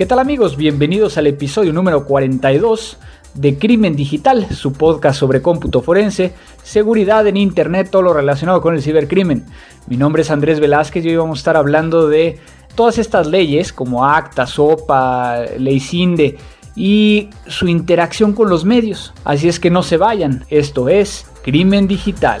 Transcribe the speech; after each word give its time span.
¿Qué 0.00 0.06
tal 0.06 0.18
amigos? 0.18 0.56
Bienvenidos 0.56 1.18
al 1.18 1.26
episodio 1.26 1.74
número 1.74 2.06
42 2.06 2.96
de 3.34 3.58
Crimen 3.58 3.96
Digital, 3.96 4.46
su 4.48 4.72
podcast 4.72 5.20
sobre 5.20 5.42
cómputo 5.42 5.82
forense, 5.82 6.32
seguridad 6.62 7.26
en 7.26 7.36
Internet, 7.36 7.90
todo 7.90 8.00
lo 8.00 8.14
relacionado 8.14 8.62
con 8.62 8.74
el 8.74 8.80
cibercrimen. 8.80 9.44
Mi 9.88 9.98
nombre 9.98 10.22
es 10.22 10.30
Andrés 10.30 10.58
Velázquez 10.58 11.04
y 11.04 11.10
hoy 11.10 11.16
vamos 11.16 11.38
a 11.38 11.40
estar 11.40 11.56
hablando 11.58 12.08
de 12.08 12.38
todas 12.74 12.96
estas 12.96 13.26
leyes 13.26 13.74
como 13.74 14.06
ACTA, 14.06 14.46
SOPA, 14.46 15.44
Ley 15.58 15.80
CINDE 15.80 16.38
y 16.74 17.28
su 17.46 17.68
interacción 17.68 18.32
con 18.32 18.48
los 18.48 18.64
medios. 18.64 19.12
Así 19.24 19.50
es 19.50 19.60
que 19.60 19.68
no 19.68 19.82
se 19.82 19.98
vayan, 19.98 20.46
esto 20.48 20.88
es 20.88 21.26
Crimen 21.42 21.86
Digital. 21.86 22.40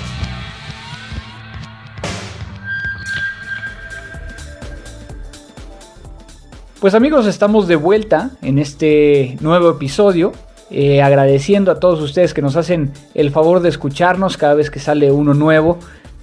Pues 6.81 6.95
amigos, 6.95 7.27
estamos 7.27 7.67
de 7.67 7.75
vuelta 7.75 8.31
en 8.41 8.57
este 8.57 9.37
nuevo 9.39 9.69
episodio. 9.69 10.31
Eh, 10.71 11.03
agradeciendo 11.03 11.71
a 11.71 11.79
todos 11.79 12.01
ustedes 12.01 12.33
que 12.33 12.41
nos 12.41 12.55
hacen 12.55 12.91
el 13.13 13.29
favor 13.29 13.59
de 13.59 13.69
escucharnos 13.69 14.35
cada 14.35 14.55
vez 14.55 14.71
que 14.71 14.79
sale 14.79 15.11
uno 15.11 15.35
nuevo. 15.35 15.77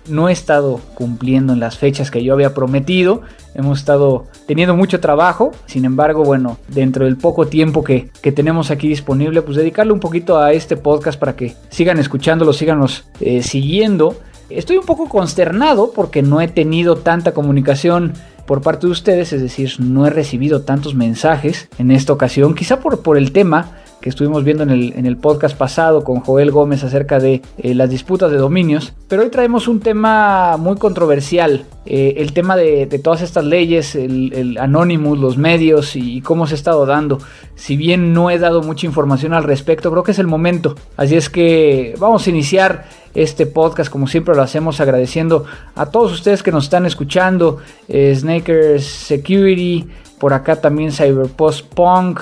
No 0.08 0.28
he 0.28 0.32
estado 0.32 0.80
cumpliendo 0.94 1.52
en 1.52 1.60
las 1.60 1.78
fechas 1.78 2.10
que 2.10 2.24
yo 2.24 2.34
había 2.34 2.54
prometido. 2.54 3.22
Hemos 3.54 3.78
estado 3.78 4.26
teniendo 4.48 4.74
mucho 4.74 4.98
trabajo. 4.98 5.52
Sin 5.66 5.84
embargo, 5.84 6.24
bueno, 6.24 6.58
dentro 6.66 7.04
del 7.04 7.16
poco 7.16 7.46
tiempo 7.46 7.84
que, 7.84 8.10
tenemos 8.34 8.72
aquí 8.72 8.88
disponible, 8.88 9.42
pues 9.42 9.56
dedicarle 9.56 9.92
un 9.92 10.00
poquito 10.00 10.40
a 10.40 10.52
este 10.52 10.76
podcast 10.76 11.20
para 11.20 11.36
que 11.36 11.54
sigan 11.68 12.00
escuchándolo, 12.00 12.52
síganos 12.52 13.04
eh, 13.20 13.44
siguiendo. 13.44 14.16
Estoy 14.50 14.78
un 14.78 14.86
poco 14.86 15.08
consternado 15.08 15.92
porque 15.92 16.22
no 16.22 16.40
he 16.40 16.48
tenido 16.48 16.96
tanta 16.96 17.32
comunicación 17.32 18.14
por 18.48 18.62
parte 18.62 18.86
de 18.86 18.92
ustedes, 18.92 19.34
es 19.34 19.42
decir, 19.42 19.74
no 19.78 20.06
he 20.06 20.10
recibido 20.10 20.62
tantos 20.62 20.94
mensajes 20.94 21.68
en 21.76 21.90
esta 21.90 22.14
ocasión, 22.14 22.54
quizá 22.54 22.80
por, 22.80 23.02
por 23.02 23.18
el 23.18 23.30
tema 23.30 23.76
que 24.00 24.08
estuvimos 24.08 24.44
viendo 24.44 24.62
en 24.62 24.70
el, 24.70 24.92
en 24.96 25.06
el 25.06 25.16
podcast 25.16 25.56
pasado 25.56 26.04
con 26.04 26.20
Joel 26.20 26.50
Gómez 26.50 26.84
acerca 26.84 27.18
de 27.18 27.42
eh, 27.58 27.74
las 27.74 27.90
disputas 27.90 28.30
de 28.30 28.36
dominios. 28.36 28.92
Pero 29.08 29.22
hoy 29.22 29.30
traemos 29.30 29.66
un 29.66 29.80
tema 29.80 30.56
muy 30.56 30.76
controversial, 30.76 31.64
eh, 31.84 32.14
el 32.18 32.32
tema 32.32 32.56
de, 32.56 32.86
todas 33.02 33.22
estas 33.22 33.44
leyes, 33.44 33.94
el, 33.94 34.56
Anonymous, 34.60 35.18
los 35.18 35.36
medios 35.36 35.96
y, 35.96 36.20
cómo 36.20 36.46
se 36.46 36.54
ha 36.54 36.56
estado 36.56 36.86
dando. 36.86 37.18
Si 37.56 37.76
bien 37.76 38.12
no 38.12 38.30
he 38.30 38.38
dado 38.38 38.62
mucha 38.62 38.86
información 38.86 39.32
al 39.32 39.44
respecto, 39.44 39.90
creo 39.90 40.04
que 40.04 40.12
es 40.12 40.18
el 40.18 40.26
momento. 40.26 40.76
Así 40.96 41.16
es 41.16 41.28
que 41.28 41.94
vamos 41.98 42.26
a 42.26 42.30
iniciar 42.30 42.84
este 43.14 43.46
podcast 43.46 43.90
como 43.90 44.06
siempre 44.06 44.34
lo 44.34 44.42
hacemos 44.42 44.80
agradeciendo 44.80 45.44
a 45.74 45.86
todos 45.86 46.12
ustedes 46.12 46.42
que 46.42 46.52
nos 46.52 46.64
están 46.64 46.86
escuchando, 46.86 47.58
eh, 47.88 48.14
Snakers 48.14 48.84
Security, 48.84 49.88
por 50.20 50.34
acá 50.34 50.56
también 50.56 50.92
Cyberpost 50.92 51.66
Punk, 51.74 52.20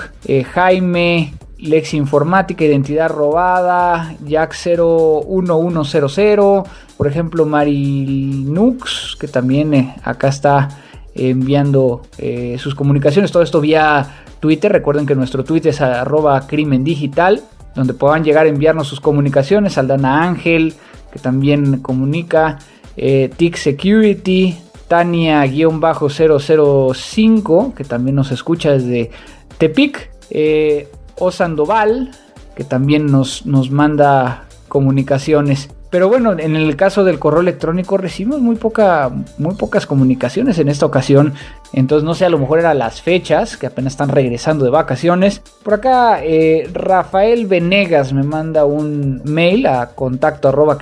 Jaime, 0.53 1.33
Lex 1.59 1.93
Informática, 1.93 2.63
Identidad 2.63 3.09
Robada, 3.09 4.15
Jack 4.25 4.53
01100, 4.53 6.63
por 6.97 7.07
ejemplo 7.07 7.45
Marinux, 7.45 9.17
que 9.19 9.27
también 9.27 9.73
eh, 9.73 9.95
acá 10.03 10.27
está 10.27 10.69
enviando 11.15 12.03
eh, 12.17 12.57
sus 12.59 12.75
comunicaciones, 12.75 13.31
todo 13.31 13.43
esto 13.43 13.59
vía 13.59 14.23
Twitter, 14.39 14.71
recuerden 14.71 15.05
que 15.05 15.15
nuestro 15.15 15.43
Twitter 15.43 15.71
es 15.71 15.81
arroba 15.81 16.47
crimen 16.47 16.83
digital, 16.83 17.43
donde 17.75 17.93
puedan 17.93 18.23
llegar 18.23 18.45
a 18.45 18.49
enviarnos 18.49 18.87
sus 18.87 19.01
comunicaciones, 19.01 19.77
Aldana 19.77 20.23
Ángel, 20.23 20.73
que 21.11 21.19
también 21.19 21.81
comunica, 21.81 22.59
eh, 22.95 23.29
TIC 23.35 23.57
Security, 23.57 24.57
Tania-005, 24.87 27.73
que 27.73 27.83
también 27.83 28.15
nos 28.15 28.31
escucha 28.31 28.71
desde 28.71 29.11
Tepic, 29.57 30.09
eh, 30.29 30.87
o 31.19 31.31
Sandoval, 31.31 32.11
que 32.55 32.63
también 32.63 33.07
nos, 33.07 33.45
nos 33.45 33.71
manda 33.71 34.45
comunicaciones. 34.67 35.69
Pero 35.89 36.09
bueno, 36.09 36.33
en 36.37 36.55
el 36.57 36.75
caso 36.75 37.05
del 37.05 37.17
correo 37.17 37.39
electrónico 37.39 37.97
recibimos 37.97 38.41
muy, 38.41 38.57
poca, 38.57 39.09
muy 39.37 39.55
pocas 39.55 39.85
comunicaciones 39.85 40.59
en 40.59 40.67
esta 40.67 40.85
ocasión. 40.85 41.33
Entonces 41.71 42.03
no 42.03 42.13
sé, 42.13 42.25
a 42.25 42.29
lo 42.29 42.37
mejor 42.37 42.59
eran 42.59 42.77
las 42.77 43.01
fechas, 43.01 43.55
que 43.55 43.67
apenas 43.67 43.93
están 43.93 44.09
regresando 44.09 44.65
de 44.65 44.71
vacaciones. 44.71 45.41
Por 45.63 45.75
acá, 45.75 46.19
eh, 46.23 46.69
Rafael 46.73 47.45
Venegas 47.45 48.11
me 48.11 48.23
manda 48.23 48.65
un 48.65 49.21
mail 49.23 49.65
a 49.67 49.91
contacto 49.95 50.49
arroba 50.49 50.77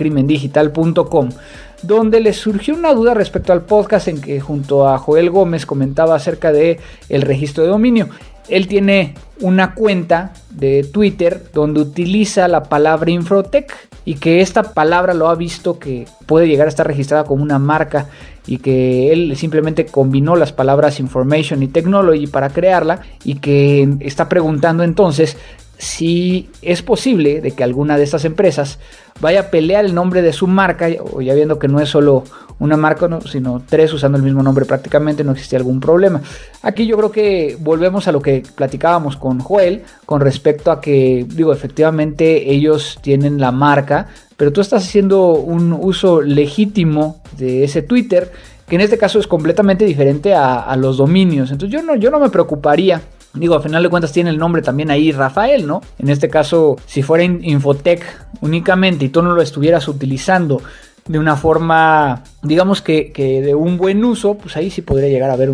donde 1.84 2.20
le 2.20 2.34
surgió 2.34 2.74
una 2.74 2.94
duda 2.94 3.14
respecto 3.14 3.54
al 3.54 3.62
podcast 3.62 4.08
en 4.08 4.20
que 4.20 4.40
junto 4.40 4.90
a 4.90 4.98
Joel 4.98 5.30
Gómez 5.30 5.68
comentaba 5.68 6.16
acerca 6.16 6.52
de 6.52 6.80
el 7.10 7.22
registro 7.22 7.64
de 7.64 7.70
dominio 7.70 8.10
él 8.48 8.68
tiene 8.68 9.16
una 9.42 9.74
cuenta 9.74 10.34
de 10.50 10.84
Twitter 10.84 11.50
donde 11.54 11.82
utiliza 11.82 12.48
la 12.48 12.64
palabra 12.64 13.12
Infrotech 13.12 13.74
y 14.06 14.16
que 14.16 14.42
esta 14.42 14.74
palabra 14.74 15.14
lo 15.14 15.28
ha 15.28 15.36
visto 15.36 15.80
que 15.80 16.06
puede 16.26 16.48
llegar 16.48 16.68
a 16.68 16.70
estar 16.70 16.88
registrada 16.88 17.24
como 17.24 17.44
una 17.44 17.60
marca 17.60 18.08
y 18.48 18.60
que 18.60 19.12
él 19.12 19.36
simplemente 19.36 19.88
combinó 19.88 20.36
las 20.36 20.54
palabras 20.54 21.00
Information 21.00 21.64
y 21.64 21.68
Technology 21.68 22.28
para 22.28 22.50
crearla 22.50 23.02
y 23.24 23.36
que 23.36 23.90
está 24.02 24.30
preguntando 24.30 24.84
entonces 24.84 25.38
si 25.78 26.50
es 26.62 26.82
posible 26.82 27.42
de 27.42 27.52
que 27.52 27.64
alguna 27.64 27.98
de 27.98 28.04
estas 28.04 28.26
empresas 28.26 28.80
vaya 29.20 29.42
a 29.42 29.50
pelear 29.50 29.86
el 29.86 29.96
nombre 29.96 30.22
de 30.22 30.34
su 30.34 30.48
marca, 30.48 30.88
o 31.12 31.22
ya 31.22 31.34
viendo 31.34 31.58
que 31.58 31.68
no 31.68 31.80
es 31.80 31.90
solo 31.90 32.24
una 32.60 32.78
marca, 32.78 33.08
sino 33.30 33.62
tres 33.68 33.92
usando 33.94 34.18
el 34.18 34.24
mismo 34.24 34.42
nombre 34.42 34.66
prácticamente, 34.66 35.24
no 35.24 35.32
existe 35.32 35.56
algún 35.56 35.80
problema. 35.80 36.22
Aquí 36.62 36.86
yo 36.86 36.98
creo 36.98 37.12
que 37.12 37.58
volvemos 37.60 38.08
a 38.08 38.12
lo 38.12 38.22
que 38.22 38.44
platicábamos 38.56 39.18
con 39.18 39.40
Joel 39.40 39.84
con 40.06 40.22
respecto 40.22 40.72
a 40.72 40.80
que, 40.80 41.26
digo, 41.28 41.52
efectivamente 41.54 42.52
ellos 42.52 43.00
tienen 43.02 43.40
la 43.40 43.52
marca, 43.52 44.08
pero 44.38 44.52
tú 44.52 44.62
estás 44.62 44.84
haciendo 44.84 45.34
un 45.34 45.74
uso 45.74 46.22
legítimo 46.22 47.22
de 47.38 47.64
ese 47.64 47.82
Twitter, 47.82 48.32
que 48.68 48.76
en 48.76 48.82
este 48.82 48.98
caso 48.98 49.20
es 49.20 49.28
completamente 49.28 49.86
diferente 49.86 50.34
a, 50.34 50.76
los 50.76 50.98
dominios. 50.98 51.52
Entonces 51.52 51.80
yo 51.80 51.86
no, 51.86 51.96
yo 51.96 52.10
no 52.10 52.20
me 52.20 52.30
preocuparía 52.30 53.02
Digo, 53.36 53.56
al 53.56 53.62
final 53.62 53.84
de 53.84 53.90
cuentas 53.90 54.12
tiene 54.12 54.30
el 54.30 54.38
nombre 54.38 54.62
también 54.62 54.90
ahí 54.92 55.12
Rafael, 55.12 55.68
¿no? 55.68 55.82
En 56.00 56.10
este 56.10 56.30
caso, 56.30 56.78
si 56.86 57.04
fuera 57.04 57.24
Infotech 57.24 58.02
únicamente 58.42 59.06
y 59.06 59.10
tú 59.10 59.22
no 59.22 59.34
lo 59.34 59.42
estuvieras 59.42 59.88
utilizando 59.88 60.62
de 61.08 61.20
una 61.20 61.36
forma, 61.36 62.24
digamos 62.42 62.82
que, 62.82 63.12
de 63.16 63.54
un 63.54 63.78
buen 63.78 64.04
uso, 64.04 64.36
pues 64.36 64.58
ahí 64.58 64.70
sí 64.70 64.82
podría 64.82 65.10
llegar 65.10 65.30
a 65.30 65.34
haber 65.34 65.52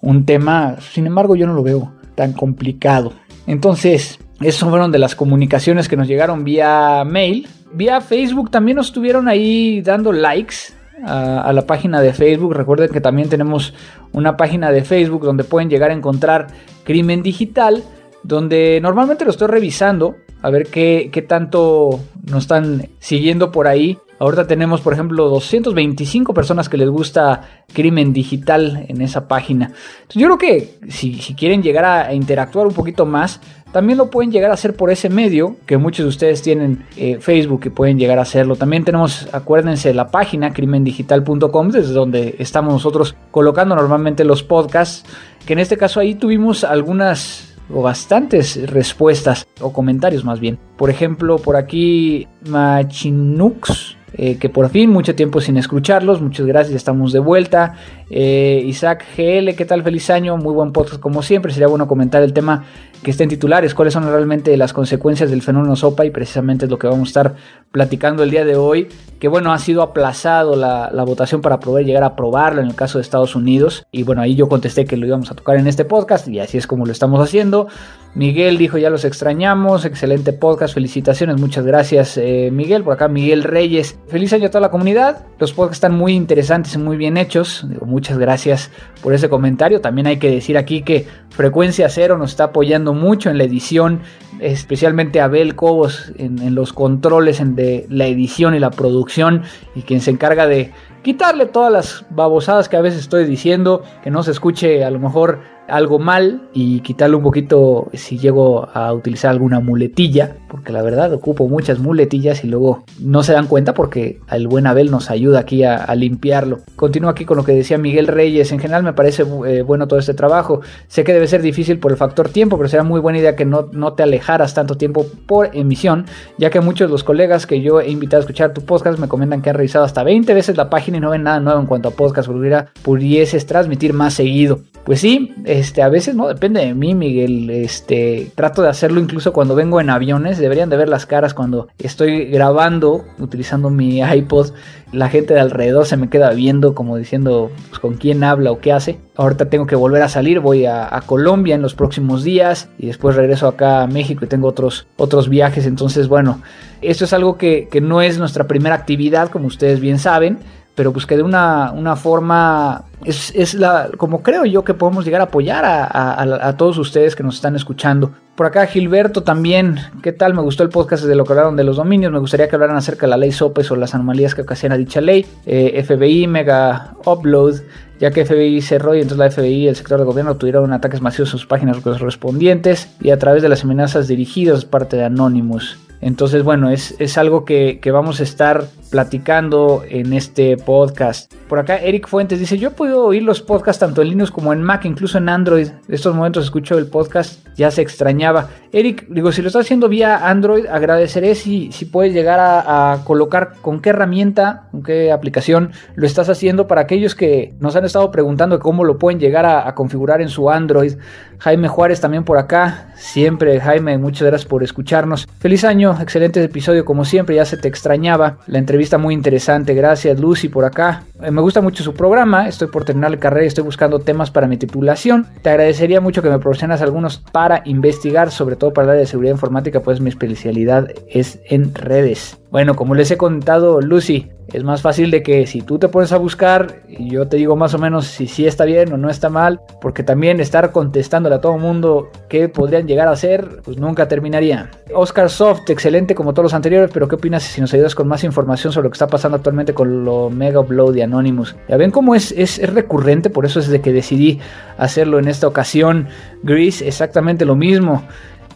un, 0.00 0.24
tema. 0.24 0.76
Sin 0.92 1.06
embargo, 1.06 1.34
yo 1.34 1.46
no 1.46 1.54
lo 1.54 1.62
veo 1.62 1.92
tan 2.14 2.32
complicado. 2.32 3.12
Entonces, 3.46 4.18
esas 4.40 4.68
fueron 4.68 4.92
de 4.92 4.98
las 4.98 5.16
comunicaciones 5.16 5.88
que 5.88 5.96
nos 5.96 6.06
llegaron 6.06 6.44
vía 6.44 7.02
mail. 7.04 7.48
Vía 7.72 8.00
Facebook 8.00 8.50
también 8.50 8.76
nos 8.76 8.86
estuvieron 8.86 9.26
ahí 9.26 9.82
dando 9.82 10.12
likes 10.12 10.56
a, 11.04 11.52
la 11.52 11.66
página 11.66 12.00
de 12.00 12.12
Facebook. 12.12 12.54
Recuerden 12.54 12.90
que 12.90 13.00
también 13.00 13.28
tenemos 13.28 13.74
una 14.12 14.36
página 14.36 14.70
de 14.70 14.84
Facebook 14.84 15.24
donde 15.24 15.44
pueden 15.44 15.70
llegar 15.70 15.90
a 15.90 15.94
encontrar 15.94 16.48
crimen 16.84 17.22
digital, 17.22 17.82
donde 18.22 18.80
normalmente 18.82 19.24
lo 19.24 19.30
estoy 19.30 19.48
revisando 19.48 20.16
a 20.42 20.50
ver 20.50 20.66
qué, 20.66 21.10
qué 21.12 21.22
tanto 21.22 22.00
nos 22.30 22.44
están 22.44 22.88
siguiendo 22.98 23.50
por 23.50 23.66
ahí. 23.66 23.98
Ahorita 24.18 24.46
tenemos, 24.46 24.80
por 24.80 24.94
ejemplo, 24.94 25.28
225 25.28 26.32
personas 26.32 26.68
que 26.68 26.78
les 26.78 26.88
gusta 26.88 27.42
crimen 27.72 28.12
digital 28.12 28.86
en 28.88 29.02
esa 29.02 29.28
página. 29.28 29.72
yo 30.14 30.26
creo 30.26 30.38
que 30.38 30.78
si, 30.88 31.12
quieren 31.34 31.62
llegar 31.62 31.84
a, 31.84 32.14
interactuar 32.14 32.66
un 32.66 32.72
poquito 32.72 33.04
más, 33.04 33.40
también 33.72 33.98
lo 33.98 34.08
pueden 34.10 34.30
llegar 34.30 34.50
a 34.50 34.54
hacer 34.54 34.74
por 34.74 34.90
ese 34.90 35.10
medio, 35.10 35.56
que 35.66 35.76
muchos 35.76 36.04
de 36.04 36.08
ustedes 36.08 36.40
tienen 36.40 36.86
eh, 36.96 37.18
Facebook 37.20 37.62
y 37.66 37.70
pueden 37.70 37.98
llegar 37.98 38.18
a 38.18 38.22
hacerlo. 38.22 38.56
También 38.56 38.84
tenemos, 38.84 39.28
acuérdense, 39.32 39.92
la 39.92 40.08
página 40.08 40.52
crimendigital.com, 40.54 41.68
desde 41.68 41.92
donde 41.92 42.36
estamos 42.38 42.72
nosotros 42.72 43.14
colocando 43.30 43.76
normalmente 43.76 44.24
los 44.24 44.42
podcasts, 44.42 45.04
que 45.44 45.52
en 45.52 45.58
este 45.58 45.76
caso 45.76 46.00
ahí 46.00 46.14
tuvimos 46.14 46.64
algunas 46.64 47.56
o 47.72 47.82
bastantes 47.82 48.70
respuestas 48.70 49.46
o 49.60 49.72
comentarios 49.72 50.24
más 50.24 50.40
bien. 50.40 50.58
Por 50.76 50.90
ejemplo, 50.90 51.36
por 51.36 51.56
aquí 51.56 52.28
Machinux, 52.48 53.96
eh, 54.18 54.38
que 54.38 54.48
por 54.48 54.70
fin 54.70 54.90
mucho 54.90 55.14
tiempo 55.14 55.42
sin 55.42 55.58
escucharlos, 55.58 56.22
muchas 56.22 56.46
gracias, 56.46 56.74
estamos 56.74 57.12
de 57.12 57.18
vuelta. 57.18 57.74
Eh, 58.08 58.62
Isaac 58.64 59.04
GL, 59.14 59.54
¿qué 59.54 59.66
tal? 59.66 59.82
Feliz 59.82 60.08
año, 60.08 60.38
muy 60.38 60.54
buen 60.54 60.72
podcast 60.72 61.00
como 61.00 61.22
siempre. 61.22 61.52
Sería 61.52 61.66
bueno 61.66 61.86
comentar 61.86 62.22
el 62.22 62.32
tema 62.32 62.64
que 63.02 63.10
está 63.10 63.24
en 63.24 63.28
titulares, 63.28 63.74
cuáles 63.74 63.92
son 63.92 64.04
realmente 64.04 64.56
las 64.56 64.72
consecuencias 64.72 65.30
del 65.30 65.42
fenómeno 65.42 65.76
SOPA 65.76 66.06
y 66.06 66.10
precisamente 66.10 66.64
es 66.64 66.70
lo 66.70 66.78
que 66.78 66.86
vamos 66.86 67.08
a 67.08 67.10
estar 67.10 67.34
platicando 67.70 68.22
el 68.22 68.30
día 68.30 68.46
de 68.46 68.56
hoy, 68.56 68.88
que 69.20 69.28
bueno, 69.28 69.52
ha 69.52 69.58
sido 69.58 69.82
aplazado 69.82 70.56
la, 70.56 70.90
la 70.90 71.04
votación 71.04 71.42
para 71.42 71.60
poder 71.60 71.84
llegar 71.84 72.02
a 72.02 72.06
aprobarlo 72.06 72.62
en 72.62 72.68
el 72.68 72.74
caso 72.74 72.96
de 72.96 73.02
Estados 73.02 73.36
Unidos 73.36 73.86
y 73.92 74.02
bueno, 74.02 74.22
ahí 74.22 74.34
yo 74.34 74.48
contesté 74.48 74.86
que 74.86 74.96
lo 74.96 75.06
íbamos 75.06 75.30
a 75.30 75.34
tocar 75.34 75.56
en 75.56 75.66
este 75.66 75.84
podcast 75.84 76.26
y 76.28 76.40
así 76.40 76.56
es 76.56 76.66
como 76.66 76.86
lo 76.86 76.92
estamos 76.92 77.20
haciendo. 77.20 77.68
Miguel 78.16 78.56
dijo 78.56 78.78
ya 78.78 78.88
los 78.88 79.04
extrañamos, 79.04 79.84
excelente 79.84 80.32
podcast, 80.32 80.72
felicitaciones, 80.72 81.38
muchas 81.38 81.66
gracias 81.66 82.16
eh, 82.16 82.48
Miguel, 82.50 82.82
por 82.82 82.94
acá 82.94 83.08
Miguel 83.08 83.42
Reyes, 83.42 83.98
feliz 84.08 84.32
año 84.32 84.46
a 84.46 84.48
toda 84.48 84.62
la 84.62 84.70
comunidad, 84.70 85.26
los 85.38 85.52
podcasts 85.52 85.76
están 85.76 85.98
muy 85.98 86.14
interesantes 86.14 86.74
y 86.74 86.78
muy 86.78 86.96
bien 86.96 87.18
hechos, 87.18 87.66
muchas 87.84 88.16
gracias 88.16 88.70
por 89.02 89.12
ese 89.12 89.28
comentario, 89.28 89.82
también 89.82 90.06
hay 90.06 90.16
que 90.16 90.30
decir 90.30 90.56
aquí 90.56 90.80
que 90.80 91.06
Frecuencia 91.28 91.90
Cero 91.90 92.16
nos 92.16 92.30
está 92.30 92.44
apoyando 92.44 92.94
mucho 92.94 93.28
en 93.28 93.36
la 93.36 93.44
edición, 93.44 94.00
especialmente 94.40 95.20
Abel 95.20 95.54
Cobos 95.54 96.10
en, 96.16 96.38
en 96.38 96.54
los 96.54 96.72
controles 96.72 97.38
en 97.40 97.54
de 97.54 97.86
la 97.90 98.06
edición 98.06 98.54
y 98.54 98.60
la 98.60 98.70
producción 98.70 99.42
y 99.74 99.82
quien 99.82 100.00
se 100.00 100.10
encarga 100.10 100.46
de 100.46 100.72
quitarle 101.02 101.44
todas 101.44 101.70
las 101.70 102.06
babosadas 102.08 102.70
que 102.70 102.78
a 102.78 102.80
veces 102.80 103.00
estoy 103.00 103.26
diciendo, 103.26 103.84
que 104.02 104.10
no 104.10 104.22
se 104.22 104.30
escuche 104.30 104.84
a 104.84 104.90
lo 104.90 104.98
mejor 104.98 105.40
algo 105.68 105.98
mal 105.98 106.42
y 106.52 106.80
quitarle 106.80 107.16
un 107.16 107.22
poquito 107.22 107.88
si 107.92 108.18
llego 108.18 108.68
a 108.72 108.92
utilizar 108.92 109.30
alguna 109.30 109.60
muletilla, 109.60 110.36
porque 110.48 110.72
la 110.72 110.82
verdad 110.82 111.12
ocupo 111.12 111.48
muchas 111.48 111.78
muletillas 111.78 112.44
y 112.44 112.48
luego 112.48 112.84
no 113.00 113.22
se 113.22 113.32
dan 113.32 113.46
cuenta 113.46 113.74
porque 113.74 114.20
el 114.30 114.48
buen 114.48 114.66
Abel 114.66 114.90
nos 114.90 115.10
ayuda 115.10 115.40
aquí 115.40 115.64
a, 115.64 115.94
limpiarlo. 115.96 116.60
Continúo 116.76 117.08
aquí 117.08 117.24
con 117.24 117.38
lo 117.38 117.44
que 117.44 117.52
decía 117.52 117.78
Miguel 117.78 118.06
Reyes, 118.06 118.52
en 118.52 118.58
general 118.58 118.82
me 118.82 118.92
parece 118.92 119.24
eh, 119.46 119.62
bueno 119.62 119.88
todo 119.88 119.98
este 119.98 120.12
trabajo, 120.12 120.60
sé 120.88 121.04
que 121.04 121.14
debe 121.14 121.26
ser 121.26 121.40
difícil 121.40 121.78
por 121.78 121.90
el 121.90 121.96
factor 121.96 122.28
tiempo, 122.28 122.58
pero 122.58 122.68
será 122.68 122.82
muy 122.82 123.00
buena 123.00 123.18
idea 123.18 123.34
que 123.34 123.46
no, 123.46 123.70
no 123.72 123.94
te 123.94 124.02
alejaras 124.02 124.52
tanto 124.52 124.76
tiempo 124.76 125.06
por 125.26 125.56
emisión, 125.56 126.04
ya 126.38 126.50
que 126.50 126.60
muchos 126.60 126.88
de 126.88 126.92
los 126.92 127.02
colegas 127.02 127.46
que 127.46 127.62
yo 127.62 127.80
he 127.80 127.90
invitado 127.90 128.20
a 128.20 128.24
escuchar 128.24 128.52
tu 128.52 128.62
podcast 128.62 128.98
me 128.98 129.08
comentan 129.08 129.40
que 129.40 129.50
han 129.50 129.56
revisado 129.56 129.84
hasta 129.84 130.02
20 130.02 130.34
veces 130.34 130.56
la 130.56 130.68
página 130.68 130.98
y 130.98 131.00
no 131.00 131.10
ven 131.10 131.22
nada 131.22 131.40
nuevo 131.40 131.60
en 131.60 131.66
cuanto 131.66 131.88
a 131.88 131.92
podcast, 131.92 132.28
pudiera, 132.28 132.66
pudieses 132.82 133.46
transmitir 133.46 133.92
más 133.92 134.14
seguido. 134.14 134.60
Pues 134.84 135.00
sí, 135.00 135.34
este, 135.58 135.82
a 135.82 135.88
veces 135.88 136.14
no 136.14 136.28
depende 136.28 136.60
de 136.60 136.74
mí, 136.74 136.94
Miguel. 136.94 137.48
Este, 137.48 138.30
trato 138.34 138.62
de 138.62 138.68
hacerlo 138.68 139.00
incluso 139.00 139.32
cuando 139.32 139.54
vengo 139.54 139.80
en 139.80 139.88
aviones. 139.88 140.38
Deberían 140.38 140.68
de 140.68 140.76
ver 140.76 140.88
las 140.88 141.06
caras 141.06 141.32
cuando 141.32 141.68
estoy 141.78 142.26
grabando 142.26 143.04
utilizando 143.18 143.70
mi 143.70 144.02
iPod. 144.02 144.50
La 144.92 145.08
gente 145.08 145.34
de 145.34 145.40
alrededor 145.40 145.86
se 145.86 145.96
me 145.96 146.08
queda 146.10 146.30
viendo 146.30 146.74
como 146.74 146.96
diciendo 146.96 147.50
pues, 147.70 147.80
con 147.80 147.94
quién 147.94 148.22
habla 148.22 148.52
o 148.52 148.60
qué 148.60 148.72
hace. 148.72 148.98
Ahorita 149.16 149.48
tengo 149.48 149.66
que 149.66 149.76
volver 149.76 150.02
a 150.02 150.08
salir, 150.08 150.40
voy 150.40 150.66
a, 150.66 150.94
a, 150.94 151.00
Colombia 151.00 151.54
en 151.54 151.62
los 151.62 151.74
próximos 151.74 152.22
días 152.22 152.68
y 152.78 152.86
después 152.86 153.16
regreso 153.16 153.48
acá 153.48 153.82
a 153.82 153.86
México 153.86 154.24
y 154.24 154.28
tengo 154.28 154.46
otros, 154.48 154.86
otros 154.96 155.28
viajes. 155.28 155.66
Entonces, 155.66 156.06
bueno, 156.06 156.42
esto 156.82 157.04
es 157.04 157.12
algo 157.12 157.38
que, 157.38 157.68
que 157.70 157.80
no 157.80 158.02
es 158.02 158.18
nuestra 158.18 158.46
primera 158.46 158.74
actividad, 158.74 159.30
como 159.30 159.46
ustedes 159.46 159.80
bien 159.80 159.98
saben 159.98 160.38
pero 160.76 160.92
pues 160.92 161.06
que 161.06 161.16
de 161.16 161.22
una, 161.22 161.72
una 161.72 161.96
forma 161.96 162.84
es, 163.04 163.32
es, 163.34 163.54
la 163.54 163.88
como 163.96 164.22
creo 164.22 164.44
yo 164.44 164.62
que 164.62 164.74
podemos 164.74 165.04
llegar 165.04 165.22
a 165.22 165.24
apoyar 165.24 165.64
a, 165.64 166.48
a, 166.48 166.56
todos 166.56 166.78
ustedes 166.78 167.16
que 167.16 167.22
nos 167.22 167.36
están 167.36 167.56
escuchando. 167.56 168.12
Por 168.36 168.46
acá 168.46 168.66
Gilberto 168.66 169.22
también, 169.22 169.78
¿qué 170.02 170.12
tal? 170.12 170.34
Me 170.34 170.42
gustó 170.42 170.62
el 170.62 170.68
podcast 170.68 171.04
de 171.04 171.14
lo 171.14 171.24
que 171.24 171.32
hablaron 171.32 171.56
de 171.56 171.64
los 171.64 171.76
dominios, 171.76 172.12
me 172.12 172.18
gustaría 172.18 172.48
que 172.48 172.56
hablaran 172.56 172.76
acerca 172.76 173.06
de 173.06 173.10
la 173.10 173.16
ley 173.16 173.32
SOPES 173.32 173.70
o 173.70 173.76
las 173.76 173.94
anomalías 173.94 174.34
que 174.34 174.42
ocasiona 174.42 174.76
dicha 174.76 175.00
ley, 175.00 175.24
eh, 175.46 175.82
FBI, 175.82 176.26
Mega 176.26 176.94
Upload, 177.06 177.62
ya 177.98 178.10
que 178.10 178.26
FBI 178.26 178.60
cerró 178.60 178.94
y 178.94 179.00
entonces 179.00 179.18
la 179.18 179.30
FBI 179.30 179.64
y 179.64 179.68
el 179.68 179.76
sector 179.76 179.98
de 179.98 180.04
gobierno 180.04 180.36
tuvieron 180.36 180.70
ataques 180.74 181.00
masivos 181.00 181.30
a 181.30 181.32
sus 181.32 181.46
páginas 181.46 181.78
correspondientes 181.80 182.90
y 183.00 183.10
a 183.10 183.18
través 183.18 183.42
de 183.42 183.48
las 183.48 183.64
amenazas 183.64 184.08
dirigidas 184.08 184.66
parte 184.66 184.98
de 184.98 185.04
Anonymous. 185.04 185.78
Entonces, 186.00 186.42
bueno, 186.42 186.70
es, 186.70 186.94
es 186.98 187.16
algo 187.16 187.44
que, 187.44 187.78
que, 187.80 187.90
vamos 187.90 188.20
a 188.20 188.22
estar 188.22 188.66
platicando 188.90 189.82
en 189.88 190.12
este 190.12 190.56
podcast. 190.56 191.32
Por 191.48 191.58
acá, 191.58 191.76
Eric 191.78 192.08
Fuentes 192.08 192.38
dice: 192.38 192.58
Yo 192.58 192.68
he 192.68 192.72
podido 192.72 193.04
oír 193.04 193.22
los 193.22 193.42
podcasts 193.42 193.80
tanto 193.80 194.02
en 194.02 194.08
Linux 194.08 194.30
como 194.30 194.52
en 194.52 194.62
Mac, 194.62 194.84
incluso 194.84 195.18
en 195.18 195.28
Android. 195.28 195.68
En 195.88 195.94
estos 195.94 196.14
momentos 196.14 196.44
escucho 196.44 196.78
el 196.78 196.86
podcast, 196.86 197.46
ya 197.56 197.70
se 197.70 197.82
extrañaba. 197.82 198.48
Eric, 198.72 199.06
digo, 199.08 199.32
si 199.32 199.42
lo 199.42 199.48
estás 199.48 199.66
haciendo 199.66 199.88
vía 199.88 200.28
Android, 200.28 200.66
agradeceré 200.66 201.34
si, 201.34 201.72
si 201.72 201.84
puedes 201.84 202.12
llegar 202.12 202.38
a, 202.40 203.00
colocar 203.04 203.54
con 203.62 203.80
qué 203.80 203.90
herramienta, 203.90 204.68
con 204.70 204.82
qué 204.82 205.12
aplicación 205.12 205.72
lo 205.94 206.06
estás 206.06 206.28
haciendo 206.28 206.66
para 206.66 206.82
aquellos 206.82 207.14
que 207.14 207.54
nos 207.60 207.76
han 207.76 207.84
estado 207.84 208.10
preguntando 208.10 208.58
cómo 208.58 208.84
lo 208.84 208.98
pueden 208.98 209.20
llegar 209.20 209.46
a, 209.46 209.68
a 209.68 209.74
configurar 209.74 210.20
en 210.20 210.28
su 210.28 210.50
Android. 210.50 210.94
Jaime 211.38 211.68
Juárez 211.68 212.00
también 212.00 212.24
por 212.24 212.38
acá. 212.38 212.88
Siempre, 212.96 213.60
Jaime, 213.60 213.98
muchas 213.98 214.26
gracias 214.26 214.48
por 214.48 214.62
escucharnos. 214.62 215.28
Feliz 215.38 215.64
año 215.64 215.96
excelente 216.00 216.42
episodio 216.42 216.84
como 216.84 217.04
siempre, 217.04 217.36
ya 217.36 217.44
se 217.44 217.56
te 217.56 217.68
extrañaba. 217.68 218.38
La 218.46 218.58
entrevista 218.58 218.75
muy 218.98 219.14
interesante, 219.14 219.74
gracias 219.74 220.18
Lucy 220.20 220.48
por 220.48 220.64
acá. 220.64 221.04
Eh, 221.22 221.30
me 221.30 221.40
gusta 221.40 221.60
mucho 221.60 221.82
su 221.82 221.94
programa, 221.94 222.48
estoy 222.48 222.68
por 222.68 222.84
terminar 222.84 223.10
la 223.10 223.18
carrera 223.18 223.44
y 223.44 223.48
estoy 223.48 223.64
buscando 223.64 223.98
temas 223.98 224.30
para 224.30 224.46
mi 224.46 224.56
titulación. 224.56 225.26
Te 225.42 225.50
agradecería 225.50 226.00
mucho 226.00 226.22
que 226.22 226.28
me 226.28 226.38
proporcionas 226.38 226.82
algunos 226.82 227.18
para 227.18 227.62
investigar, 227.64 228.30
sobre 228.30 228.56
todo 228.56 228.72
para 228.72 228.84
el 228.84 228.90
área 228.90 229.00
de 229.00 229.06
seguridad 229.06 229.32
informática, 229.32 229.80
pues 229.80 230.00
mi 230.00 230.10
especialidad 230.10 230.88
es 231.08 231.40
en 231.48 231.74
redes. 231.74 232.38
Bueno, 232.56 232.74
como 232.74 232.94
les 232.94 233.10
he 233.10 233.18
contado, 233.18 233.82
Lucy, 233.82 234.30
es 234.50 234.64
más 234.64 234.80
fácil 234.80 235.10
de 235.10 235.22
que 235.22 235.46
si 235.46 235.60
tú 235.60 235.78
te 235.78 235.88
pones 235.88 236.12
a 236.12 236.16
buscar 236.16 236.80
y 236.88 237.10
yo 237.10 237.28
te 237.28 237.36
digo 237.36 237.54
más 237.54 237.74
o 237.74 237.78
menos 237.78 238.06
si 238.06 238.26
sí 238.26 238.46
está 238.46 238.64
bien 238.64 238.90
o 238.94 238.96
no 238.96 239.10
está 239.10 239.28
mal, 239.28 239.60
porque 239.78 240.02
también 240.02 240.40
estar 240.40 240.72
contestándole 240.72 241.34
a 241.34 241.42
todo 241.42 241.56
el 241.56 241.60
mundo 241.60 242.08
qué 242.30 242.48
podrían 242.48 242.86
llegar 242.86 243.08
a 243.08 243.16
ser, 243.16 243.60
pues 243.62 243.76
nunca 243.76 244.08
terminaría. 244.08 244.70
Oscar 244.94 245.28
Soft, 245.28 245.68
excelente 245.68 246.14
como 246.14 246.32
todos 246.32 246.44
los 246.44 246.54
anteriores, 246.54 246.90
pero 246.94 247.08
¿qué 247.08 247.16
opinas 247.16 247.42
si 247.42 247.60
nos 247.60 247.74
ayudas 247.74 247.94
con 247.94 248.08
más 248.08 248.24
información 248.24 248.72
sobre 248.72 248.84
lo 248.84 248.90
que 248.90 248.94
está 248.94 249.06
pasando 249.06 249.36
actualmente 249.36 249.74
con 249.74 250.06
lo 250.06 250.30
Mega 250.30 250.60
Upload 250.60 250.94
de 250.94 251.02
Anonymous? 251.02 251.56
Ya 251.68 251.76
ven 251.76 251.90
cómo 251.90 252.14
es, 252.14 252.32
es, 252.32 252.58
recurrente, 252.72 253.28
por 253.28 253.44
eso 253.44 253.60
es 253.60 253.68
de 253.68 253.82
que 253.82 253.92
decidí 253.92 254.40
hacerlo 254.78 255.18
en 255.18 255.28
esta 255.28 255.46
ocasión. 255.46 256.08
Gris, 256.42 256.80
exactamente 256.80 257.44
lo 257.44 257.54
mismo 257.54 258.02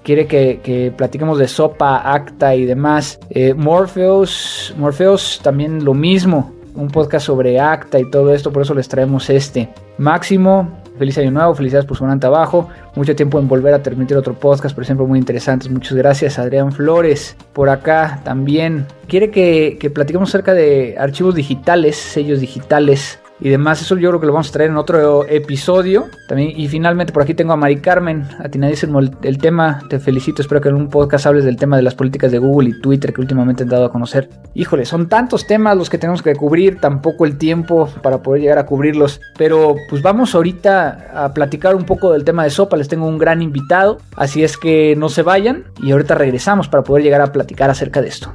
quiere 0.02 0.26
que, 0.26 0.60
que, 0.62 0.92
platiquemos 0.96 1.38
de 1.38 1.48
Sopa, 1.48 2.12
Acta 2.12 2.54
y 2.54 2.64
demás. 2.64 3.18
Eh, 3.30 3.54
Morpheus, 3.54 5.40
también 5.42 5.84
lo 5.84 5.94
mismo, 5.94 6.52
un 6.74 6.88
podcast 6.88 7.26
sobre 7.26 7.60
Acta 7.60 7.98
y 7.98 8.10
todo 8.10 8.34
esto, 8.34 8.52
por 8.52 8.62
eso 8.62 8.74
les 8.74 8.88
traemos 8.88 9.30
este. 9.30 9.68
Máximo, 9.98 10.68
feliz 10.98 11.16
año 11.18 11.30
nuevo, 11.30 11.54
felicidades 11.54 11.86
por 11.86 11.96
su 11.96 12.04
gran 12.04 12.20
trabajo, 12.20 12.68
mucho 12.94 13.14
tiempo 13.14 13.38
en 13.38 13.48
volver 13.48 13.74
a 13.74 13.82
transmitir 13.82 14.16
otro 14.16 14.34
podcast, 14.34 14.74
por 14.74 14.84
ejemplo, 14.84 15.06
muy 15.06 15.18
interesantes, 15.18 15.70
muchas 15.70 15.96
gracias. 15.96 16.38
Adrián 16.38 16.72
Flores, 16.72 17.36
por 17.52 17.68
acá 17.68 18.20
también, 18.24 18.86
quiere 19.08 19.30
que, 19.30 19.76
que 19.78 19.90
platiquemos 19.90 20.30
acerca 20.30 20.54
de 20.54 20.96
archivos 20.98 21.34
digitales, 21.34 21.96
sellos 21.96 22.40
digitales 22.40 23.19
y 23.40 23.48
demás. 23.48 23.80
Eso 23.80 23.96
yo 23.96 24.10
creo 24.10 24.20
que 24.20 24.26
lo 24.26 24.32
vamos 24.32 24.48
a 24.48 24.52
traer 24.52 24.70
en 24.70 24.76
otro 24.76 25.26
episodio. 25.26 26.06
También, 26.28 26.52
y 26.58 26.68
finalmente 26.68 27.12
por 27.12 27.22
aquí 27.22 27.34
tengo 27.34 27.52
a 27.52 27.56
Mari 27.56 27.80
Carmen, 27.80 28.26
atinadísimo 28.38 29.00
el, 29.00 29.10
el 29.22 29.38
tema. 29.38 29.82
Te 29.88 29.98
felicito, 29.98 30.42
espero 30.42 30.60
que 30.60 30.68
en 30.68 30.74
un 30.74 30.88
podcast 30.88 31.26
hables 31.26 31.44
del 31.44 31.56
tema 31.56 31.76
de 31.76 31.82
las 31.82 31.94
políticas 31.94 32.30
de 32.30 32.38
Google 32.38 32.70
y 32.70 32.80
Twitter 32.80 33.12
que 33.12 33.20
últimamente 33.20 33.62
han 33.62 33.68
dado 33.68 33.86
a 33.86 33.92
conocer. 33.92 34.28
Híjole, 34.54 34.84
son 34.84 35.08
tantos 35.08 35.46
temas 35.46 35.76
los 35.76 35.90
que 35.90 35.98
tenemos 35.98 36.22
que 36.22 36.34
cubrir, 36.34 36.80
tampoco 36.80 37.24
el 37.24 37.38
tiempo 37.38 37.88
para 38.02 38.22
poder 38.22 38.42
llegar 38.42 38.58
a 38.58 38.66
cubrirlos. 38.66 39.20
Pero 39.36 39.74
pues 39.88 40.02
vamos 40.02 40.34
ahorita 40.34 41.10
a 41.14 41.34
platicar 41.34 41.74
un 41.74 41.84
poco 41.84 42.12
del 42.12 42.24
tema 42.24 42.44
de 42.44 42.50
sopa. 42.50 42.76
Les 42.76 42.88
tengo 42.88 43.06
un 43.06 43.18
gran 43.18 43.42
invitado, 43.42 43.98
así 44.16 44.44
es 44.44 44.56
que 44.56 44.94
no 44.96 45.08
se 45.08 45.22
vayan 45.22 45.64
y 45.82 45.92
ahorita 45.92 46.14
regresamos 46.14 46.68
para 46.68 46.84
poder 46.84 47.02
llegar 47.02 47.20
a 47.20 47.32
platicar 47.32 47.70
acerca 47.70 48.02
de 48.02 48.08
esto. 48.08 48.32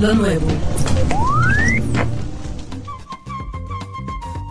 Lo 0.00 0.14
nuevo. 0.14 0.46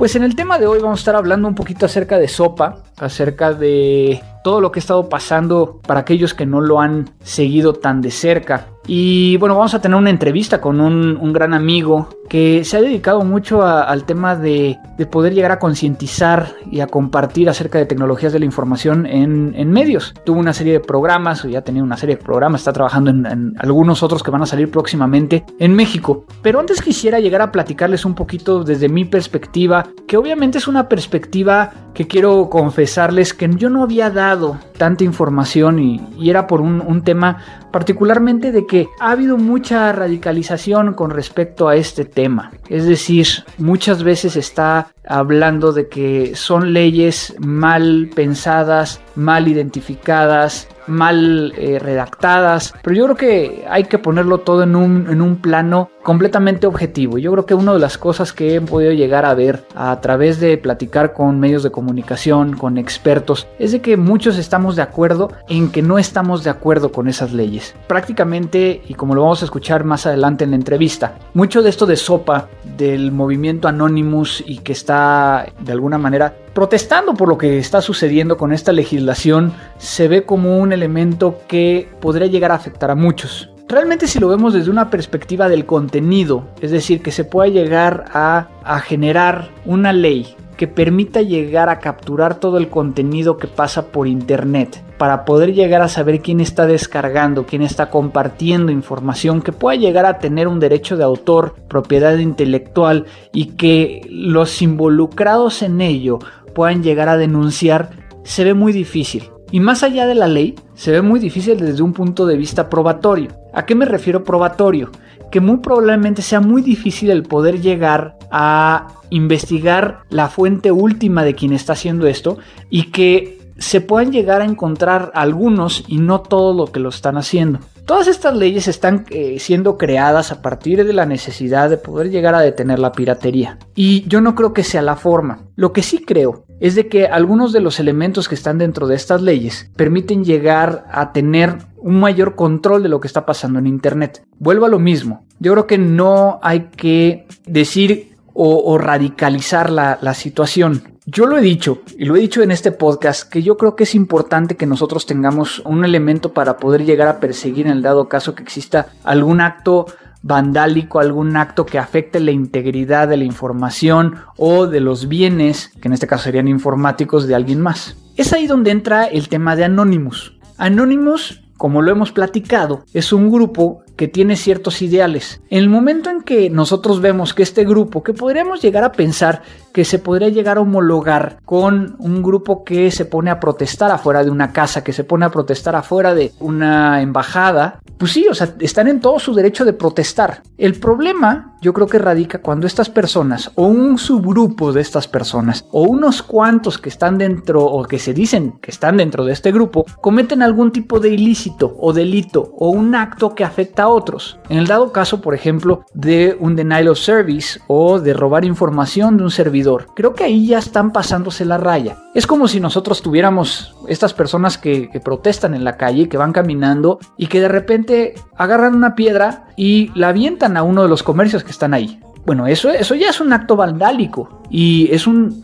Pues 0.01 0.15
en 0.15 0.23
el 0.23 0.35
tema 0.35 0.57
de 0.57 0.65
hoy 0.65 0.79
vamos 0.79 0.97
a 0.97 1.01
estar 1.01 1.15
hablando 1.15 1.47
un 1.47 1.53
poquito 1.53 1.85
acerca 1.85 2.17
de 2.17 2.27
sopa, 2.27 2.77
acerca 2.97 3.53
de 3.53 4.19
todo 4.43 4.59
lo 4.59 4.71
que 4.71 4.79
ha 4.79 4.81
estado 4.81 5.07
pasando 5.09 5.79
para 5.85 5.99
aquellos 5.99 6.33
que 6.33 6.47
no 6.47 6.59
lo 6.59 6.81
han 6.81 7.11
seguido 7.21 7.73
tan 7.73 8.01
de 8.01 8.09
cerca. 8.09 8.65
Y 8.87 9.37
bueno, 9.37 9.55
vamos 9.55 9.73
a 9.73 9.81
tener 9.81 9.97
una 9.97 10.09
entrevista 10.09 10.59
con 10.59 10.81
un, 10.81 11.31
gran 11.33 11.53
amigo 11.53 12.09
que 12.27 12.63
se 12.65 12.77
ha 12.77 12.81
dedicado 12.81 13.23
mucho 13.23 13.63
al 13.63 14.05
tema 14.05 14.35
de, 14.35 14.77
de, 14.97 15.05
poder 15.05 15.33
llegar 15.33 15.51
a 15.51 15.59
concientizar 15.59 16.55
y 16.69 16.79
a 16.79 16.87
compartir 16.87 17.49
acerca 17.49 17.77
de 17.77 17.85
tecnologías 17.85 18.33
de 18.33 18.39
la 18.39 18.45
información 18.45 19.05
en, 19.05 19.71
medios. 19.71 20.13
Tuvo 20.25 20.39
una 20.39 20.53
serie 20.53 20.73
de 20.73 20.79
programas, 20.79 21.45
o 21.45 21.47
ya 21.47 21.61
tenía 21.61 21.83
una 21.83 21.95
serie 21.95 22.15
de 22.15 22.23
programas, 22.23 22.61
está 22.61 22.73
trabajando 22.73 23.11
en, 23.11 23.53
algunos 23.59 24.03
otros 24.03 24.23
que 24.23 24.31
van 24.31 24.41
a 24.41 24.45
salir 24.45 24.69
próximamente 24.71 25.45
en 25.59 25.73
México. 25.75 26.25
Pero 26.41 26.59
antes 26.59 26.81
quisiera 26.81 27.19
llegar 27.19 27.41
a 27.41 27.51
platicarles 27.51 28.03
un 28.03 28.15
poquito 28.15 28.63
desde 28.63 28.89
mi 28.89 29.05
perspectiva, 29.05 29.87
que 30.07 30.17
obviamente 30.17 30.57
es 30.57 30.67
una 30.67 30.89
perspectiva 30.89 31.71
que 31.93 32.07
quiero 32.07 32.49
confesarles 32.49 33.33
que 33.33 33.49
yo 33.55 33.69
no 33.69 33.83
había 33.83 34.09
dado 34.09 34.57
tanta 34.77 35.03
información 35.03 35.79
y, 35.79 36.01
y 36.17 36.29
era 36.29 36.47
por 36.47 36.61
un, 36.61 36.81
un 36.81 37.03
tema 37.03 37.37
particularmente 37.71 38.51
de 38.51 38.65
que 38.71 38.87
ha 39.01 39.11
habido 39.11 39.35
mucha 39.35 39.91
radicalización 39.91 40.93
con 40.93 41.09
respecto 41.09 41.67
a 41.67 41.75
este 41.75 42.05
tema. 42.05 42.53
Es 42.69 42.85
decir, 42.85 43.27
muchas 43.57 44.01
veces 44.01 44.37
está 44.37 44.93
hablando 45.05 45.73
de 45.73 45.89
que 45.89 46.37
son 46.37 46.71
leyes 46.71 47.35
mal 47.37 48.09
pensadas, 48.15 49.01
mal 49.13 49.49
identificadas, 49.49 50.69
mal 50.87 51.53
eh, 51.57 51.79
redactadas, 51.79 52.73
pero 52.81 52.95
yo 52.95 53.05
creo 53.05 53.15
que 53.15 53.65
hay 53.69 53.85
que 53.85 53.97
ponerlo 53.97 54.39
todo 54.39 54.63
en 54.63 54.75
un, 54.75 55.07
en 55.09 55.21
un 55.21 55.37
plano 55.37 55.89
completamente 56.03 56.67
objetivo. 56.67 57.17
Yo 57.17 57.31
creo 57.31 57.45
que 57.45 57.53
una 57.53 57.73
de 57.73 57.79
las 57.79 57.97
cosas 57.97 58.33
que 58.33 58.55
he 58.55 58.61
podido 58.61 58.91
llegar 58.91 59.25
a 59.25 59.33
ver 59.33 59.65
a 59.75 59.99
través 60.01 60.39
de 60.39 60.57
platicar 60.57 61.13
con 61.13 61.39
medios 61.39 61.63
de 61.63 61.71
comunicación, 61.71 62.53
con 62.53 62.77
expertos, 62.77 63.47
es 63.59 63.71
de 63.71 63.81
que 63.81 63.97
muchos 63.97 64.37
estamos 64.37 64.75
de 64.75 64.81
acuerdo 64.81 65.31
en 65.47 65.71
que 65.71 65.81
no 65.81 65.97
estamos 65.97 66.43
de 66.43 66.49
acuerdo 66.49 66.91
con 66.91 67.07
esas 67.07 67.33
leyes. 67.33 67.75
Prácticamente, 67.87 68.81
y 68.87 68.93
como 68.95 69.15
lo 69.15 69.23
vamos 69.23 69.41
a 69.41 69.45
escuchar 69.45 69.83
más 69.83 70.05
adelante 70.05 70.43
en 70.43 70.51
la 70.51 70.55
entrevista, 70.55 71.15
mucho 71.33 71.61
de 71.61 71.69
esto 71.69 71.85
de 71.85 71.95
sopa 71.95 72.47
del 72.77 73.11
movimiento 73.11 73.67
Anonymous 73.67 74.43
y 74.45 74.59
que 74.59 74.73
está 74.73 75.45
de 75.59 75.71
alguna 75.71 75.97
manera 75.97 76.35
protestando 76.53 77.13
por 77.13 77.29
lo 77.29 77.37
que 77.37 77.57
está 77.57 77.81
sucediendo 77.81 78.37
con 78.37 78.53
esta 78.53 78.71
legislación 78.71 79.53
se 79.77 80.07
ve 80.07 80.23
como 80.23 80.57
un 80.57 80.73
elemento 80.73 81.39
que 81.47 81.89
podría 81.99 82.27
llegar 82.27 82.51
a 82.51 82.55
afectar 82.55 82.91
a 82.91 82.95
muchos. 82.95 83.51
Realmente 83.71 84.07
si 84.07 84.19
lo 84.19 84.27
vemos 84.27 84.53
desde 84.53 84.69
una 84.69 84.89
perspectiva 84.89 85.47
del 85.47 85.65
contenido, 85.65 86.45
es 86.59 86.71
decir, 86.71 87.01
que 87.01 87.13
se 87.13 87.23
pueda 87.23 87.49
llegar 87.49 88.03
a, 88.13 88.49
generar 88.81 89.49
una 89.65 89.93
ley 89.93 90.35
que 90.57 90.67
permita 90.67 91.21
llegar 91.21 91.69
a 91.69 91.79
capturar 91.79 92.35
todo 92.35 92.57
el 92.57 92.67
contenido 92.67 93.37
que 93.37 93.47
pasa 93.47 93.87
por 93.87 94.07
internet 94.07 94.83
para 94.97 95.23
poder 95.23 95.53
llegar 95.53 95.81
a 95.81 95.87
saber 95.87 96.21
quién 96.21 96.41
está 96.41 96.67
descargando, 96.67 97.45
quién 97.45 97.61
está 97.61 97.89
compartiendo 97.89 98.73
información 98.73 99.41
que 99.41 99.53
pueda 99.53 99.79
llegar 99.79 100.05
a 100.05 100.19
tener 100.19 100.49
un 100.49 100.59
derecho 100.59 100.97
de 100.97 101.05
autor, 101.05 101.55
propiedad 101.69 102.17
intelectual 102.17 103.05
y 103.31 103.53
que 103.53 104.05
los 104.09 104.61
involucrados 104.61 105.63
en 105.63 105.79
ello 105.79 106.19
puedan 106.53 106.83
llegar 106.83 107.09
a 107.09 107.17
denunciar, 107.17 107.89
se 108.23 108.43
ve 108.43 108.53
muy 108.53 108.73
difícil. 108.73 109.29
Y 109.51 109.59
más 109.59 109.83
allá 109.83 110.07
de 110.07 110.15
la 110.15 110.27
ley, 110.27 110.55
se 110.75 110.91
ve 110.91 111.01
muy 111.01 111.19
difícil 111.19 111.59
desde 111.59 111.83
un 111.83 111.93
punto 111.93 112.25
de 112.25 112.37
vista 112.37 112.69
probatorio. 112.69 113.31
¿A 113.53 113.65
qué 113.65 113.75
me 113.75 113.85
refiero 113.85 114.23
probatorio? 114.23 114.91
Que 115.29 115.41
muy 115.41 115.57
probablemente 115.57 116.21
sea 116.21 116.39
muy 116.39 116.61
difícil 116.61 117.09
el 117.09 117.23
poder 117.23 117.59
llegar 117.61 118.17
a 118.31 118.87
investigar 119.09 120.03
la 120.09 120.29
fuente 120.29 120.71
última 120.71 121.23
de 121.23 121.35
quien 121.35 121.51
está 121.51 121.73
haciendo 121.73 122.07
esto 122.07 122.37
y 122.69 122.91
que 122.91 123.39
se 123.57 123.81
puedan 123.81 124.11
llegar 124.11 124.41
a 124.41 124.45
encontrar 124.45 125.11
algunos 125.13 125.83
y 125.87 125.97
no 125.97 126.21
todo 126.21 126.53
lo 126.53 126.71
que 126.71 126.79
lo 126.79 126.89
están 126.89 127.17
haciendo. 127.17 127.59
Todas 127.85 128.07
estas 128.07 128.35
leyes 128.35 128.67
están 128.67 129.05
eh, 129.09 129.37
siendo 129.39 129.77
creadas 129.77 130.31
a 130.31 130.41
partir 130.41 130.85
de 130.85 130.93
la 130.93 131.05
necesidad 131.05 131.69
de 131.69 131.77
poder 131.77 132.09
llegar 132.09 132.35
a 132.35 132.41
detener 132.41 132.79
la 132.79 132.91
piratería. 132.91 133.57
Y 133.75 134.07
yo 134.07 134.21
no 134.21 134.35
creo 134.35 134.53
que 134.53 134.63
sea 134.63 134.81
la 134.81 134.95
forma. 134.95 135.39
Lo 135.55 135.73
que 135.73 135.83
sí 135.83 135.99
creo 135.99 136.45
es 136.59 136.75
de 136.75 136.87
que 136.87 137.07
algunos 137.07 137.53
de 137.53 137.59
los 137.59 137.79
elementos 137.79 138.29
que 138.29 138.35
están 138.35 138.57
dentro 138.57 138.87
de 138.87 138.95
estas 138.95 139.21
leyes 139.21 139.69
permiten 139.75 140.23
llegar 140.23 140.85
a 140.91 141.11
tener 141.11 141.57
un 141.77 141.99
mayor 141.99 142.35
control 142.35 142.83
de 142.83 142.89
lo 142.89 142.99
que 142.99 143.07
está 143.07 143.25
pasando 143.25 143.59
en 143.59 143.67
Internet. 143.67 144.23
Vuelvo 144.37 144.65
a 144.65 144.69
lo 144.69 144.79
mismo. 144.79 145.25
Yo 145.39 145.53
creo 145.53 145.67
que 145.67 145.77
no 145.77 146.39
hay 146.43 146.69
que 146.75 147.27
decir 147.45 148.11
o, 148.33 148.77
radicalizar 148.77 149.69
la, 149.69 149.99
la 150.01 150.13
situación. 150.13 150.90
Yo 151.07 151.25
lo 151.25 151.35
he 151.35 151.41
dicho 151.41 151.81
y 151.97 152.05
lo 152.05 152.15
he 152.15 152.19
dicho 152.19 152.43
en 152.43 152.51
este 152.51 152.71
podcast 152.71 153.27
que 153.27 153.41
yo 153.41 153.57
creo 153.57 153.75
que 153.75 153.85
es 153.85 153.95
importante 153.95 154.55
que 154.55 154.67
nosotros 154.67 155.07
tengamos 155.07 155.59
un 155.65 155.83
elemento 155.83 156.31
para 156.31 156.57
poder 156.57 156.85
llegar 156.85 157.07
a 157.07 157.19
perseguir 157.19 157.65
en 157.65 157.73
el 157.73 157.81
dado 157.81 158.07
caso 158.07 158.35
que 158.35 158.43
exista 158.43 158.89
algún 159.03 159.41
acto 159.41 159.87
vandálico, 160.21 160.99
algún 160.99 161.35
acto 161.37 161.65
que 161.65 161.79
afecte 161.79 162.19
la 162.19 162.29
integridad 162.29 163.07
de 163.07 163.17
la 163.17 163.23
información 163.23 164.17
o 164.37 164.67
de 164.67 164.79
los 164.79 165.07
bienes, 165.07 165.71
que 165.81 165.87
en 165.87 165.93
este 165.93 166.05
caso 166.05 166.25
serían 166.25 166.47
informáticos, 166.47 167.27
de 167.27 167.33
alguien 167.33 167.61
más. 167.61 167.97
Es 168.15 168.31
ahí 168.31 168.45
donde 168.45 168.69
entra 168.69 169.05
el 169.05 169.27
tema 169.27 169.55
de 169.55 169.63
Anonymous. 169.63 170.37
Anonymous, 170.57 171.41
como 171.57 171.81
lo 171.81 171.91
hemos 171.91 172.11
platicado, 172.11 172.85
es 172.93 173.11
un 173.11 173.31
grupo 173.31 173.81
que 174.01 174.07
tiene 174.07 174.35
ciertos 174.35 174.81
ideales. 174.81 175.41
En 175.51 175.59
el 175.59 175.69
momento 175.69 176.09
en 176.09 176.23
que 176.23 176.49
nosotros 176.49 177.01
vemos 177.01 177.35
que 177.35 177.43
este 177.43 177.65
grupo, 177.65 178.01
que 178.01 178.15
podríamos 178.15 178.59
llegar 178.59 178.83
a 178.83 178.93
pensar 178.93 179.43
que 179.71 179.85
se 179.85 179.99
podría 179.99 180.29
llegar 180.29 180.57
a 180.57 180.61
homologar 180.61 181.37
con 181.45 181.97
un 181.99 182.23
grupo 182.23 182.63
que 182.63 182.89
se 182.89 183.05
pone 183.05 183.29
a 183.29 183.39
protestar 183.39 183.91
afuera 183.91 184.23
de 184.23 184.31
una 184.31 184.51
casa, 184.51 184.83
que 184.83 184.91
se 184.91 185.03
pone 185.03 185.25
a 185.25 185.29
protestar 185.29 185.75
afuera 185.75 186.15
de 186.15 186.31
una 186.39 186.99
embajada, 187.03 187.79
pues 187.99 188.13
sí, 188.13 188.25
o 188.27 188.33
sea, 188.33 188.55
están 188.59 188.87
en 188.87 189.01
todo 189.01 189.19
su 189.19 189.35
derecho 189.35 189.65
de 189.65 189.73
protestar. 189.73 190.41
El 190.57 190.79
problema 190.79 191.51
yo 191.61 191.73
creo 191.73 191.85
que 191.85 191.99
radica 191.99 192.41
cuando 192.41 192.65
estas 192.65 192.89
personas 192.89 193.51
o 193.53 193.67
un 193.67 193.99
subgrupo 193.99 194.73
de 194.73 194.81
estas 194.81 195.07
personas 195.07 195.65
o 195.71 195.83
unos 195.83 196.23
cuantos 196.23 196.79
que 196.79 196.89
están 196.89 197.19
dentro 197.19 197.63
o 197.63 197.83
que 197.83 197.99
se 197.99 198.15
dicen 198.15 198.55
que 198.59 198.71
están 198.71 198.97
dentro 198.97 199.25
de 199.25 199.33
este 199.33 199.51
grupo 199.51 199.85
cometen 200.01 200.41
algún 200.41 200.71
tipo 200.71 200.99
de 200.99 201.09
ilícito 201.09 201.77
o 201.79 201.93
delito 201.93 202.55
o 202.57 202.69
un 202.69 202.95
acto 202.95 203.35
que 203.35 203.43
afecta 203.43 203.83
a 203.83 203.89
otros. 203.91 204.37
En 204.49 204.57
el 204.57 204.67
dado 204.67 204.91
caso, 204.91 205.21
por 205.21 205.33
ejemplo, 205.33 205.85
de 205.93 206.35
un 206.39 206.55
denial 206.55 206.87
of 206.87 206.99
service 206.99 207.59
o 207.67 207.99
de 207.99 208.13
robar 208.13 208.45
información 208.45 209.17
de 209.17 209.23
un 209.23 209.31
servidor, 209.31 209.87
creo 209.95 210.13
que 210.13 210.23
ahí 210.23 210.47
ya 210.47 210.59
están 210.59 210.91
pasándose 210.91 211.45
la 211.45 211.57
raya. 211.57 211.97
Es 212.13 212.27
como 212.27 212.47
si 212.47 212.59
nosotros 212.59 213.01
tuviéramos 213.01 213.75
estas 213.87 214.13
personas 214.13 214.57
que, 214.57 214.89
protestan 215.03 215.55
en 215.55 215.63
la 215.63 215.77
calle, 215.77 216.09
que 216.09 216.17
van 216.17 216.31
caminando 216.31 216.99
y 217.17 217.27
que 217.27 217.41
de 217.41 217.47
repente 217.47 218.13
agarran 218.37 218.75
una 218.75 218.95
piedra 218.95 219.45
y 219.55 219.91
la 219.95 220.09
avientan 220.09 220.57
a 220.57 220.63
uno 220.63 220.83
de 220.83 220.89
los 220.89 221.03
comercios 221.03 221.43
que 221.43 221.51
están 221.51 221.73
ahí. 221.73 221.99
Bueno, 222.25 222.45
eso, 222.45 222.69
eso 222.69 222.93
ya 222.93 223.09
es 223.09 223.19
un 223.19 223.33
acto 223.33 223.55
vandálico 223.55 224.41
y 224.49 224.93
es, 224.93 225.07
un, 225.07 225.43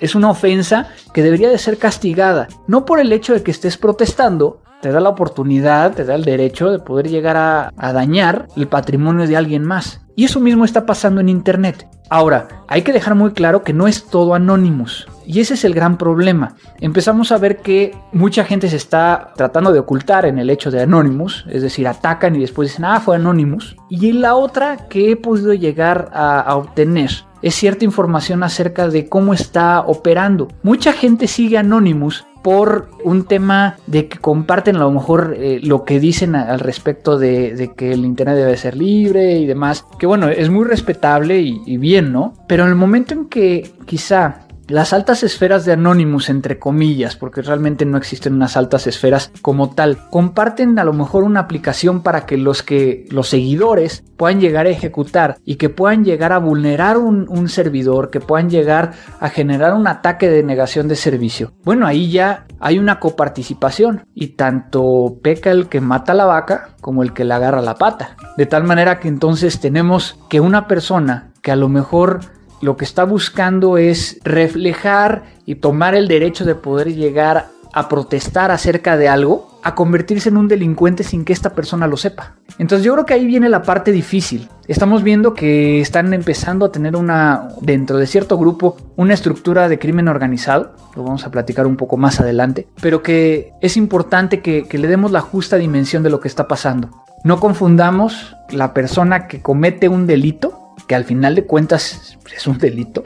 es 0.00 0.14
una 0.14 0.30
ofensa 0.30 0.88
que 1.14 1.22
debería 1.22 1.48
de 1.48 1.58
ser 1.58 1.78
castigada, 1.78 2.48
no 2.66 2.84
por 2.84 2.98
el 2.98 3.12
hecho 3.12 3.32
de 3.32 3.42
que 3.44 3.52
estés 3.52 3.76
protestando, 3.76 4.60
te 4.86 4.92
da 4.92 5.00
la 5.00 5.08
oportunidad, 5.08 5.94
te 5.94 6.04
da 6.04 6.14
el 6.14 6.24
derecho 6.24 6.70
de 6.70 6.78
poder 6.78 7.08
llegar 7.08 7.36
a, 7.36 7.92
dañar 7.92 8.46
el 8.56 8.68
patrimonio 8.68 9.26
de 9.26 9.36
alguien 9.36 9.64
más. 9.64 10.00
Y 10.14 10.22
eso 10.26 10.38
mismo 10.38 10.64
está 10.64 10.86
pasando 10.86 11.20
en 11.20 11.28
Internet. 11.28 11.88
Ahora, 12.08 12.46
hay 12.68 12.82
que 12.82 12.92
dejar 12.92 13.16
muy 13.16 13.32
claro 13.32 13.64
que 13.64 13.72
no 13.72 13.88
es 13.88 14.04
todo 14.04 14.32
Anonymous. 14.34 15.08
Y 15.26 15.40
ese 15.40 15.54
es 15.54 15.64
el 15.64 15.74
gran 15.74 15.98
problema. 15.98 16.54
Empezamos 16.78 17.32
a 17.32 17.38
ver 17.38 17.56
que 17.56 17.96
mucha 18.12 18.44
gente 18.44 18.68
se 18.68 18.76
está 18.76 19.32
tratando 19.34 19.72
de 19.72 19.80
ocultar 19.80 20.24
en 20.24 20.38
el 20.38 20.50
hecho 20.50 20.70
de 20.70 20.82
Anonymous, 20.82 21.44
es 21.48 21.62
decir, 21.62 21.88
atacan 21.88 22.36
y 22.36 22.38
después 22.38 22.68
dicen, 22.68 22.84
ah, 22.84 23.00
fue 23.00 23.16
Anonymous. 23.16 23.74
Y 23.90 24.12
la 24.12 24.36
otra 24.36 24.86
que 24.88 25.10
he 25.10 25.16
podido 25.16 25.52
llegar 25.52 26.10
a, 26.12 26.42
a 26.42 26.54
obtener 26.54 27.10
es 27.42 27.56
cierta 27.56 27.84
información 27.84 28.44
acerca 28.44 28.88
de 28.88 29.08
cómo 29.08 29.34
está 29.34 29.80
operando. 29.80 30.46
Mucha 30.62 30.92
gente 30.92 31.26
sigue 31.26 31.58
Anonymous 31.58 32.24
por 32.46 32.90
un 33.02 33.24
tema 33.24 33.74
de 33.88 34.06
que 34.06 34.18
comparten 34.18 34.76
a 34.76 34.84
lo 34.84 34.92
mejor 34.92 35.34
eh, 35.36 35.58
lo 35.64 35.82
que 35.82 35.98
dicen 35.98 36.36
al 36.36 36.60
respecto 36.60 37.18
de, 37.18 37.72
que 37.76 37.90
el 37.90 38.04
Internet 38.04 38.36
debe 38.36 38.56
ser 38.56 38.76
libre 38.76 39.32
y 39.32 39.46
demás, 39.46 39.84
que 39.98 40.06
bueno, 40.06 40.28
es 40.28 40.48
muy 40.48 40.64
respetable 40.64 41.40
y, 41.40 41.60
y 41.66 41.76
bien, 41.76 42.12
¿no? 42.12 42.34
Pero 42.46 42.62
en 42.62 42.68
el 42.68 42.76
momento 42.76 43.14
en 43.14 43.26
que 43.26 43.72
quizá 43.84 44.45
las 44.68 44.92
altas 44.92 45.22
esferas 45.22 45.64
de 45.64 45.72
Anonymous, 45.72 46.28
entre 46.28 46.58
comillas, 46.58 47.16
porque 47.16 47.42
realmente 47.42 47.84
no 47.84 47.98
existen 47.98 48.34
unas 48.34 48.56
altas 48.56 48.86
esferas 48.86 49.30
como 49.42 49.70
tal, 49.70 49.98
comparten 50.10 50.78
a 50.78 50.84
lo 50.84 50.92
mejor 50.92 51.24
una 51.24 51.40
aplicación 51.40 52.02
para 52.02 52.26
que 52.26 52.36
los 52.36 52.62
que 52.62 53.06
los 53.10 53.28
seguidores 53.28 54.02
puedan 54.16 54.40
llegar 54.40 54.66
a 54.66 54.70
ejecutar 54.70 55.38
y 55.44 55.56
que 55.56 55.68
puedan 55.68 56.04
llegar 56.04 56.32
a 56.32 56.38
vulnerar 56.38 56.96
un, 56.98 57.48
servidor, 57.48 58.10
que 58.10 58.20
puedan 58.20 58.50
llegar 58.50 58.92
a 59.20 59.28
generar 59.28 59.74
un 59.74 59.86
ataque 59.86 60.28
de 60.28 60.42
negación 60.42 60.88
de 60.88 60.96
servicio. 60.96 61.52
Bueno, 61.64 61.86
ahí 61.86 62.10
ya 62.10 62.46
hay 62.58 62.78
una 62.78 62.98
coparticipación 62.98 64.06
y 64.14 64.28
tanto 64.28 65.18
peca 65.22 65.50
el 65.50 65.68
que 65.68 65.80
mata 65.80 66.12
la 66.14 66.24
vaca 66.24 66.70
como 66.80 67.02
el 67.02 67.12
que 67.12 67.24
le 67.24 67.34
agarra 67.34 67.62
la 67.62 67.76
pata. 67.76 68.16
De 68.36 68.46
tal 68.46 68.64
manera 68.64 68.98
que 68.98 69.08
entonces 69.08 69.60
tenemos 69.60 70.18
que 70.28 70.40
una 70.40 70.66
persona 70.66 71.30
que 71.42 71.52
a 71.52 71.56
lo 71.56 71.68
mejor 71.68 72.20
lo 72.60 72.76
que 72.76 72.84
está 72.84 73.04
buscando 73.04 73.78
es 73.78 74.18
reflejar 74.24 75.24
y 75.44 75.56
tomar 75.56 75.94
el 75.94 76.08
derecho 76.08 76.44
de 76.44 76.54
poder 76.54 76.94
llegar 76.94 77.48
a 77.76 77.90
protestar 77.90 78.50
acerca 78.50 78.96
de 78.96 79.06
algo, 79.06 79.60
a 79.62 79.74
convertirse 79.74 80.30
en 80.30 80.38
un 80.38 80.48
delincuente 80.48 81.04
sin 81.04 81.26
que 81.26 81.34
esta 81.34 81.50
persona 81.50 81.86
lo 81.86 81.98
sepa. 81.98 82.36
Entonces 82.58 82.86
yo 82.86 82.94
creo 82.94 83.04
que 83.04 83.12
ahí 83.12 83.26
viene 83.26 83.50
la 83.50 83.64
parte 83.64 83.92
difícil. 83.92 84.48
Estamos 84.66 85.02
viendo 85.02 85.34
que 85.34 85.82
están 85.82 86.14
empezando 86.14 86.64
a 86.64 86.72
tener 86.72 86.96
una, 86.96 87.48
dentro 87.60 87.98
de 87.98 88.06
cierto 88.06 88.38
grupo, 88.38 88.78
una 88.96 89.12
estructura 89.12 89.68
de 89.68 89.78
crimen 89.78 90.08
organizado, 90.08 90.74
lo 90.94 91.02
vamos 91.02 91.26
a 91.26 91.30
platicar 91.30 91.66
un 91.66 91.76
poco 91.76 91.98
más 91.98 92.18
adelante, 92.18 92.66
pero 92.80 93.02
que 93.02 93.52
es 93.60 93.76
importante 93.76 94.40
que, 94.40 94.66
que 94.66 94.78
le 94.78 94.88
demos 94.88 95.12
la 95.12 95.20
justa 95.20 95.58
dimensión 95.58 96.02
de 96.02 96.08
lo 96.08 96.20
que 96.20 96.28
está 96.28 96.48
pasando. 96.48 96.88
No 97.24 97.40
confundamos 97.40 98.34
la 98.48 98.72
persona 98.72 99.28
que 99.28 99.42
comete 99.42 99.90
un 99.90 100.06
delito 100.06 100.65
que 100.86 100.94
al 100.94 101.04
final 101.04 101.34
de 101.34 101.44
cuentas 101.44 102.18
es 102.34 102.46
un 102.46 102.58
delito, 102.58 103.02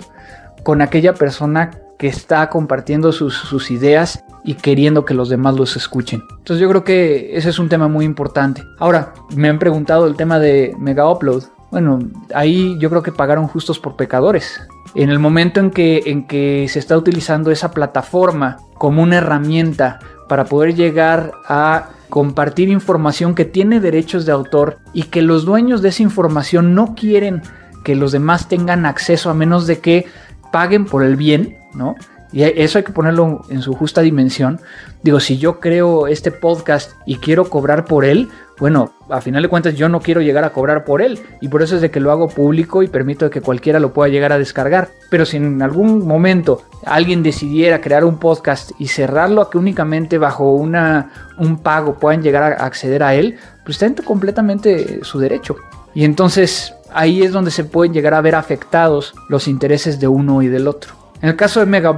con 0.63 0.83
aquella 0.83 1.15
persona 1.15 1.71
que 2.01 2.09
está 2.09 2.49
compartiendo 2.49 3.13
sus, 3.13 3.71
ideas 3.71 4.25
y 4.43 4.55
queriendo 4.55 5.05
que 5.05 5.13
los 5.13 5.29
demás 5.29 5.55
los 5.55 5.77
escuchen. 5.77 6.23
Entonces 6.39 6.59
yo 6.59 6.69
creo 6.71 6.83
que 6.83 7.37
ese 7.37 7.51
es 7.51 7.59
un 7.59 7.69
tema 7.69 7.89
muy 7.89 8.07
importante. 8.07 8.65
Ahora, 8.79 9.13
me 9.37 9.51
han 9.51 9.59
preguntado 9.59 10.07
el 10.07 10.17
tema 10.17 10.39
de 10.39 10.75
Mega 10.79 11.11
Upload. 11.11 11.45
Bueno, 11.71 11.99
ahí 12.35 12.79
yo 12.79 12.89
creo 12.89 13.03
que 13.03 13.13
pagaron 13.13 13.47
justos 13.49 13.79
por 13.79 13.97
pecadores. 13.97 14.61
En 14.95 15.11
el 15.11 15.19
momento 15.19 15.61
en 15.61 15.71
que, 15.71 16.03
en 16.07 16.27
que 16.27 16.67
se 16.71 16.79
está 16.79 16.97
utilizando 16.97 17.51
esa 17.51 17.71
plataforma 17.71 18.57
como 18.79 19.03
una 19.03 19.19
herramienta 19.19 19.99
para 20.27 20.47
poder 20.47 20.75
llegar 20.75 21.33
a 21.47 21.91
compartir 22.09 22.71
información 22.71 23.35
que 23.35 23.45
tiene 23.45 23.79
derechos 23.79 24.25
de 24.25 24.33
autor 24.33 24.79
y 24.95 25.05
que 25.05 25.21
los 25.21 25.45
dueños 25.45 25.83
de 25.83 25.91
esa 25.91 26.03
información 26.03 26.75
no 26.75 26.95
quieren 26.95 27.43
que 27.85 27.97
los 27.97 28.13
demás 28.13 28.49
tengan 28.49 28.87
acceso 28.87 29.31
a 29.31 29.35
menos 29.35 29.67
de 29.67 29.79
que 29.81 30.07
paguen 30.53 30.85
por 30.85 31.03
el 31.03 31.17
bien, 31.17 31.59
¿no? 31.75 31.95
Y 32.33 32.43
eso 32.43 32.79
hay 32.79 32.85
que 32.85 32.93
ponerlo 32.93 33.43
en 33.49 33.61
su 33.61 33.75
justa 33.75 34.03
dimensión. 34.03 34.61
Digo, 35.03 35.19
si 35.19 35.39
yo 35.39 35.59
creo 35.59 36.07
este 36.07 36.31
podcast 36.31 36.93
y 37.05 37.17
quiero 37.17 37.51
cobrar 37.51 37.87
por 37.87 38.05
él, 38.05 38.29
bueno, 38.61 38.93
a 39.09 39.21
final 39.21 39.43
de 39.43 39.49
cuentas 39.49 39.75
yo 39.75 39.89
no 39.89 40.01
quiero 40.01 40.21
llegar 40.21 40.45
a 40.45 40.51
cobrar 40.51 40.85
por 40.85 41.03
él 41.03 41.19
y 41.41 41.49
por 41.49 41.63
eso 41.63 41.75
es 41.75 41.81
de 41.81 41.91
que 41.91 41.99
lo 41.99 42.13
hago 42.13 42.29
público 42.29 42.83
y 42.83 42.89
permito 42.89 43.31
que 43.31 43.41
cualquiera 43.41 43.81
lo 43.81 43.93
pueda 43.93 44.13
llegar 44.13 44.33
a 44.33 44.39
descargar. 44.39 44.91
Pero 45.11 45.25
si 45.25 45.39
en 45.39 45.61
algún 45.61 46.07
momento 46.07 46.63
alguien 46.85 47.23
decidiera 47.23 47.81
crear 47.81 48.05
un 48.05 48.19
podcast 48.19 48.73
y 48.79 48.87
cerrarlo 48.89 49.41
a 49.41 49.51
que 49.51 49.59
únicamente 49.59 50.19
bajo 50.19 50.53
una, 50.53 51.11
un 51.39 51.59
pago 51.59 51.99
puedan 51.99 52.23
llegar 52.23 52.53
a 52.53 52.65
acceder 52.65 53.03
a 53.03 53.15
él, 53.15 53.39
pues 53.65 53.83
está 53.83 54.03
completamente 54.05 55.03
su 55.03 55.19
derecho. 55.19 55.57
Y 55.95 56.05
entonces 56.05 56.75
ahí 56.95 57.23
es 57.23 57.33
donde 57.33 57.51
se 57.51 57.65
pueden 57.65 57.93
llegar 57.93 58.15
a 58.15 58.21
ver 58.21 58.35
afectados 58.35 59.15
los 59.29 59.49
intereses 59.49 60.01
de 60.01 60.09
uno 60.09 60.43
y 60.43 60.49
del 60.49 60.69
otro. 60.69 61.01
En 61.23 61.29
el 61.29 61.37
caso 61.37 61.61
de 61.61 61.67
Mega 61.67 61.95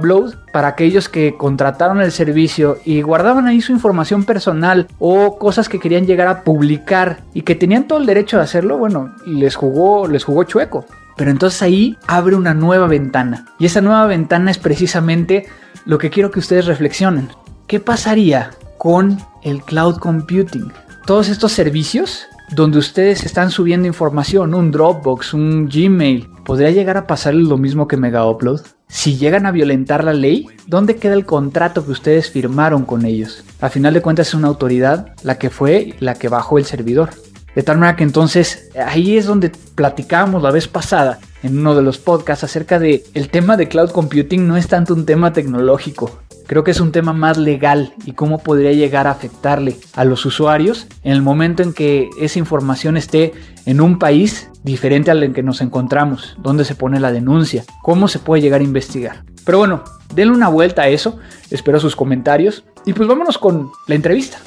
para 0.51 0.67
aquellos 0.67 1.07
que 1.07 1.37
contrataron 1.37 2.01
el 2.01 2.11
servicio 2.11 2.77
y 2.83 3.01
guardaban 3.01 3.47
ahí 3.47 3.61
su 3.61 3.71
información 3.71 4.25
personal 4.25 4.87
o 4.99 5.37
cosas 5.37 5.69
que 5.69 5.79
querían 5.79 6.05
llegar 6.05 6.27
a 6.27 6.43
publicar 6.43 7.23
y 7.33 7.43
que 7.43 7.55
tenían 7.55 7.87
todo 7.87 7.99
el 7.99 8.05
derecho 8.05 8.37
de 8.37 8.43
hacerlo, 8.43 8.77
bueno, 8.77 9.15
les 9.25 9.55
jugó, 9.55 10.07
les 10.07 10.25
jugó 10.25 10.43
chueco. 10.43 10.85
Pero 11.15 11.31
entonces 11.31 11.61
ahí 11.61 11.97
abre 12.05 12.35
una 12.35 12.53
nueva 12.53 12.87
ventana. 12.87 13.45
Y 13.59 13.65
esa 13.65 13.79
nueva 13.79 14.07
ventana 14.07 14.51
es 14.51 14.57
precisamente 14.57 15.45
lo 15.85 15.97
que 15.97 16.09
quiero 16.09 16.31
que 16.31 16.39
ustedes 16.39 16.65
reflexionen. 16.65 17.29
¿Qué 17.67 17.79
pasaría 17.79 18.51
con 18.77 19.19
el 19.41 19.61
cloud 19.61 19.99
computing? 19.99 20.69
Todos 21.05 21.29
estos 21.29 21.53
servicios 21.53 22.27
donde 22.51 22.77
ustedes 22.77 23.23
están 23.23 23.51
subiendo 23.51 23.87
información, 23.87 24.53
un 24.53 24.71
Dropbox, 24.71 25.33
un 25.33 25.67
Gmail, 25.67 26.27
¿podría 26.45 26.71
llegar 26.71 26.97
a 26.97 27.07
pasar 27.07 27.33
lo 27.33 27.57
mismo 27.57 27.87
que 27.87 27.97
Mega 27.97 28.27
Upload? 28.27 28.61
Si 28.87 29.17
llegan 29.17 29.45
a 29.45 29.51
violentar 29.51 30.03
la 30.03 30.13
ley, 30.13 30.47
¿dónde 30.67 30.97
queda 30.97 31.15
el 31.15 31.25
contrato 31.25 31.83
que 31.83 31.91
ustedes 31.91 32.29
firmaron 32.29 32.85
con 32.85 33.05
ellos? 33.05 33.43
A 33.59 33.69
final 33.69 33.93
de 33.93 34.01
cuentas 34.01 34.27
es 34.27 34.33
una 34.35 34.49
autoridad 34.49 35.15
la 35.23 35.39
que 35.39 35.49
fue 35.49 35.95
la 35.99 36.13
que 36.13 36.29
bajó 36.29 36.57
el 36.57 36.65
servidor. 36.65 37.09
De 37.55 37.63
tal 37.63 37.77
manera 37.77 37.95
que 37.95 38.03
entonces 38.03 38.69
ahí 38.75 39.17
es 39.17 39.25
donde 39.25 39.51
platicábamos 39.75 40.41
la 40.41 40.51
vez 40.51 40.67
pasada 40.67 41.19
en 41.43 41.59
uno 41.59 41.75
de 41.75 41.83
los 41.83 41.99
podcasts 41.99 42.43
acerca 42.43 42.79
de 42.79 43.03
el 43.13 43.29
tema 43.29 43.57
de 43.57 43.67
cloud 43.67 43.91
computing 43.91 44.47
no 44.47 44.57
es 44.57 44.67
tanto 44.67 44.93
un 44.93 45.05
tema 45.05 45.33
tecnológico, 45.33 46.19
Creo 46.45 46.63
que 46.63 46.71
es 46.71 46.79
un 46.79 46.91
tema 46.91 47.13
más 47.13 47.37
legal 47.37 47.93
y 48.05 48.13
cómo 48.13 48.39
podría 48.39 48.73
llegar 48.73 49.07
a 49.07 49.11
afectarle 49.11 49.77
a 49.93 50.03
los 50.03 50.25
usuarios 50.25 50.87
en 51.03 51.13
el 51.13 51.21
momento 51.21 51.63
en 51.63 51.73
que 51.73 52.09
esa 52.19 52.39
información 52.39 52.97
esté 52.97 53.33
en 53.65 53.81
un 53.81 53.97
país 53.97 54.49
diferente 54.63 55.11
al 55.11 55.23
en 55.23 55.33
que 55.33 55.43
nos 55.43 55.61
encontramos, 55.61 56.35
dónde 56.39 56.65
se 56.65 56.75
pone 56.75 56.99
la 56.99 57.11
denuncia, 57.11 57.63
cómo 57.81 58.07
se 58.07 58.19
puede 58.19 58.41
llegar 58.41 58.61
a 58.61 58.65
investigar. 58.65 59.23
Pero 59.45 59.57
bueno, 59.57 59.83
denle 60.13 60.33
una 60.33 60.49
vuelta 60.49 60.83
a 60.83 60.87
eso, 60.87 61.17
espero 61.49 61.79
sus 61.79 61.95
comentarios 61.95 62.63
y 62.85 62.93
pues 62.93 63.07
vámonos 63.07 63.37
con 63.37 63.71
la 63.87 63.95
entrevista. 63.95 64.37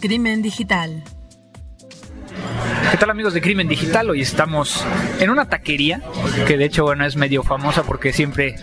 Crimen 0.00 0.42
digital. 0.42 1.02
¿Qué 2.90 2.96
tal 2.96 3.10
amigos 3.10 3.34
de 3.34 3.40
Crimen 3.40 3.68
Digital? 3.68 4.10
Hoy 4.10 4.20
estamos 4.20 4.84
en 5.20 5.30
una 5.30 5.48
taquería 5.48 6.02
que 6.46 6.56
de 6.56 6.64
hecho 6.64 6.84
bueno 6.84 7.06
es 7.06 7.14
medio 7.14 7.42
famosa 7.44 7.84
porque 7.84 8.12
siempre 8.12 8.56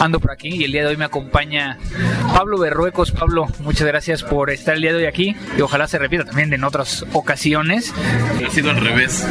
ando 0.00 0.18
por 0.18 0.30
aquí 0.30 0.48
y 0.48 0.64
el 0.64 0.72
día 0.72 0.82
de 0.82 0.88
hoy 0.88 0.96
me 0.96 1.04
acompaña 1.04 1.78
Pablo 2.34 2.58
Berruecos. 2.58 3.12
Pablo, 3.12 3.46
muchas 3.60 3.86
gracias 3.86 4.22
por 4.22 4.50
estar 4.50 4.76
el 4.76 4.82
día 4.82 4.92
de 4.92 4.98
hoy 4.98 5.04
aquí 5.04 5.36
y 5.58 5.60
ojalá 5.60 5.88
se 5.88 5.98
repita 5.98 6.24
también 6.24 6.52
en 6.52 6.64
otras 6.64 7.04
ocasiones. 7.12 7.92
Ha 8.46 8.50
sido 8.50 8.70
al 8.70 8.80
revés. 8.80 9.26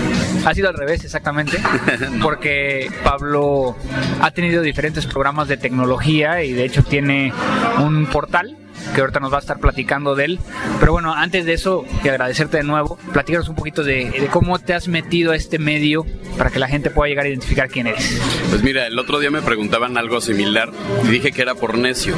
Ha 0.46 0.54
sido 0.54 0.70
al 0.70 0.76
revés, 0.76 1.04
exactamente. 1.04 1.58
Porque 2.22 2.92
Pablo 3.04 3.76
ha 4.22 4.32
tenido 4.32 4.62
diferentes 4.62 5.08
programas 5.08 5.48
de 5.48 5.58
tecnología 5.58 6.44
y 6.44 6.54
de 6.54 6.66
hecho 6.66 6.84
tiene 6.84 7.34
un 7.80 8.06
portal 8.08 8.58
que 8.94 9.02
ahorita 9.02 9.20
nos 9.20 9.32
va 9.32 9.38
a 9.38 9.42
estar 9.42 9.60
platicando 9.60 10.16
de 10.16 10.26
él. 10.26 10.40
Pero 10.80 10.92
bueno, 10.92 11.14
antes 11.14 11.46
de 11.46 11.54
eso, 11.54 11.86
que 12.04 12.10
agradecerte 12.10 12.58
de 12.58 12.64
nuevo, 12.64 12.98
platícanos 13.14 13.50
un 13.50 13.56
poquito 13.56 13.84
de, 13.84 14.28
cómo 14.32 14.60
te 14.60 14.74
has 14.74 14.88
metido 14.88 15.32
a 15.32 15.36
este 15.36 15.60
medio 15.60 16.06
para 16.38 16.50
que 16.50 16.60
la 16.60 16.68
gente 16.68 16.90
pueda 16.90 17.10
llegar 17.10 17.26
a 17.26 17.30
identificar 17.30 17.70
quién 17.70 17.88
eres. 17.88 18.20
Pues 18.50 18.64
mira, 18.64 18.88
el 18.88 18.98
otro 19.00 19.20
día 19.20 19.32
me 19.32 19.42
preguntaban 19.42 19.98
algo 19.98 20.22
similar 20.22 20.72
y 21.04 21.08
dije 21.08 21.32
que 21.32 21.42
era 21.42 21.56
por 21.56 21.78
necio, 21.78 22.16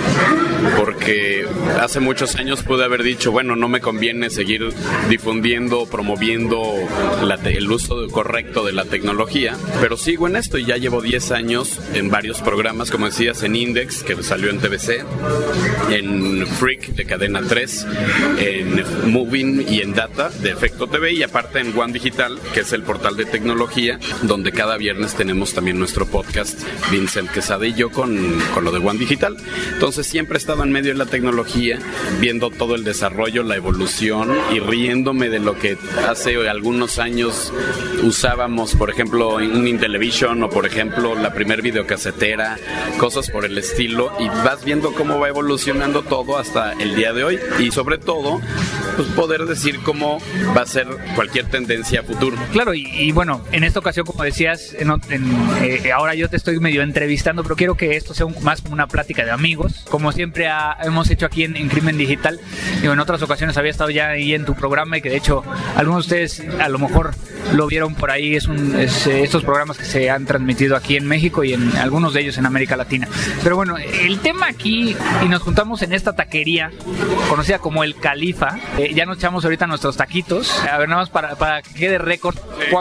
porque 0.77 1.45
hace 1.79 1.99
muchos 1.99 2.35
años 2.35 2.63
pude 2.63 2.83
haber 2.83 3.03
dicho, 3.03 3.31
bueno, 3.31 3.55
no 3.55 3.67
me 3.67 3.79
conviene 3.79 4.29
seguir 4.29 4.69
difundiendo, 5.09 5.85
promoviendo 5.85 6.73
el 7.45 7.71
uso 7.71 8.07
correcto 8.09 8.65
de 8.65 8.73
la 8.73 8.85
tecnología, 8.85 9.55
pero 9.81 9.97
sigo 9.97 10.27
en 10.27 10.35
esto 10.35 10.57
y 10.57 10.65
ya 10.65 10.77
llevo 10.77 11.01
10 11.01 11.31
años 11.31 11.79
en 11.93 12.09
varios 12.09 12.41
programas, 12.41 12.91
como 12.91 13.05
decías, 13.05 13.43
en 13.43 13.55
Index, 13.55 14.03
que 14.03 14.21
salió 14.23 14.49
en 14.49 14.59
TVC, 14.59 15.03
en 15.89 16.46
Freak 16.47 16.87
de 16.95 17.05
Cadena 17.05 17.41
3, 17.47 17.87
en 18.39 19.11
Moving 19.11 19.65
y 19.69 19.81
en 19.81 19.93
Data 19.93 20.29
de 20.29 20.51
Efecto 20.51 20.87
TV 20.87 21.13
y 21.13 21.23
aparte 21.23 21.59
en 21.59 21.77
One 21.77 21.93
Digital, 21.93 22.39
que 22.53 22.61
es 22.61 22.73
el 22.73 22.83
portal 22.83 23.15
de 23.17 23.25
tecnología, 23.25 23.99
donde 24.23 24.51
cada 24.51 24.77
viernes 24.77 25.15
tenemos 25.15 25.53
también 25.53 25.79
nuestro 25.79 26.05
podcast, 26.05 26.59
Vincent 26.91 27.29
Quesada 27.31 27.67
y 27.67 27.73
yo 27.73 27.91
con, 27.91 28.39
con 28.53 28.63
lo 28.63 28.71
de 28.71 28.79
One 28.79 28.99
Digital. 28.99 29.37
Entonces 29.73 30.07
siempre 30.07 30.37
he 30.37 30.39
estado 30.39 30.63
en 30.63 30.71
medio 30.71 30.91
de 30.91 30.97
la 30.97 31.05
tecnología, 31.05 31.79
viendo 32.19 32.49
todo 32.49 32.75
el 32.75 32.83
desarrollo, 32.83 33.43
la 33.43 33.55
evolución 33.55 34.35
y 34.53 34.59
riéndome 34.59 35.29
de 35.29 35.39
lo 35.39 35.57
que 35.57 35.77
hace 36.07 36.37
algunos 36.47 36.99
años 36.99 37.53
usábamos, 38.03 38.75
por 38.75 38.89
ejemplo, 38.89 39.35
un 39.35 39.67
Intellivision 39.67 40.43
o 40.43 40.49
por 40.49 40.65
ejemplo 40.65 41.15
la 41.15 41.33
primer 41.33 41.61
videocasetera, 41.61 42.57
cosas 42.97 43.29
por 43.29 43.45
el 43.45 43.57
estilo 43.57 44.11
y 44.19 44.27
vas 44.27 44.63
viendo 44.63 44.93
cómo 44.93 45.19
va 45.19 45.29
evolucionando 45.29 46.03
todo 46.03 46.36
hasta 46.37 46.73
el 46.73 46.95
día 46.95 47.13
de 47.13 47.23
hoy 47.23 47.39
y 47.59 47.71
sobre 47.71 47.97
todo 47.97 48.41
pues 48.95 49.07
poder 49.09 49.45
decir 49.45 49.79
cómo 49.83 50.19
va 50.55 50.61
a 50.61 50.65
ser 50.65 50.87
cualquier 51.15 51.45
tendencia 51.45 52.01
futuro. 52.03 52.35
Claro, 52.51 52.73
y, 52.73 53.11
bueno, 53.11 53.43
en 53.51 53.63
esta 53.63 53.79
ocasión, 53.79 54.05
como 54.05 54.23
decías, 54.23 54.75
en, 54.77 54.91
eh, 55.61 55.91
ahora 55.91 56.15
yo 56.15 56.29
te 56.29 56.37
estoy 56.37 56.59
medio 56.59 56.81
entrevistando, 56.81 57.43
pero 57.43 57.55
quiero 57.55 57.75
que 57.75 57.95
esto 57.95 58.13
sea 58.13 58.25
más 58.41 58.61
como 58.61 58.73
una 58.73 58.87
plática 58.87 59.23
de 59.23 59.31
amigos, 59.31 59.85
como 59.89 60.11
siempre 60.11 60.49
hemos 60.81 61.09
hecho 61.11 61.27
aquí 61.27 61.43
en, 61.43 61.67
Crimen 61.67 61.97
Digital. 61.97 62.39
y 62.81 62.87
en 62.87 62.99
otras 62.99 63.21
ocasiones 63.21 63.57
había 63.57 63.71
estado 63.71 63.89
ya 63.89 64.09
ahí 64.09 64.33
en 64.33 64.45
tu 64.45 64.55
programa 64.55 64.97
y 64.97 65.01
que 65.01 65.09
de 65.09 65.17
hecho 65.17 65.43
algunos 65.75 66.07
de 66.07 66.25
ustedes 66.25 66.59
a 66.59 66.69
lo 66.69 66.79
mejor 66.79 67.13
lo 67.53 67.67
vieron 67.67 67.95
por 67.95 68.11
ahí, 68.11 68.35
es, 68.35 68.47
un, 68.47 68.75
estos 68.75 69.43
programas 69.43 69.77
que 69.77 69.85
se 69.85 70.09
han 70.09 70.25
transmitido 70.25 70.75
aquí 70.75 70.95
en 70.95 71.07
México 71.07 71.43
y 71.43 71.53
en 71.53 71.75
algunos 71.77 72.13
de 72.13 72.21
ellos 72.21 72.37
en 72.37 72.45
América 72.45 72.75
Latina. 72.75 73.07
Pero 73.43 73.55
bueno, 73.55 73.77
el 73.77 74.19
tema 74.19 74.47
aquí, 74.47 74.95
y 75.23 75.29
nos 75.29 75.41
juntamos 75.41 75.81
en 75.81 75.93
esta 75.93 76.13
taquería 76.27 76.71
conocida 77.29 77.59
como 77.59 77.83
El 77.83 77.95
Califa, 77.95 78.59
eh, 78.77 78.93
ya 78.93 79.05
nos 79.05 79.17
echamos 79.17 79.43
ahorita 79.45 79.65
nuestros 79.65 79.95
taquitos, 79.95 80.59
a 80.59 80.77
ver 80.77 80.89
nada 80.89 81.01
más 81.01 81.09
para, 81.09 81.35
para 81.35 81.61
que 81.61 81.73
quede 81.73 81.97
récord, 81.97 82.35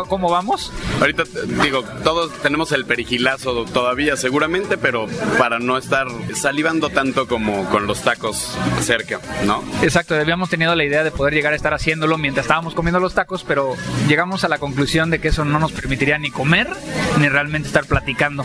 ¿cómo 0.09 0.29
vamos? 0.29 0.73
Ahorita 1.01 1.25
digo, 1.63 1.83
todos 2.03 2.33
tenemos 2.43 2.73
el 2.73 2.85
perigilazo 2.85 3.65
todavía 3.65 4.17
seguramente, 4.17 4.77
pero 4.79 5.07
para 5.39 5.59
no 5.59 5.79
estar 5.79 6.07
salivando 6.35 6.91
tanto 6.91 7.29
como 7.29 7.65
con 7.71 7.87
los 7.87 8.03
tacos 8.03 8.57
cerca, 8.81 9.21
¿no? 9.45 9.63
Exacto, 9.83 10.15
habíamos 10.17 10.51
tenido 10.51 10.75
la 10.75 10.85
idea 10.85 11.05
de 11.05 11.11
poder 11.11 11.35
llegar 11.35 11.53
a 11.53 11.57
estar 11.57 11.73
haciéndolo 11.73 12.19
mientras 12.19 12.47
estábamos 12.47 12.75
comiendo 12.75 12.99
los 12.99 13.15
tacos, 13.15 13.45
pero 13.45 13.75
llegamos 14.09 14.45
a 14.45 14.49
la 14.49 14.59
conclusión 14.59 15.11
de 15.11 15.21
que 15.21 15.29
eso 15.29 15.45
no 15.45 15.59
nos 15.59 15.73
permitiría 15.73 16.19
ni 16.19 16.31
comer 16.31 16.69
ni 17.19 17.29
realmente 17.29 17.69
estar 17.69 17.87
platicando. 17.87 18.45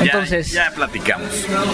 Entonces, 0.00 0.50
ya, 0.52 0.72
platicamos. 0.74 1.28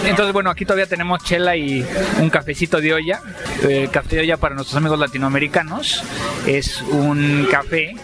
Entonces, 0.05 0.33
bueno, 0.33 0.51
aquí 0.51 0.65
todavía 0.65 0.87
tenemos 0.87 1.23
chela 1.25 1.57
y 1.57 1.87
un 2.21 2.31
cafecito 2.51 2.81
de 2.81 2.93
olla. 2.93 3.21
El 3.63 3.91
café 3.91 4.17
de 4.17 4.23
olla 4.23 4.37
para 4.37 4.57
nuestros 4.57 4.77
amigos 4.77 4.99
latinoamericanos 4.99 6.03
es 6.47 6.83
un 6.83 7.47
café 7.49 7.95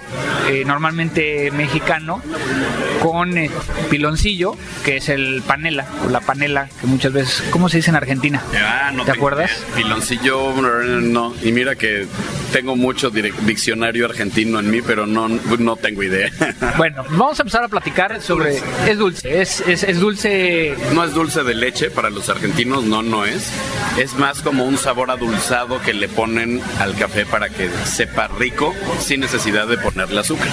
eh, 0.49 0.63
normalmente 0.65 1.51
mexicano 1.51 2.23
con 3.03 3.37
eh, 3.37 3.51
piloncillo, 3.91 4.57
que 4.85 4.99
es 4.99 5.09
el 5.09 5.43
panela, 5.45 5.87
o 6.07 6.11
la 6.11 6.21
panela, 6.21 6.69
que 6.81 6.87
muchas 6.87 7.13
veces, 7.13 7.43
¿cómo 7.51 7.69
se 7.69 7.79
dice 7.79 7.91
en 7.91 7.97
Argentina? 7.97 8.41
Ah, 8.55 8.93
no 8.95 9.05
¿Te, 9.05 9.11
acuerdas? 9.11 9.51
Piloncillo, 9.75 10.53
no. 11.01 11.35
Y 11.43 11.51
mira 11.51 11.75
que 11.75 12.07
tengo 12.57 12.75
mucho 12.75 13.11
diccionario 13.11 14.07
argentino 14.07 14.59
en 14.61 14.71
mí, 14.71 14.81
pero 14.81 15.05
no, 15.05 15.29
no 15.29 15.77
tengo 15.77 16.03
idea. 16.03 16.31
Bueno, 16.79 17.05
vamos 17.11 17.39
a 17.39 17.43
empezar 17.43 17.65
a 17.65 17.69
platicar 17.69 18.21
sobre... 18.23 18.57
Es 18.87 18.99
dulce, 18.99 19.43
es, 19.43 19.61
es, 19.61 19.83
es 19.83 20.01
dulce... 20.01 20.75
No 20.95 21.05
es 21.05 21.13
dulce 21.13 21.43
de 21.43 21.55
leche 21.55 21.91
para 21.91 22.09
los 22.09 22.29
argentinos, 22.31 22.85
no, 22.85 23.03
no 23.03 23.27
es. 23.27 23.51
Es 23.99 24.15
más 24.15 24.41
como 24.41 24.65
un 24.65 24.79
sabor 24.79 25.11
adulzado 25.11 25.83
que 25.83 25.93
le 25.93 26.09
ponen 26.09 26.63
al 26.79 26.95
café 26.97 27.27
para 27.27 27.51
que 27.51 27.69
sepa 27.85 28.29
rico 28.29 28.75
sin 29.01 29.21
necesidad 29.21 29.67
de 29.67 29.77
ponerle 29.77 30.21
azúcar. 30.21 30.49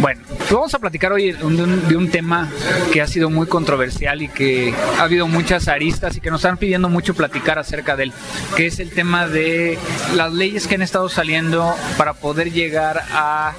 Bueno, 0.00 0.20
pues 0.28 0.50
vamos 0.50 0.74
a 0.74 0.78
platicar 0.78 1.12
hoy 1.12 1.32
de 1.32 1.44
un, 1.44 1.88
de 1.88 1.96
un, 1.96 2.10
tema 2.10 2.50
que 2.92 3.00
ha 3.00 3.06
sido 3.06 3.30
muy 3.30 3.46
controversial 3.46 4.22
y 4.22 4.28
que 4.28 4.74
ha 4.98 5.02
habido 5.02 5.26
muchas 5.26 5.68
aristas 5.68 6.16
y 6.16 6.20
que 6.20 6.30
nos 6.30 6.40
están 6.40 6.56
pidiendo 6.56 6.88
mucho 6.88 7.14
platicar 7.14 7.58
acerca 7.58 7.96
de 7.96 8.04
él, 8.04 8.12
que 8.56 8.66
es 8.66 8.78
el 8.78 8.90
tema 8.90 9.26
de 9.26 9.78
las 10.14 10.32
leyes 10.32 10.66
que 10.66 10.76
han 10.76 10.82
estado 10.82 11.08
saliendo 11.08 11.74
para 11.96 12.14
poder 12.14 12.52
llegar 12.52 13.04
a, 13.12 13.54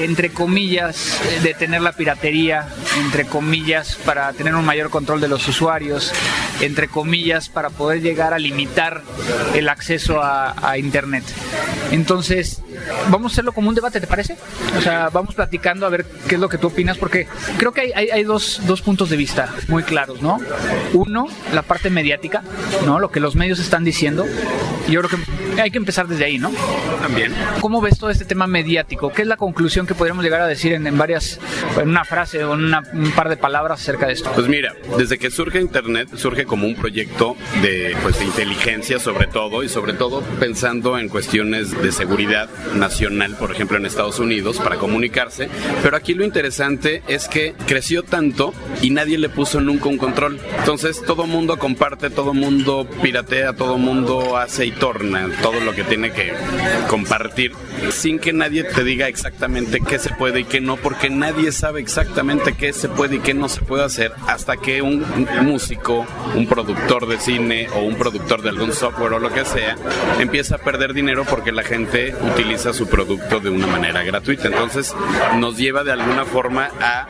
entre 0.00 0.30
comillas, 0.30 1.20
detener 1.42 1.82
la 1.82 1.92
piratería, 1.92 2.68
entre 3.04 3.26
comillas, 3.26 3.96
para 4.04 4.32
tener 4.32 4.54
un 4.54 4.64
mayor 4.64 4.90
control 4.90 5.20
de 5.20 5.28
los 5.28 5.46
usuarios, 5.46 6.12
entre 6.60 6.88
comillas, 6.88 7.48
para 7.48 7.70
poder 7.70 8.00
llegar 8.00 8.32
a 8.34 8.38
limitar 8.38 9.02
el 9.54 9.68
acceso 9.68 10.22
a, 10.22 10.54
a 10.68 10.78
Internet. 10.78 11.24
Entonces, 11.90 12.62
vamos 13.10 13.32
a 13.32 13.34
hacerlo 13.34 13.52
como 13.52 13.68
un 13.68 13.74
debate, 13.74 14.00
¿te 14.00 14.06
parece? 14.06 14.36
O 14.76 14.80
sea, 14.80 15.08
vamos 15.10 15.34
platicando 15.34 15.86
a 15.86 15.88
ver 15.88 16.04
qué 16.28 16.36
es 16.36 16.40
lo 16.40 16.48
que 16.48 16.58
tú 16.58 16.68
opinas, 16.68 16.98
porque 16.98 17.26
creo 17.58 17.72
que 17.72 17.82
hay, 17.82 17.92
hay, 17.92 18.10
hay 18.10 18.24
dos, 18.24 18.60
dos, 18.66 18.82
puntos 18.82 19.10
de 19.10 19.16
vista 19.16 19.54
muy 19.68 19.82
claros, 19.82 20.22
¿no? 20.22 20.38
Uno, 20.92 21.26
la 21.52 21.62
parte 21.62 21.90
mediática, 21.90 22.42
¿no? 22.84 22.98
Lo 22.98 23.10
que 23.10 23.20
los 23.20 23.36
medios 23.36 23.58
están 23.58 23.84
diciendo. 23.84 24.26
Y 24.88 24.92
yo 24.92 25.02
creo 25.02 25.20
que 25.54 25.60
hay 25.60 25.70
que 25.70 25.78
empezar 25.78 26.08
desde 26.08 26.24
ahí, 26.24 26.38
¿no? 26.38 26.50
También. 27.00 27.32
¿Cómo 27.60 27.80
ves 27.80 27.98
todo 27.98 28.10
este 28.10 28.24
tema 28.24 28.46
mediático? 28.46 29.12
¿Qué 29.12 29.22
es 29.22 29.28
la 29.28 29.36
conclusión 29.36 29.86
que 29.86 29.94
podríamos 29.94 30.24
llegar 30.24 30.40
a 30.40 30.46
decir 30.46 30.72
en, 30.72 30.86
en 30.86 30.98
varias, 30.98 31.38
en 31.80 31.88
una 31.88 32.04
frase 32.04 32.44
o 32.44 32.54
en 32.54 32.64
una, 32.64 32.82
un 32.92 33.12
par 33.12 33.28
de 33.28 33.36
palabras 33.36 33.80
acerca 33.80 34.06
de 34.06 34.14
esto? 34.14 34.32
Pues 34.34 34.48
mira, 34.48 34.74
desde 34.98 35.18
que 35.18 35.30
surge 35.30 35.60
Internet, 35.60 36.08
surge 36.16 36.44
como 36.46 36.66
un 36.66 36.74
proyecto 36.74 37.36
de, 37.60 37.96
pues, 38.02 38.18
de 38.18 38.24
inteligencia 38.24 38.98
sobre 38.98 39.26
todo, 39.26 39.62
y 39.62 39.68
sobre 39.68 39.92
todo 39.92 40.22
pensando 40.40 40.98
en 40.98 41.08
cuestiones 41.08 41.70
de 41.70 41.92
seguridad 41.92 42.48
nacional, 42.74 43.36
por 43.36 43.52
ejemplo 43.52 43.76
en 43.76 43.86
Estados 43.86 44.18
Unidos, 44.18 44.58
para 44.58 44.76
comunicarse. 44.76 45.48
Pero 45.82 45.96
aquí 45.96 46.14
lo 46.14 46.24
interesante 46.24 47.02
es 47.08 47.28
que 47.28 47.54
creció 47.66 48.02
tanto 48.02 48.54
y 48.80 48.90
nadie 48.90 49.18
le 49.18 49.28
puso 49.28 49.60
nunca 49.60 49.88
un 49.88 49.98
control. 49.98 50.38
Entonces 50.58 51.02
todo 51.02 51.26
mundo 51.26 51.58
comparte, 51.58 52.10
todo 52.10 52.34
mundo 52.34 52.88
piratea, 53.02 53.54
todo 53.54 53.78
mundo 53.78 54.36
hace 54.36 54.66
y 54.66 54.72
torna 54.72 55.28
todo 55.42 55.60
lo 55.60 55.74
que 55.74 55.84
tiene 55.84 56.12
que 56.12 56.32
compartir 56.88 57.52
sin 57.90 58.18
que 58.18 58.32
nadie 58.32 58.64
te 58.64 58.84
diga 58.84 59.08
exactamente 59.08 59.80
qué 59.80 59.98
se 59.98 60.10
puede 60.10 60.40
y 60.40 60.44
qué 60.44 60.60
no, 60.60 60.76
porque 60.76 61.10
nadie 61.10 61.52
sabe 61.52 61.80
exactamente 61.80 62.54
qué 62.54 62.72
se 62.72 62.88
puede 62.88 63.16
y 63.16 63.18
qué 63.20 63.34
no 63.34 63.48
se 63.48 63.60
puede 63.60 63.84
hacer 63.84 64.12
hasta 64.26 64.56
que 64.56 64.82
un 64.82 65.04
músico, 65.42 66.06
un 66.34 66.46
productor 66.46 67.06
de 67.06 67.18
cine 67.18 67.68
o 67.74 67.80
un 67.80 67.96
productor 67.96 68.42
de 68.42 68.50
algún 68.50 68.72
software 68.72 69.14
o 69.14 69.18
lo 69.18 69.32
que 69.32 69.44
sea 69.44 69.76
empieza 70.20 70.56
a 70.56 70.58
perder 70.58 70.94
dinero 70.94 71.24
porque 71.28 71.52
la 71.52 71.62
gente 71.62 72.14
utiliza 72.32 72.51
su 72.58 72.86
producto 72.88 73.40
de 73.40 73.50
una 73.50 73.66
manera 73.66 74.02
gratuita. 74.02 74.48
Entonces 74.48 74.94
nos 75.38 75.56
lleva 75.56 75.84
de 75.84 75.92
alguna 75.92 76.24
forma 76.24 76.70
a 76.80 77.08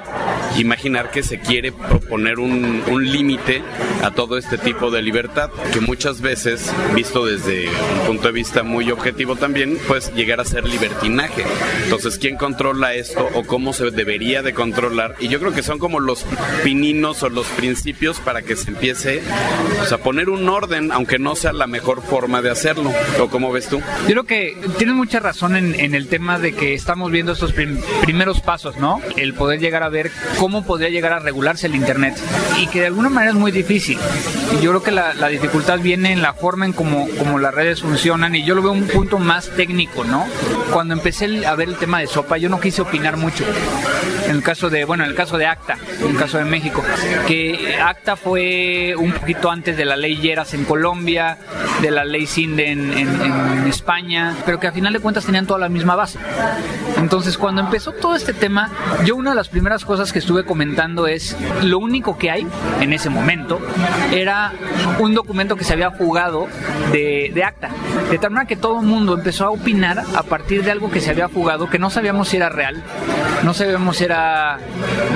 imaginar 0.57 1.11
que 1.11 1.23
se 1.23 1.41
quiere 1.41 1.73
proponer 1.73 2.39
un, 2.39 2.83
un 2.89 3.11
límite 3.11 3.63
a 4.03 4.11
todo 4.11 4.37
este 4.37 4.59
tipo 4.59 4.91
de 4.91 5.03
libertad 5.03 5.51
que 5.73 5.81
muchas 5.81 6.21
veces, 6.21 6.73
visto 6.95 7.25
desde 7.27 7.69
un 7.69 8.07
punto 8.07 8.29
de 8.29 8.33
vista 8.33 8.63
muy 8.63 8.91
objetivo 8.91 9.37
también, 9.37 9.79
pues 9.89 10.13
llegar 10.15 10.41
a 10.41 10.45
ser 10.45 10.65
libertinaje. 10.65 11.45
Entonces, 11.85 12.19
¿quién 12.19 12.37
controla 12.37 12.95
esto 12.95 13.29
o 13.35 13.45
cómo 13.45 13.73
se 13.73 13.91
debería 13.91 14.43
de 14.43 14.55
controlar? 14.55 15.17
Y 15.21 15.29
yo 15.29 15.39
creo 15.39 15.53
que 15.53 15.63
son 15.63 15.79
como 15.79 16.01
los 16.01 16.25
pininos 16.65 17.23
o 17.23 17.31
los 17.31 17.47
principios 17.49 18.21
para 18.21 18.43
que 18.43 18.57
se 18.57 18.71
empiece 18.71 19.23
pues, 19.79 19.93
a 19.93 19.99
poner 19.99 20.29
un 20.29 20.49
orden, 20.49 20.93
aunque 20.93 21.19
no 21.19 21.35
sea 21.35 21.53
la 21.53 21.67
mejor 21.67 22.03
forma 22.03 22.43
de 22.43 22.51
hacerlo. 22.51 22.93
¿O 23.21 23.29
cómo 23.29 23.53
ves 23.53 23.69
tú? 23.69 23.81
Yo 24.07 24.09
creo 24.09 24.25
que 24.25 24.57
tienes 24.79 24.95
mucha 24.95 25.21
razón 25.21 25.32
en, 25.43 25.75
en 25.75 25.95
el 25.95 26.09
tema 26.09 26.39
de 26.39 26.55
que 26.55 26.75
estamos 26.75 27.11
viendo 27.11 27.33
estos 27.33 27.53
prim 27.53 27.79
primeros 28.03 28.41
pasos, 28.41 28.77
¿no? 28.77 29.01
El 29.17 29.35
poder 29.35 29.61
llegar 29.61 29.83
a 29.83 29.89
ver 29.89 30.11
cómo 30.39 30.65
podría 30.65 30.89
llegar 30.89 31.13
a 31.13 31.19
regularse 31.19 31.67
el 31.67 31.75
Internet 31.75 32.17
y 32.61 32.67
que 32.67 32.81
de 32.81 32.87
alguna 32.87 33.09
manera 33.09 33.33
es 33.33 33.39
muy 33.39 33.51
difícil. 33.51 33.99
Yo 34.61 34.71
creo 34.71 34.83
que 34.83 34.91
la, 34.91 35.15
la 35.15 35.29
dificultad 35.29 35.81
viene 35.81 36.13
en 36.13 36.23
la 36.23 36.35
forma 36.35 36.67
en 36.67 36.73
cómo 36.73 37.09
como 37.19 37.39
las 37.39 37.55
redes 37.55 37.81
funcionan 37.81 38.35
y 38.35 38.45
yo 38.45 38.55
lo 38.55 38.63
veo 38.63 38.73
un 38.73 38.87
punto 38.87 39.19
más 39.19 39.49
técnico, 39.51 40.05
¿no? 40.05 40.27
Cuando 40.73 40.95
empecé 40.95 41.47
a 41.47 41.55
ver 41.55 41.69
el 41.69 41.77
tema 41.77 42.01
de 42.01 42.07
sopa, 42.07 42.37
yo 42.39 42.49
no 42.49 42.61
quise 42.61 42.83
opinar 42.83 43.17
mucho. 43.17 43.45
En 44.27 44.37
el 44.37 44.43
caso 44.43 44.71
de, 44.71 44.85
bueno, 44.85 45.05
en 45.05 45.11
el 45.11 45.17
caso 45.17 45.37
de 45.37 45.47
ACTA, 45.47 45.79
en 46.01 46.11
el 46.11 46.17
caso 46.17 46.39
de 46.39 46.45
México, 46.45 46.83
que 47.27 47.77
ACTA 47.83 48.17
fue 48.17 48.95
un 48.97 49.13
poquito 49.13 49.51
antes 49.51 49.77
de 49.77 49.85
la 49.85 49.97
ley 49.97 50.17
Lleras 50.17 50.55
en 50.55 50.65
Colombia, 50.65 51.39
de 51.81 51.91
la 51.91 52.05
ley 52.05 52.27
CINDE 52.27 52.71
en, 52.71 52.93
en, 52.93 53.09
en 53.21 53.67
España, 53.67 54.37
pero 54.47 54.61
que 54.61 54.69
a 54.69 54.73
final 54.73 54.93
de 54.93 55.01
cuentas 55.01 55.22
tenían 55.25 55.47
toda 55.47 55.61
la 55.61 55.69
misma 55.69 55.97
base. 55.97 56.19
Entonces, 56.97 57.39
cuando 57.39 57.61
empezó 57.61 57.93
todo 57.93 58.15
este 58.15 58.33
tema, 58.33 58.71
yo 59.05 59.17
una 59.17 59.31
de 59.31 59.37
las 59.37 59.49
primeras 59.49 59.85
cosas 59.85 60.13
que 60.13 60.19
estuve 60.19 60.45
comentando 60.45 61.07
es, 61.07 61.37
lo 61.63 61.79
único 61.79 62.17
que 62.17 62.31
hay 62.31 62.47
en 62.81 62.93
ese 62.93 63.11
momento 63.11 63.61
era 64.13 64.53
un 64.99 65.15
documento 65.15 65.57
que 65.57 65.65
se 65.65 65.73
había 65.73 65.91
fugado 65.91 66.49
de, 66.93 67.43
acta. 67.45 67.71
De 68.11 68.19
tal 68.19 68.31
manera 68.31 68.47
que 68.47 68.57
todo 68.57 68.81
el 68.81 68.87
mundo 68.87 69.15
empezó 69.15 69.47
a 69.47 69.51
opinar 69.51 70.03
a 70.15 70.23
partir 70.23 70.63
de 70.63 70.71
algo 70.71 70.91
que 70.91 71.01
se 71.01 71.11
había 71.11 71.29
fugado, 71.29 71.69
que 71.69 71.79
no 71.79 71.91
sabíamos 71.91 72.29
si 72.29 72.37
era 72.37 72.49
real, 72.49 72.83
no 73.43 73.55
sabíamos 73.55 73.97
si 73.97 74.05
era 74.05 74.59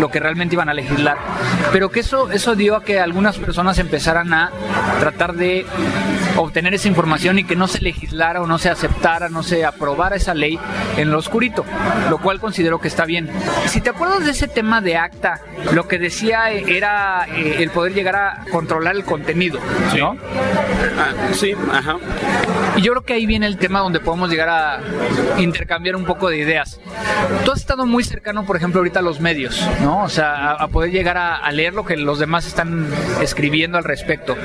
lo 0.00 0.10
que 0.10 0.20
realmente 0.20 0.54
iban 0.54 0.68
a 0.68 0.74
legislar, 0.74 1.16
pero 1.72 1.90
que 1.90 2.00
eso, 2.00 2.30
eso 2.30 2.56
dio 2.56 2.76
a 2.76 2.82
que 2.82 2.98
algunas 3.00 3.38
personas 3.38 3.78
empezaran 3.78 4.32
a 4.32 4.50
tratar 5.00 5.34
de 5.34 5.66
obtener 6.36 6.74
esa 6.74 6.88
información 6.88 7.38
y 7.38 7.44
que 7.44 7.56
no 7.56 7.68
se 7.68 7.80
legislara 7.80 8.42
o 8.42 8.46
no 8.46 8.58
se 8.58 8.70
aceptara, 8.70 9.28
no 9.28 9.42
se 9.42 9.64
aprobara 9.64 9.95
esa 10.16 10.34
ley 10.34 10.58
en 10.96 11.10
lo 11.10 11.18
oscurito, 11.18 11.64
lo 12.10 12.18
cual 12.18 12.40
considero 12.40 12.80
que 12.80 12.88
está 12.88 13.04
bien. 13.04 13.28
Si 13.66 13.80
te 13.80 13.90
acuerdas 13.90 14.24
de 14.24 14.30
ese 14.30 14.48
tema 14.48 14.80
de 14.80 14.96
acta, 14.96 15.40
lo 15.72 15.88
que 15.88 15.98
decía 15.98 16.50
era 16.50 17.26
eh, 17.34 17.56
el 17.58 17.70
poder 17.70 17.94
llegar 17.94 18.16
a 18.16 18.44
controlar 18.50 18.94
el 18.96 19.04
contenido, 19.04 19.58
Sí. 19.92 19.98
¿no? 19.98 20.16
Ah, 20.98 21.12
sí, 21.32 21.54
ajá. 21.72 21.96
Y 22.76 22.82
yo 22.82 22.92
creo 22.92 23.02
que 23.04 23.14
ahí 23.14 23.26
viene 23.26 23.46
el 23.46 23.56
tema 23.56 23.80
donde 23.80 24.00
podemos 24.00 24.30
llegar 24.30 24.48
a 24.48 24.80
intercambiar 25.38 25.96
un 25.96 26.04
poco 26.04 26.28
de 26.28 26.38
ideas. 26.38 26.78
Tú 27.44 27.52
has 27.52 27.58
estado 27.60 27.86
muy 27.86 28.04
cercano, 28.04 28.44
por 28.44 28.56
ejemplo, 28.56 28.80
ahorita 28.80 29.00
a 29.00 29.02
los 29.02 29.20
medios, 29.20 29.66
¿no? 29.82 30.02
O 30.04 30.08
sea, 30.08 30.50
a, 30.50 30.52
a 30.52 30.68
poder 30.68 30.90
llegar 30.90 31.16
a, 31.16 31.36
a, 31.36 31.52
leer 31.52 31.74
lo 31.74 31.84
que 31.84 31.96
los 31.96 32.18
demás 32.18 32.46
están 32.46 32.86
escribiendo 33.22 33.78
al 33.78 33.84
respecto. 33.84 34.36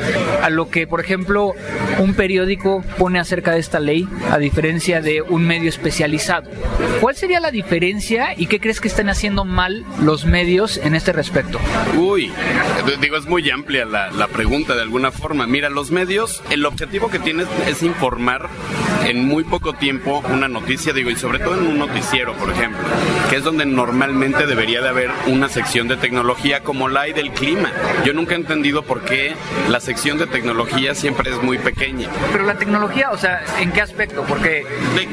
A 0.42 0.50
lo 0.50 0.70
que, 0.70 0.88
por 0.88 1.00
ejemplo, 1.02 1.54
un 2.00 2.14
periódico 2.14 2.84
pone 2.98 3.20
acerca 3.20 3.52
de 3.52 3.60
esta 3.60 3.80
ley, 3.80 4.08
a 4.32 4.38
diferencia 4.38 5.02
de 5.02 5.22
un 5.22 5.41
medio 5.42 5.70
especializado. 5.70 6.50
¿Cuál 7.00 7.16
sería 7.16 7.40
la 7.40 7.52
diferencia 7.52 8.34
y 8.38 8.48
qué 8.48 8.60
crees 8.60 8.80
que 8.80 8.88
están 8.88 9.10
haciendo 9.10 9.46
mal 9.46 9.86
los 10.02 10.26
medios 10.26 10.78
en 10.78 10.96
este 10.96 11.14
respecto? 11.14 11.60
Uy, 11.98 12.32
digo, 13.02 13.18
es 13.18 13.26
muy 13.26 13.50
amplia 13.50 13.86
la, 13.86 14.12
la 14.12 14.28
pregunta 14.28 14.76
de 14.76 14.82
alguna 14.82 15.12
forma. 15.12 15.48
Mira, 15.48 15.70
los 15.70 15.92
medios, 15.92 16.42
el 16.50 16.66
objetivo 16.66 17.10
que 17.10 17.20
tienen 17.20 17.48
es 17.68 17.84
informar 17.84 18.50
en 19.06 19.26
muy 19.28 19.44
poco 19.44 19.74
tiempo 19.74 20.24
una 20.30 20.48
noticia, 20.48 20.94
digo, 20.94 21.10
y 21.10 21.16
sobre 21.16 21.40
todo 21.40 21.58
en 21.58 21.68
un 21.68 21.80
noticiero, 21.80 22.34
por 22.36 22.52
ejemplo, 22.52 22.82
que 23.30 23.38
es 23.38 23.44
donde 23.44 23.66
normalmente 23.66 24.46
debería 24.46 24.82
de 24.82 24.90
haber 24.90 25.10
una 25.28 25.50
sección 25.50 25.88
de 25.88 25.98
tecnología 25.98 26.62
como 26.62 26.88
la 26.88 27.02
hay 27.02 27.14
del 27.14 27.32
clima. 27.32 27.72
Yo 28.06 28.14
nunca 28.14 28.34
he 28.34 28.38
entendido 28.38 28.84
por 28.84 29.02
qué 29.04 29.34
la 29.70 29.80
sección 29.80 30.18
de 30.18 30.28
tecnología 30.28 30.96
siempre 30.96 31.32
es 31.32 31.42
muy 31.42 31.58
pequeña. 31.58 32.10
Pero 32.32 32.46
la 32.46 32.56
tecnología, 32.56 33.12
o 33.12 33.18
sea, 33.18 33.44
¿en 33.60 33.72
qué 33.72 33.82
aspecto? 33.82 34.24
Porque 34.28 34.66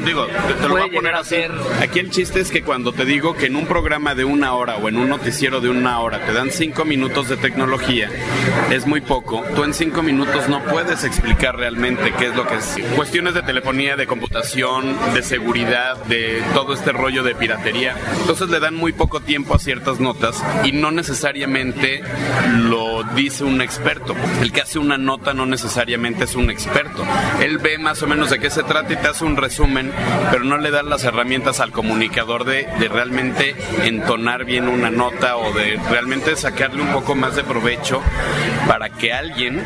digo, 0.05 0.18
te, 0.27 0.53
te 0.53 0.67
lo 0.67 0.69
voy 0.69 0.89
a 0.89 0.91
poner 0.91 1.15
así. 1.15 1.29
Ser... 1.29 1.51
Aquí 1.81 1.99
el 1.99 2.09
chiste 2.09 2.39
es 2.39 2.51
que 2.51 2.63
cuando 2.63 2.91
te 2.91 3.05
digo 3.05 3.35
que 3.35 3.45
en 3.45 3.55
un 3.55 3.65
programa 3.65 4.15
de 4.15 4.25
una 4.25 4.53
hora 4.53 4.77
o 4.77 4.89
en 4.89 4.97
un 4.97 5.09
noticiero 5.09 5.61
de 5.61 5.69
una 5.69 5.99
hora 5.99 6.25
te 6.25 6.33
dan 6.33 6.51
cinco 6.51 6.85
minutos 6.85 7.29
de 7.29 7.37
tecnología, 7.37 8.09
es 8.71 8.85
muy 8.85 9.01
poco. 9.01 9.43
Tú 9.55 9.63
en 9.63 9.73
cinco 9.73 10.01
minutos 10.01 10.49
no 10.49 10.63
puedes 10.63 11.03
explicar 11.03 11.57
realmente 11.57 12.13
qué 12.17 12.27
es 12.27 12.35
lo 12.35 12.47
que 12.47 12.55
es. 12.55 12.77
Cuestiones 12.95 13.33
de 13.33 13.41
telefonía, 13.43 13.95
de 13.95 14.07
computación, 14.07 14.95
de 15.13 15.21
seguridad, 15.21 15.97
de 16.05 16.41
todo 16.53 16.73
este 16.73 16.91
rollo 16.91 17.23
de 17.23 17.35
piratería. 17.35 17.95
Entonces 18.21 18.49
le 18.49 18.59
dan 18.59 18.75
muy 18.75 18.91
poco 18.91 19.19
tiempo 19.19 19.55
a 19.55 19.59
ciertas 19.59 19.99
notas 19.99 20.43
y 20.63 20.71
no 20.71 20.91
necesariamente 20.91 22.01
lo 22.63 23.03
dice 23.15 23.43
un 23.43 23.61
experto. 23.61 24.15
El 24.41 24.51
que 24.51 24.61
hace 24.61 24.79
una 24.79 24.97
nota 24.97 25.33
no 25.33 25.45
necesariamente 25.45 26.23
es 26.23 26.35
un 26.35 26.49
experto. 26.49 27.03
Él 27.41 27.57
ve 27.57 27.77
más 27.77 28.01
o 28.01 28.07
menos 28.07 28.29
de 28.29 28.39
qué 28.39 28.49
se 28.49 28.63
trata 28.63 28.93
y 28.93 28.97
te 28.97 29.07
hace 29.07 29.25
un 29.25 29.37
resumen, 29.37 29.91
pero 30.31 30.43
no 30.43 30.57
le 30.57 30.71
dan 30.71 30.89
las 30.89 31.03
herramientas 31.03 31.59
al 31.59 31.71
comunicador 31.71 32.45
de, 32.45 32.67
de 32.79 32.87
realmente 32.87 33.55
entonar 33.83 34.45
bien 34.45 34.67
una 34.67 34.89
nota 34.89 35.37
o 35.37 35.53
de 35.53 35.79
realmente 35.89 36.35
sacarle 36.35 36.81
un 36.81 36.91
poco 36.93 37.15
más 37.15 37.35
de 37.35 37.43
provecho 37.43 38.01
para 38.67 38.89
que 38.89 39.13
alguien 39.13 39.63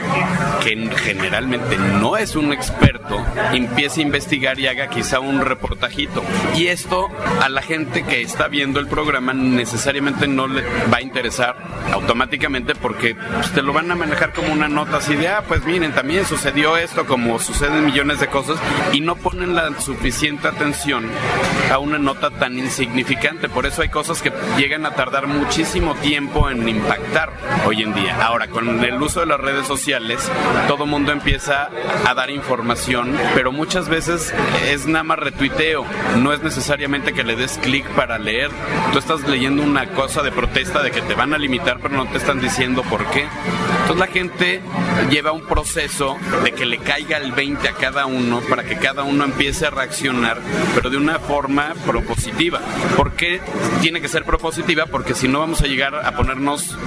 que 0.63 0.89
generalmente 0.98 1.78
no 1.78 2.17
es 2.17 2.36
un 2.36 2.54
experto 2.54 3.24
empiece 3.54 4.00
a 4.00 4.04
investigar 4.04 4.60
y 4.60 4.67
haga 4.67 4.88
quizá 4.88 5.19
un 5.19 5.41
reportajito. 5.41 6.24
Y 6.56 6.67
esto 6.67 7.10
a 7.41 7.50
la 7.50 7.62
gente 7.62 8.04
que 8.04 8.22
está 8.22 8.48
viendo 8.48 8.80
el 8.80 8.88
programa 8.88 9.34
necesariamente 9.34 10.28
no 10.28 10.48
le 10.48 10.63
va 10.91 10.98
a 10.98 11.02
interesar 11.02 11.56
automáticamente 11.91 12.76
porque 12.76 13.15
pues, 13.15 13.52
te 13.52 13.62
lo 13.62 13.74
van 13.74 13.91
a 13.91 13.96
manejar 13.96 14.34
como 14.34 14.54
una 14.54 14.67
nota 14.67 14.98
así 14.98 15.15
de, 15.15 15.28
ah, 15.28 15.43
pues 15.48 15.63
miren, 15.65 15.93
también 15.93 16.26
sucedió 16.26 16.78
esto 16.78 17.06
como 17.06 17.39
suceden 17.39 17.86
millones 17.86 18.19
de 18.19 18.28
cosas 18.28 18.58
y 18.93 19.02
no 19.02 19.15
ponen 19.15 19.54
la 19.54 19.80
suficiente 19.80 20.22
atención 20.23 21.05
a 21.71 21.79
una 21.79 21.97
nota 21.97 22.29
tan 22.29 22.57
insignificante. 22.57 23.49
Por 23.49 23.65
eso 23.65 23.81
hay 23.81 23.89
cosas 23.89 24.21
que 24.21 24.31
llegan 24.57 24.86
a 24.86 24.91
tardar 24.91 25.27
muchísimo 25.27 25.95
tiempo 25.95 26.49
en 26.49 26.67
impactar 26.67 27.33
hoy 27.65 27.83
en 27.83 27.93
día. 27.93 28.17
Ahora, 28.23 28.47
con 28.47 28.83
el 28.83 29.01
uso 29.01 29.19
de 29.19 29.25
las 29.25 29.39
redes 29.39 29.67
sociales, 29.67 30.31
todo 30.67 30.86
mundo 30.86 31.12
empieza 31.12 31.69
a 32.05 32.13
dar 32.13 32.29
información, 32.29 33.17
pero 33.36 33.51
muchas 33.51 33.89
veces 33.89 34.33
es 34.69 34.86
nada 34.86 35.03
más 35.03 35.19
retuiteo, 35.19 35.86
no 36.19 36.31
es 36.31 36.41
necesariamente 36.41 37.13
que 37.13 37.23
le 37.23 37.36
des 37.36 37.57
clic 37.57 37.86
para 37.89 38.17
leer. 38.17 38.49
Tú 38.93 38.99
estás 38.99 39.27
leyendo 39.27 39.62
una 39.62 39.88
cosa 39.88 40.23
de 40.23 40.31
protesta 40.31 40.81
de 40.81 40.91
que 40.91 41.01
te 41.01 41.15
van 41.15 41.33
a 41.33 41.38
limitar, 41.38 41.79
pero 41.81 41.95
no 41.95 42.07
te 42.07 42.17
están 42.17 42.39
diciendo 42.39 42.81
por 42.83 43.05
qué. 43.07 43.27
Entonces 43.81 43.97
la 43.97 44.07
gente 44.07 44.62
lleva 45.09 45.33
un 45.33 45.41
proceso 45.41 46.17
de 46.43 46.53
que 46.53 46.65
le 46.65 46.77
caiga 46.77 47.17
el 47.17 47.33
20 47.33 47.67
a 47.67 47.73
cada 47.73 48.05
uno 48.05 48.39
para 48.49 48.63
que 48.63 48.77
cada 48.77 49.03
uno 49.03 49.25
empiece 49.25 49.65
a 49.65 49.69
reaccionar, 49.69 50.12
pero 50.76 50.89
de 50.89 50.97
una 50.97 51.19
forma 51.19 51.73
propositiva. 51.86 52.60
¿Por 52.95 53.13
qué 53.13 53.41
tiene 53.82 54.02
que 54.02 54.08
ser 54.08 54.23
propositiva? 54.23 54.86
Porque 54.86 55.13
si 55.13 55.28
no 55.28 55.39
vamos 55.39 55.62
a 55.62 55.67
llegar 55.67 55.95
a 55.95 56.12
ponernos 56.12 56.78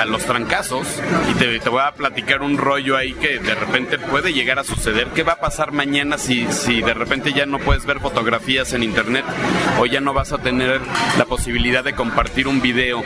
a 0.00 0.04
los 0.04 0.24
trancazos 0.24 0.86
y 1.30 1.34
te, 1.34 1.58
te 1.60 1.68
voy 1.68 1.82
a 1.82 1.92
platicar 1.92 2.42
un 2.42 2.58
rollo 2.58 2.96
ahí 2.96 3.12
que 3.14 3.38
de 3.38 3.54
repente 3.54 3.98
puede 3.98 4.32
llegar 4.32 4.58
a 4.58 4.64
suceder. 4.64 5.08
¿Qué 5.14 5.22
va 5.22 5.34
a 5.34 5.40
pasar 5.40 5.72
mañana 5.72 6.18
si, 6.18 6.46
si 6.50 6.82
de 6.82 6.94
repente 6.94 7.32
ya 7.32 7.46
no 7.46 7.58
puedes 7.58 7.86
ver 7.86 8.00
fotografías 8.00 8.72
en 8.72 8.82
internet 8.82 9.24
o 9.78 9.86
ya 9.86 10.00
no 10.00 10.12
vas 10.12 10.32
a 10.32 10.38
tener 10.38 10.80
la 11.18 11.24
posibilidad 11.24 11.84
de 11.84 11.94
compartir 11.94 12.48
un 12.48 12.60
video? 12.60 13.02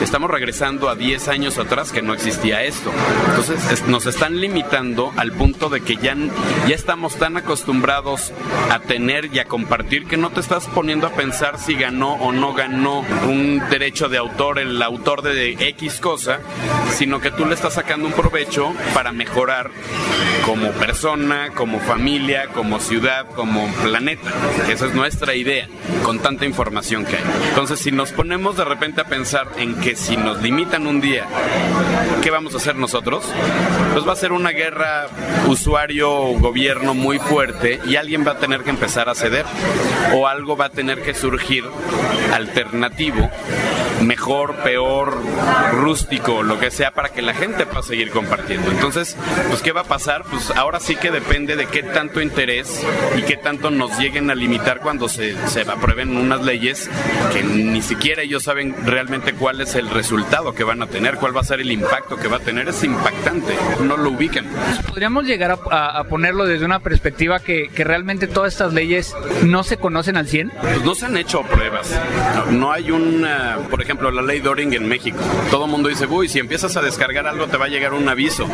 Estamos 0.00 0.30
regresando 0.30 0.88
a 0.88 0.96
10 0.96 1.28
años 1.28 1.58
atrás 1.58 1.92
que 1.92 2.02
no 2.02 2.14
existía 2.14 2.62
esto. 2.64 2.90
Entonces 3.28 3.86
nos 3.86 4.06
están 4.06 4.40
limitando 4.40 5.12
al 5.16 5.32
punto 5.32 5.68
de 5.68 5.80
que 5.80 5.96
ya, 5.96 6.16
ya 6.66 6.74
estamos 6.74 7.16
tan 7.16 7.36
acostumbrados 7.36 8.32
a 8.70 8.80
tener 8.80 9.01
y 9.02 9.40
a 9.40 9.46
compartir 9.46 10.06
que 10.06 10.16
no 10.16 10.30
te 10.30 10.38
estás 10.38 10.68
poniendo 10.68 11.08
a 11.08 11.10
pensar 11.10 11.58
si 11.58 11.74
ganó 11.74 12.14
o 12.14 12.30
no 12.30 12.54
ganó 12.54 13.00
un 13.26 13.60
derecho 13.68 14.08
de 14.08 14.16
autor 14.16 14.60
el 14.60 14.80
autor 14.80 15.22
de 15.22 15.56
X 15.58 15.98
cosa, 15.98 16.38
sino 16.90 17.20
que 17.20 17.32
tú 17.32 17.44
le 17.44 17.54
estás 17.54 17.74
sacando 17.74 18.06
un 18.06 18.12
provecho 18.12 18.72
para 18.94 19.10
mejorar 19.10 19.72
como 20.46 20.70
persona, 20.70 21.50
como 21.52 21.80
familia, 21.80 22.46
como 22.54 22.78
ciudad, 22.78 23.26
como 23.34 23.66
planeta. 23.82 24.30
Esa 24.70 24.86
es 24.86 24.94
nuestra 24.94 25.34
idea 25.34 25.66
con 26.04 26.20
tanta 26.20 26.44
información 26.44 27.04
que 27.04 27.16
hay. 27.16 27.24
Entonces, 27.48 27.80
si 27.80 27.90
nos 27.90 28.12
ponemos 28.12 28.56
de 28.56 28.64
repente 28.64 29.00
a 29.00 29.04
pensar 29.04 29.48
en 29.56 29.74
que 29.80 29.96
si 29.96 30.16
nos 30.16 30.40
limitan 30.42 30.86
un 30.86 31.00
día, 31.00 31.26
¿qué 32.22 32.30
vamos 32.30 32.54
a 32.54 32.58
hacer 32.58 32.76
nosotros? 32.76 33.24
Pues 33.92 34.06
va 34.06 34.12
a 34.12 34.16
ser 34.16 34.30
una 34.30 34.50
guerra 34.50 35.08
usuario-gobierno 35.48 36.94
muy 36.94 37.18
fuerte 37.18 37.80
y 37.84 37.96
alguien 37.96 38.24
va 38.26 38.32
a 38.32 38.38
tener 38.38 38.62
que 38.62 38.70
empezar 38.70 38.91
a 38.96 39.14
ceder 39.14 39.46
o 40.14 40.26
algo 40.26 40.56
va 40.56 40.66
a 40.66 40.68
tener 40.68 41.02
que 41.02 41.14
surgir 41.14 41.64
alternativo 42.34 43.30
mejor, 44.02 44.56
peor, 44.56 45.18
rústico, 45.72 46.42
lo 46.42 46.58
que 46.58 46.70
sea, 46.70 46.92
para 46.92 47.10
que 47.10 47.22
la 47.22 47.34
gente 47.34 47.66
pueda 47.66 47.82
seguir 47.82 48.10
compartiendo. 48.10 48.70
Entonces, 48.70 49.16
pues, 49.48 49.62
¿qué 49.62 49.72
va 49.72 49.82
a 49.82 49.84
pasar? 49.84 50.24
Pues 50.24 50.50
ahora 50.50 50.80
sí 50.80 50.96
que 50.96 51.10
depende 51.10 51.56
de 51.56 51.66
qué 51.66 51.82
tanto 51.82 52.20
interés 52.20 52.84
y 53.16 53.22
qué 53.22 53.36
tanto 53.36 53.70
nos 53.70 53.98
lleguen 53.98 54.30
a 54.30 54.34
limitar 54.34 54.80
cuando 54.80 55.08
se, 55.08 55.36
se 55.48 55.62
aprueben 55.62 56.16
unas 56.16 56.42
leyes 56.42 56.90
que 57.32 57.42
ni 57.42 57.82
siquiera 57.82 58.22
ellos 58.22 58.42
saben 58.42 58.74
realmente 58.84 59.32
cuál 59.34 59.60
es 59.60 59.74
el 59.74 59.88
resultado 59.90 60.54
que 60.54 60.64
van 60.64 60.82
a 60.82 60.86
tener, 60.86 61.16
cuál 61.16 61.36
va 61.36 61.40
a 61.40 61.44
ser 61.44 61.60
el 61.60 61.70
impacto 61.70 62.16
que 62.16 62.28
va 62.28 62.38
a 62.38 62.40
tener. 62.40 62.68
Es 62.68 62.82
impactante, 62.84 63.54
no 63.80 63.96
lo 63.96 64.10
ubican. 64.10 64.46
Podríamos 64.88 65.24
llegar 65.24 65.58
a, 65.70 66.04
ponerlo 66.04 66.44
desde 66.44 66.64
una 66.64 66.80
perspectiva 66.80 67.40
que, 67.40 67.68
que, 67.68 67.84
realmente 67.84 68.26
todas 68.26 68.52
estas 68.52 68.72
leyes 68.72 69.14
no 69.44 69.62
se 69.62 69.76
conocen 69.76 70.16
al 70.16 70.26
100. 70.26 70.52
Pues 70.60 70.84
no 70.84 70.94
se 70.94 71.06
han 71.06 71.16
hecho 71.16 71.42
pruebas. 71.42 71.98
No, 72.34 72.52
no 72.52 72.72
hay 72.72 72.90
una, 72.90 73.58
por 73.70 73.80
ejemplo, 73.80 73.91
ejemplo, 73.92 74.10
la 74.10 74.22
ley 74.22 74.40
Doring 74.40 74.72
en 74.72 74.88
México. 74.88 75.18
Todo 75.50 75.66
el 75.66 75.70
mundo 75.70 75.90
dice, 75.90 76.06
uy, 76.06 76.26
si 76.26 76.38
empiezas 76.38 76.78
a 76.78 76.82
descargar 76.82 77.26
algo 77.26 77.46
te 77.46 77.58
va 77.58 77.66
a 77.66 77.68
llegar 77.68 77.92
un 77.92 78.08
aviso. 78.08 78.48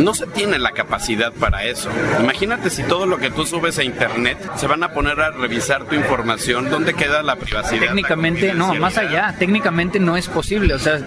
No 0.00 0.12
se 0.12 0.26
tiene 0.26 0.58
la 0.58 0.72
capacidad 0.72 1.32
para 1.32 1.64
eso. 1.64 1.88
Imagínate 2.20 2.68
si 2.68 2.82
todo 2.82 3.06
lo 3.06 3.16
que 3.16 3.30
tú 3.30 3.46
subes 3.46 3.78
a 3.78 3.84
internet 3.84 4.36
se 4.56 4.66
van 4.66 4.82
a 4.82 4.92
poner 4.92 5.18
a 5.18 5.30
revisar 5.30 5.84
tu 5.84 5.94
información, 5.94 6.68
¿dónde 6.68 6.92
queda 6.92 7.22
la 7.22 7.36
privacidad? 7.36 7.86
Técnicamente, 7.86 8.52
no, 8.52 8.74
más 8.74 8.98
allá, 8.98 9.34
técnicamente 9.38 9.98
no 9.98 10.18
es 10.18 10.28
posible. 10.28 10.74
O 10.74 10.78
sea, 10.78 11.00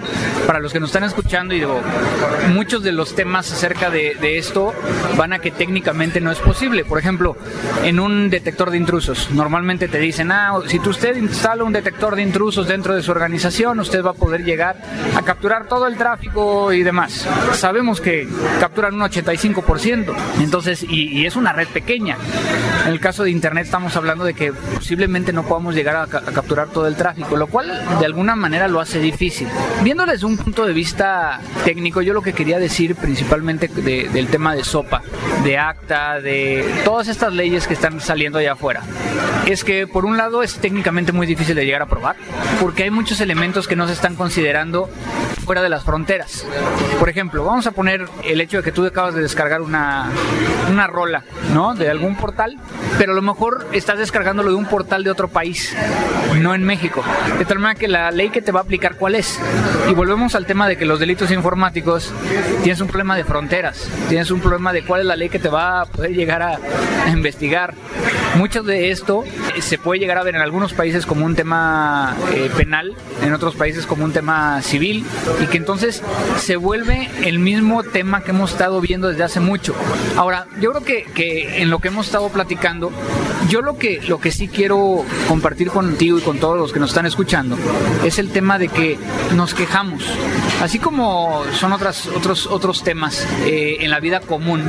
para 0.48 0.60
los 0.60 0.74
que 0.74 0.80
nos 0.80 0.90
están 0.90 1.04
escuchando 1.04 1.54
y 1.54 1.60
digo, 1.60 1.80
muchos 2.54 2.82
de 2.82 2.92
los 2.92 3.14
temas 3.14 3.52
acerca 3.52 3.92
de, 3.92 4.16
de 4.20 4.40
esto 4.40 4.74
van 5.16 5.34
a 5.34 5.40
que 5.40 5.52
técnicamente 5.52 6.22
no 6.22 6.32
es 6.32 6.40
posible. 6.40 6.86
Por 6.86 6.98
ejemplo, 6.98 7.38
en 7.84 8.00
un 8.00 8.32
detector 8.32 8.72
de 8.72 8.78
intrusos, 8.78 9.30
normalmente 9.30 9.88
te 9.88 10.00
dicen, 10.00 10.32
ah, 10.32 10.54
si 10.66 10.80
tú 10.80 10.90
usted 10.90 11.16
instala 11.18 11.64
un 11.64 11.74
detector 11.74 12.16
de 12.16 12.24
intrusos 12.24 12.68
dentro 12.68 12.96
de 12.96 13.04
su 13.04 13.12
organización, 13.12 13.43
usted 13.46 14.04
va 14.04 14.12
a 14.12 14.14
poder 14.14 14.44
llegar 14.44 14.78
a 15.16 15.22
capturar 15.22 15.68
todo 15.68 15.88
el 15.88 15.98
tráfico 15.98 16.72
y 16.72 16.84
demás. 16.84 17.28
Sabemos 17.54 18.00
que 18.00 18.28
capturan 18.60 18.94
un 18.94 19.02
85%, 19.02 20.14
entonces, 20.40 20.84
y, 20.84 21.26
es 21.26 21.36
una 21.36 21.52
red 21.52 21.68
pequeña. 21.68 22.18
En 22.86 22.92
el 22.92 23.00
caso 23.00 23.24
de 23.24 23.32
Internet 23.32 23.66
estamos 23.66 23.96
hablando 23.96 24.24
de 24.24 24.34
que 24.34 24.54
posiblemente 24.54 25.34
no 25.34 25.44
podamos 25.44 25.76
llegar 25.76 25.96
a, 25.96 26.08
capturar 26.08 26.70
todo 26.70 26.88
el 26.88 26.96
tráfico, 26.96 27.36
lo 27.36 27.48
cual 27.48 27.72
de 28.00 28.06
alguna 28.06 28.36
manera 28.36 28.68
lo 28.68 28.80
hace 28.80 29.00
difícil. 29.00 29.48
Viendo 29.84 30.06
desde 30.06 30.26
un 30.26 30.38
punto 30.38 30.66
de 30.66 30.74
vista 30.74 31.40
técnico, 31.66 32.02
yo 32.02 32.14
lo 32.14 32.22
que 32.22 32.34
quería 32.34 32.60
decir 32.60 32.96
principalmente 32.96 33.68
del 33.68 34.28
tema 34.28 34.56
de 34.56 34.64
SOPA, 34.64 35.02
de 35.44 35.58
ACTA, 35.58 36.22
de 36.22 36.82
todas 36.86 37.08
estas 37.08 37.34
leyes 37.34 37.68
que 37.68 37.74
están 37.74 38.00
saliendo 38.00 38.40
allá 38.40 38.54
afuera, 38.54 38.82
es 39.46 39.64
que 39.64 39.88
por 39.88 40.06
un 40.06 40.18
lado 40.18 40.44
es 40.44 40.56
técnicamente 40.56 41.12
muy 41.12 41.28
difícil 41.28 41.56
de 41.56 41.66
llegar 41.66 41.82
a 41.82 41.86
probar, 41.86 42.16
porque 42.60 42.84
hay 42.84 42.92
muchos 42.92 43.20
elementos 43.24 43.68
que 43.68 43.76
no 43.76 43.88
se 43.88 43.94
están 43.94 44.16
considerando 44.16 44.90
fuera 45.46 45.62
de 45.62 45.70
las 45.70 45.84
fronteras. 45.84 46.46
Por 47.00 47.10
ejemplo, 47.10 47.44
vamos 47.44 47.68
a 47.68 47.72
poner 47.72 48.08
el 48.24 48.40
hecho 48.42 48.58
de 48.58 48.64
que 48.64 48.72
tú 48.72 48.86
acabas 48.86 49.16
de 49.16 49.22
descargar 49.22 49.62
una, 49.62 50.10
una 50.70 50.88
rola, 50.88 51.24
¿no? 51.54 51.74
De 51.74 51.90
algún 51.90 52.16
portal, 52.16 52.58
pero 52.98 53.12
a 53.12 53.16
lo 53.16 53.22
mejor 53.22 53.68
estás 53.74 53.98
descargándolo 53.98 54.52
de 54.52 54.56
un 54.56 54.66
portal 54.66 55.04
de 55.04 55.12
otro 55.12 55.28
país, 55.28 55.76
no 56.40 56.54
en 56.56 56.64
México. 56.64 57.04
De 57.38 57.46
tal 57.46 57.60
manera 57.60 57.80
que 57.80 57.88
la 57.88 58.12
ley 58.12 58.30
que 58.30 58.42
te 58.42 58.52
va 58.52 58.62
a 58.62 58.64
aplicar, 58.64 58.96
¿cuál 58.96 59.16
es? 59.16 59.40
Y 59.90 59.94
volvemos 59.94 60.36
al 60.36 60.46
tema 60.46 60.68
de 60.68 60.78
que 60.78 60.86
los 60.86 61.00
delitos 61.00 61.32
informáticos 61.32 62.14
tienes 62.64 62.80
un 62.82 62.88
problema 62.88 63.16
de 63.16 63.24
fronteras, 63.24 63.90
tienes 64.10 64.32
un 64.32 64.40
problema 64.40 64.72
de 64.72 64.84
cuál 64.84 65.02
es 65.02 65.08
la 65.08 65.16
ley 65.16 65.30
que 65.30 65.40
te 65.40 65.50
va 65.50 65.82
a 65.82 65.86
poder 65.86 66.12
llegar 66.12 66.42
a, 66.42 66.58
a 67.06 67.10
investigar. 67.10 67.74
Mucho 68.36 68.64
de 68.64 68.90
esto 68.90 69.24
se 69.60 69.78
puede 69.78 70.00
llegar 70.00 70.18
a 70.18 70.24
ver 70.24 70.36
en 70.36 70.42
algunos 70.42 70.74
países 70.74 71.06
como 71.06 71.26
un 71.26 71.36
tema 71.36 72.16
eh, 72.34 72.50
penal, 72.58 72.96
en 73.22 73.34
otros 73.34 73.56
países 73.56 73.86
como 73.86 74.04
un 74.04 74.12
tema 74.12 74.62
civil, 74.62 75.06
y 75.42 75.46
que 75.48 75.58
entonces 75.58 76.02
se 76.38 76.56
vuelve 76.56 77.10
el 77.24 77.38
mismo 77.38 77.84
tema 77.84 78.24
que 78.24 78.32
hemos 78.32 78.52
estado 78.52 78.82
viendo 78.82 79.08
desde 79.08 79.24
hace 79.24 79.40
mucho. 79.40 79.76
Ahora, 80.18 80.48
yo 80.60 80.72
creo 80.72 80.84
que, 80.84 81.04
que 81.14 81.62
en 81.62 81.70
lo 81.70 81.80
que 81.80 81.90
hemos 81.90 82.08
estado 82.08 82.30
platicando, 82.30 82.92
yo 83.50 83.62
lo 83.62 83.78
que, 83.78 84.02
lo 84.08 84.20
que 84.20 84.32
sí 84.32 84.48
quiero 84.48 85.06
compartir 85.28 85.70
contigo 85.70 86.18
y 86.18 86.22
con 86.22 86.40
todos 86.40 86.58
los 86.58 86.74
que 86.74 86.80
nos 86.80 86.90
están 86.90 87.06
escuchando 87.06 87.58
es 88.04 88.18
el 88.18 88.30
tema 88.30 88.58
de 88.58 88.68
que 88.68 88.98
nos 89.36 89.54
quejamos, 89.54 90.04
así 90.62 90.80
como 90.80 91.44
son 91.60 91.74
otras, 91.74 92.08
otros, 92.08 92.48
otros 92.48 92.84
temas 92.84 93.28
eh, 93.46 93.78
en 93.82 93.92
la 93.92 94.00
vida 94.00 94.22
común. 94.22 94.68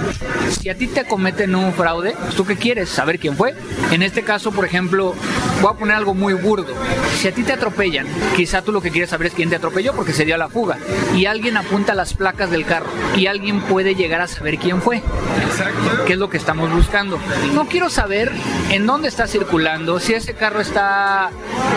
Si 0.50 0.68
a 0.68 0.76
ti 0.76 0.86
te 0.86 1.00
acometen 1.00 1.54
un 1.54 1.72
fraude, 1.72 2.14
¿tú 2.36 2.44
qué 2.44 2.56
quieres? 2.56 2.88
¿Saber 2.88 3.18
quién 3.18 3.36
fue? 3.36 3.53
En 3.90 4.02
este 4.02 4.22
caso, 4.22 4.52
por 4.52 4.64
ejemplo, 4.64 5.14
voy 5.60 5.72
a 5.72 5.76
poner 5.76 5.96
algo 5.96 6.14
muy 6.14 6.34
burdo. 6.34 6.74
Si 7.18 7.28
a 7.28 7.32
ti 7.32 7.42
te 7.42 7.52
atropellan, 7.52 8.06
quizá 8.36 8.62
tú 8.62 8.72
lo 8.72 8.80
que 8.80 8.90
quieres 8.90 9.10
saber 9.10 9.28
es 9.28 9.34
quién 9.34 9.50
te 9.50 9.56
atropelló 9.56 9.94
porque 9.94 10.12
se 10.12 10.24
dio 10.24 10.36
la 10.36 10.48
fuga. 10.48 10.78
Y 11.14 11.26
alguien 11.26 11.56
apunta 11.56 11.94
las 11.94 12.14
placas 12.14 12.50
del 12.50 12.64
carro 12.64 12.86
y 13.16 13.26
alguien 13.26 13.60
puede 13.62 13.94
llegar 13.94 14.20
a 14.20 14.28
saber 14.28 14.58
quién 14.58 14.82
fue. 14.82 14.96
Exacto. 14.96 16.04
¿Qué 16.06 16.14
es 16.14 16.18
lo 16.18 16.28
que 16.28 16.36
estamos 16.36 16.70
buscando? 16.72 17.18
No 17.54 17.66
quiero 17.66 17.88
saber 17.88 18.32
en 18.70 18.86
dónde 18.86 19.08
está 19.08 19.26
circulando, 19.26 20.00
si 20.00 20.14
ese 20.14 20.34
carro 20.34 20.60
está 20.60 21.30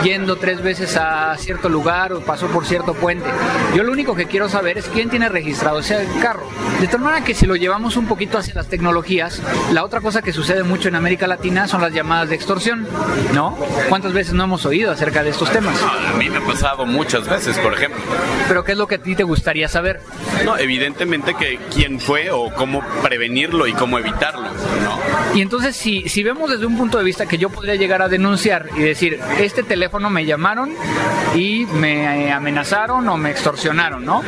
yendo 0.03 0.37
tres 0.37 0.61
veces 0.61 0.97
a 0.97 1.35
cierto 1.37 1.69
lugar 1.69 2.13
o 2.13 2.21
pasó 2.21 2.47
por 2.47 2.65
cierto 2.65 2.93
puente. 2.93 3.29
Yo 3.75 3.83
lo 3.83 3.91
único 3.91 4.15
que 4.15 4.25
quiero 4.25 4.49
saber 4.49 4.77
es 4.77 4.85
quién 4.87 5.09
tiene 5.09 5.29
registrado 5.29 5.79
ese 5.79 6.07
carro. 6.21 6.47
De 6.79 6.87
tal 6.87 7.01
manera 7.01 7.23
que 7.23 7.33
si 7.33 7.45
lo 7.45 7.55
llevamos 7.55 7.97
un 7.97 8.05
poquito 8.07 8.37
hacia 8.37 8.53
las 8.53 8.67
tecnologías, 8.67 9.41
la 9.71 9.83
otra 9.83 10.01
cosa 10.01 10.21
que 10.21 10.33
sucede 10.33 10.63
mucho 10.63 10.87
en 10.87 10.95
América 10.95 11.27
Latina 11.27 11.66
son 11.67 11.81
las 11.81 11.93
llamadas 11.93 12.29
de 12.29 12.35
extorsión, 12.35 12.87
¿no? 13.33 13.57
¿Cuántas 13.89 14.13
veces 14.13 14.33
no 14.33 14.43
hemos 14.43 14.65
oído 14.65 14.91
acerca 14.91 15.23
de 15.23 15.29
estos 15.29 15.51
temas? 15.51 15.75
A 15.83 16.17
mí 16.17 16.29
me 16.29 16.37
ha 16.37 16.45
pasado 16.45 16.85
muchas 16.85 17.27
veces, 17.27 17.57
por 17.59 17.73
ejemplo. 17.73 18.01
Pero 18.47 18.63
¿qué 18.63 18.73
es 18.73 18.77
lo 18.77 18.87
que 18.87 18.95
a 18.95 19.01
ti 19.01 19.15
te 19.15 19.23
gustaría 19.23 19.67
saber? 19.67 20.01
No, 20.45 20.57
evidentemente 20.57 21.33
que 21.33 21.59
quién 21.73 21.99
fue 21.99 22.31
o 22.31 22.53
cómo 22.53 22.81
prevenirlo 23.01 23.67
y 23.67 23.73
cómo 23.73 23.97
evitarlo, 23.99 24.47
¿no? 24.83 25.35
Y 25.35 25.41
entonces 25.41 25.75
si, 25.75 26.07
si 26.09 26.23
vemos 26.23 26.49
desde 26.49 26.65
un 26.65 26.77
punto 26.77 26.97
de 26.97 27.03
vista 27.03 27.25
que 27.25 27.37
yo 27.37 27.49
podría 27.49 27.75
llegar 27.75 28.01
a 28.01 28.07
denunciar 28.07 28.69
y 28.75 28.81
decir, 28.81 29.19
este 29.39 29.63
teléfono 29.63 30.09
me 30.09 30.25
llamaron 30.25 30.73
y 31.35 31.65
me 31.65 32.31
amenazaron 32.31 33.07
o 33.07 33.17
me 33.17 33.31
extorsionaron, 33.31 34.05
¿no? 34.05 34.23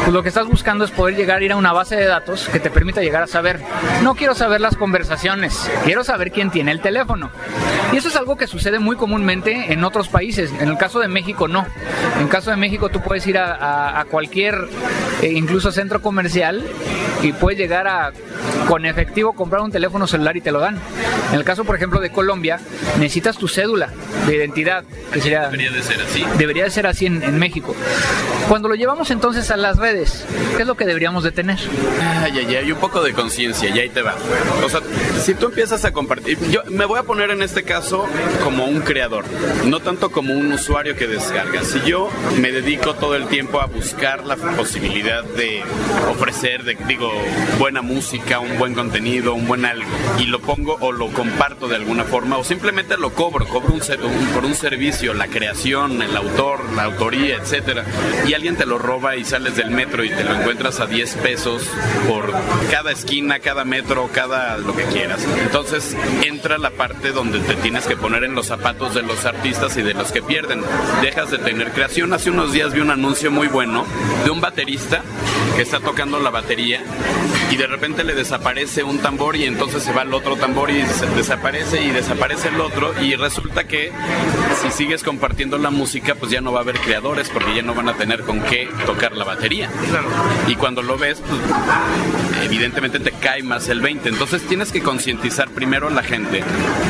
Pues 0.00 0.12
lo 0.12 0.22
que 0.22 0.28
estás 0.28 0.46
buscando 0.46 0.84
es 0.84 0.90
poder 0.90 1.16
llegar 1.16 1.40
a 1.40 1.44
ir 1.44 1.52
a 1.52 1.56
una 1.56 1.72
base 1.72 1.96
de 1.96 2.06
datos 2.06 2.48
que 2.48 2.60
te 2.60 2.70
permita 2.70 3.00
llegar 3.00 3.22
a 3.22 3.26
saber, 3.26 3.60
no 4.02 4.14
quiero 4.14 4.34
saber 4.34 4.60
las 4.60 4.76
conversaciones, 4.76 5.70
quiero 5.84 6.04
saber 6.04 6.32
quién 6.32 6.50
tiene 6.54 6.70
el 6.70 6.80
teléfono. 6.80 7.30
Y 7.92 7.96
eso 7.96 8.06
es 8.06 8.14
algo 8.14 8.36
que 8.36 8.46
sucede 8.46 8.78
muy 8.78 8.94
comúnmente 8.94 9.72
en 9.72 9.82
otros 9.82 10.06
países. 10.06 10.52
En 10.60 10.68
el 10.68 10.78
caso 10.78 11.00
de 11.00 11.08
México 11.08 11.48
no. 11.48 11.66
En 12.14 12.22
el 12.22 12.28
caso 12.28 12.50
de 12.50 12.56
México 12.56 12.90
tú 12.90 13.00
puedes 13.00 13.26
ir 13.26 13.38
a, 13.38 14.06
cualquier, 14.08 14.68
eh, 15.20 15.32
incluso 15.34 15.72
centro 15.72 16.00
comercial, 16.00 16.64
y 17.22 17.32
puedes 17.32 17.58
llegar 17.58 17.88
a 17.88 18.12
con 18.68 18.86
efectivo 18.86 19.32
comprar 19.32 19.62
un 19.62 19.70
teléfono 19.70 20.06
celular 20.06 20.36
y 20.36 20.40
te 20.40 20.52
lo 20.52 20.60
dan. 20.60 20.78
En 21.30 21.34
el 21.34 21.44
caso, 21.44 21.64
por 21.64 21.76
ejemplo, 21.76 22.00
de 22.00 22.10
Colombia, 22.10 22.60
necesitas 22.98 23.36
tu 23.36 23.48
cédula 23.48 23.90
de 24.26 24.36
identidad, 24.36 24.84
que 25.12 25.20
sería... 25.20 25.42
Debería 25.48 25.70
de 25.70 25.82
ser 25.82 26.00
así. 26.00 26.24
Debería 26.38 26.64
de 26.64 26.70
ser 26.70 26.86
así 26.86 27.06
en, 27.06 27.22
en 27.22 27.38
México. 27.38 27.74
Cuando 28.48 28.68
lo 28.68 28.74
llevamos 28.74 29.10
entonces 29.10 29.50
a 29.50 29.56
las 29.56 29.76
redes, 29.76 30.24
¿qué 30.56 30.62
es 30.62 30.68
lo 30.68 30.76
que 30.76 30.86
deberíamos 30.86 31.24
de 31.24 31.32
tener? 31.32 31.58
Ay, 32.22 32.38
ay, 32.38 32.56
ay, 32.56 32.72
un 32.72 32.78
poco 32.78 33.02
de 33.02 33.12
conciencia, 33.12 33.68
y 33.68 33.78
ahí 33.78 33.88
te 33.88 34.02
va. 34.02 34.14
O 34.64 34.68
sea, 34.68 34.80
si 35.20 35.34
tú 35.34 35.46
empiezas 35.46 35.84
a 35.84 35.92
compartir, 35.92 36.38
yo 36.50 36.62
me 36.68 36.84
voy 36.84 36.98
a 36.98 37.02
poner 37.02 37.30
en 37.30 37.42
este 37.42 37.62
caso 37.62 38.06
como 38.42 38.64
un 38.64 38.80
creador, 38.80 39.24
no 39.64 39.80
tanto 39.80 40.10
como 40.10 40.34
un 40.34 40.52
usuario 40.52 40.96
que 40.96 41.06
descarga. 41.06 41.64
Si 41.64 41.80
yo 41.82 42.10
me 42.40 42.52
dedico 42.52 42.94
todo 42.94 43.16
el 43.16 43.28
tiempo 43.28 43.60
a 43.60 43.66
buscar 43.66 44.24
la 44.24 44.36
posibilidad 44.36 45.24
de 45.24 45.62
ofrecer, 46.10 46.64
de, 46.64 46.76
digo, 46.86 47.10
buena 47.58 47.82
música, 47.82 48.38
un 48.38 48.58
buen 48.58 48.74
contenido, 48.74 49.34
un 49.34 49.46
buen 49.46 49.64
algo, 49.64 49.88
y 50.18 50.26
lo 50.26 50.40
pongo 50.40 50.76
o 50.80 50.92
lo 50.92 51.08
comparto 51.08 51.68
de 51.68 51.76
alguna 51.76 52.04
forma, 52.04 52.38
o 52.38 52.44
simplemente 52.44 52.96
lo 52.96 53.12
cobro, 53.12 53.46
cobro 53.46 53.74
un, 53.74 53.80
por 54.34 54.44
un 54.44 54.54
servicio, 54.54 55.14
la 55.14 55.28
creación, 55.28 56.02
el 56.02 56.16
autor, 56.16 56.60
la 56.74 56.84
autoría, 56.84 57.36
etcétera, 57.36 57.84
y 58.26 58.34
alguien 58.34 58.56
te 58.56 58.66
lo 58.66 58.78
roba 58.78 59.16
y 59.16 59.24
sales 59.24 59.56
del 59.56 59.70
metro 59.70 60.04
y 60.04 60.10
te 60.10 60.24
lo 60.24 60.34
encuentras 60.34 60.80
a 60.80 60.86
10 60.86 61.14
pesos 61.16 61.68
por 62.08 62.32
cada 62.70 62.92
esquina, 62.92 63.38
cada 63.40 63.64
metro, 63.64 64.08
cada 64.12 64.58
lo 64.58 64.74
que 64.74 64.84
quieras. 64.84 65.24
Entonces 65.42 65.96
entra 66.26 66.58
la 66.58 66.70
parte 66.70 67.12
donde 67.12 67.40
te 67.40 67.54
tienes 67.56 67.86
que 67.86 67.96
poner 67.96 68.24
en 68.24 68.34
los 68.34 68.46
zapatos 68.46 68.94
de 68.94 69.02
los 69.02 69.24
artistas 69.24 69.76
y 69.76 69.82
de 69.82 69.94
los 69.94 70.12
que 70.12 70.22
pierden. 70.22 70.62
Dejas 71.02 71.30
de 71.30 71.38
tener 71.38 71.72
creación. 71.72 72.12
Hace 72.12 72.30
unos 72.30 72.52
días 72.52 72.72
vi 72.72 72.80
un 72.80 72.90
anuncio 72.90 73.30
muy 73.30 73.48
bueno 73.48 73.84
de 74.24 74.30
un 74.30 74.40
baterista 74.40 75.02
que 75.56 75.62
está 75.62 75.80
tocando 75.80 76.18
la 76.18 76.30
batería 76.30 76.82
y 77.50 77.56
de 77.56 77.66
repente 77.66 78.04
le 78.04 78.14
desaparece 78.14 78.82
un 78.82 78.98
tambor 78.98 79.36
y 79.36 79.44
entonces 79.44 79.82
se 79.82 79.92
va 79.92 80.02
el 80.02 80.12
otro 80.12 80.36
tambor 80.36 80.70
y 80.70 80.82
desaparece 81.16 81.82
y 81.82 81.90
desaparece 81.90 82.48
el 82.48 82.60
otro 82.60 82.92
y 83.00 83.14
resulta 83.14 83.64
que 83.64 83.92
si 84.60 84.70
sigues 84.70 85.02
compartiendo 85.02 85.58
la 85.58 85.70
música 85.70 86.14
pues 86.14 86.32
ya 86.32 86.40
no 86.40 86.52
va 86.52 86.60
a 86.60 86.62
haber 86.62 86.80
creadores 86.80 87.28
porque 87.30 87.54
ya 87.54 87.62
no 87.62 87.74
van 87.74 87.88
a 87.88 87.94
tener 87.94 88.22
con 88.22 88.40
qué 88.40 88.68
tocar 88.86 89.12
la 89.12 89.24
batería. 89.24 89.70
Y 90.48 90.56
cuando 90.56 90.82
lo 90.82 90.96
ves, 90.96 91.20
pues, 91.20 91.40
evidentemente 92.44 93.00
te 93.00 93.12
cae 93.12 93.42
más 93.42 93.68
el 93.68 93.80
20. 93.80 94.08
Entonces 94.08 94.42
tienes 94.46 94.72
que 94.72 94.82
concientizar 94.82 95.48
primero 95.50 95.88
a 95.88 95.90
la 95.90 96.02
gente 96.02 96.42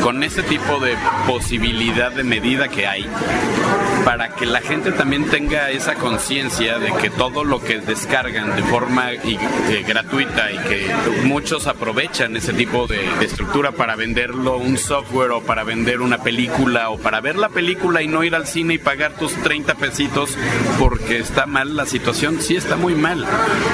con 0.02 0.22
ese 0.22 0.42
tipo 0.42 0.80
de 0.80 0.96
posibilidad 1.26 2.12
de 2.12 2.24
medida 2.24 2.68
que 2.68 2.86
hay 2.86 3.06
para 4.04 4.34
que 4.34 4.44
la 4.44 4.60
gente 4.60 4.92
también 4.92 5.30
tenga 5.30 5.70
esa 5.70 5.94
conciencia 5.94 6.78
de 6.78 6.92
que 6.92 7.08
todo 7.08 7.42
lo 7.42 7.62
que 7.62 7.78
descargan 7.78 8.54
de 8.54 8.62
forma 8.62 9.12
eh, 9.12 9.84
gratuita 9.86 10.52
y 10.52 10.58
que 10.58 10.94
muchos 11.24 11.66
aprovechan 11.66 12.36
ese 12.36 12.52
tipo 12.52 12.86
de, 12.86 13.02
estructura 13.24 13.72
para 13.72 13.96
venderlo 13.96 14.58
un 14.58 14.76
software 14.76 15.30
o 15.30 15.40
para 15.40 15.64
vender 15.64 16.02
una 16.02 16.18
película 16.18 16.90
o 16.90 16.98
para 16.98 17.20
ver 17.20 17.36
la 17.36 17.48
película 17.48 18.02
y 18.02 18.08
no 18.08 18.22
ir 18.22 18.34
al 18.34 18.46
cine 18.46 18.74
y 18.74 18.78
pagar 18.78 19.12
tus 19.12 19.32
30 19.32 19.74
pesitos 19.76 20.36
porque 20.78 21.18
está 21.18 21.46
mal 21.46 21.74
la 21.74 21.86
situación, 21.86 22.40
sí 22.40 22.56
está 22.56 22.76
muy 22.76 22.94
mal, 22.94 23.24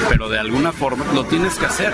pero 0.09 0.29
de 0.29 0.39
alguna 0.39 0.71
forma 0.71 1.05
lo 1.13 1.25
tienes 1.25 1.55
que 1.55 1.65
hacer 1.71 1.93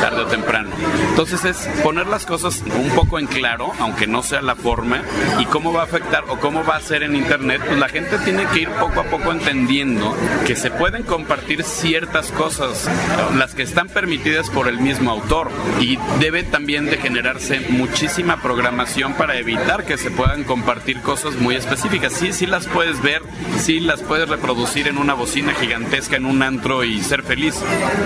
tarde 0.00 0.22
o 0.22 0.26
temprano. 0.26 0.70
Entonces 1.10 1.44
es 1.44 1.56
poner 1.82 2.06
las 2.06 2.24
cosas 2.24 2.62
un 2.78 2.90
poco 2.90 3.18
en 3.18 3.26
claro, 3.26 3.72
aunque 3.80 4.06
no 4.06 4.22
sea 4.22 4.42
la 4.42 4.54
forma, 4.54 5.02
y 5.40 5.46
cómo 5.46 5.72
va 5.72 5.80
a 5.80 5.84
afectar 5.84 6.24
o 6.28 6.38
cómo 6.38 6.64
va 6.64 6.76
a 6.76 6.80
ser 6.80 7.02
en 7.02 7.16
Internet, 7.16 7.62
pues 7.66 7.78
la 7.78 7.88
gente 7.88 8.16
tiene 8.18 8.46
que 8.46 8.60
ir 8.60 8.68
poco 8.70 9.00
a 9.00 9.04
poco 9.04 9.32
entendiendo 9.32 10.16
que 10.46 10.54
se 10.54 10.70
pueden 10.70 11.02
compartir 11.02 11.64
ciertas 11.64 12.30
cosas, 12.30 12.88
las 13.36 13.54
que 13.54 13.62
están 13.62 13.88
permitidas 13.88 14.50
por 14.50 14.68
el 14.68 14.78
mismo 14.78 15.10
autor, 15.10 15.50
y 15.80 15.98
debe 16.20 16.44
también 16.44 16.86
de 16.86 16.98
generarse 16.98 17.60
muchísima 17.70 18.40
programación 18.40 19.14
para 19.14 19.36
evitar 19.36 19.84
que 19.84 19.98
se 19.98 20.12
puedan 20.12 20.44
compartir 20.44 21.00
cosas 21.00 21.34
muy 21.34 21.56
específicas. 21.56 22.12
Sí, 22.12 22.32
sí 22.32 22.46
las 22.46 22.66
puedes 22.66 23.02
ver, 23.02 23.22
sí 23.58 23.80
las 23.80 24.00
puedes 24.00 24.28
reproducir 24.28 24.86
en 24.86 24.98
una 24.98 25.14
bocina 25.14 25.54
gigantesca 25.54 26.16
en 26.16 26.26
un 26.26 26.42
antro 26.42 26.84
y 26.84 27.02
ser 27.02 27.24
feliz. 27.24 27.56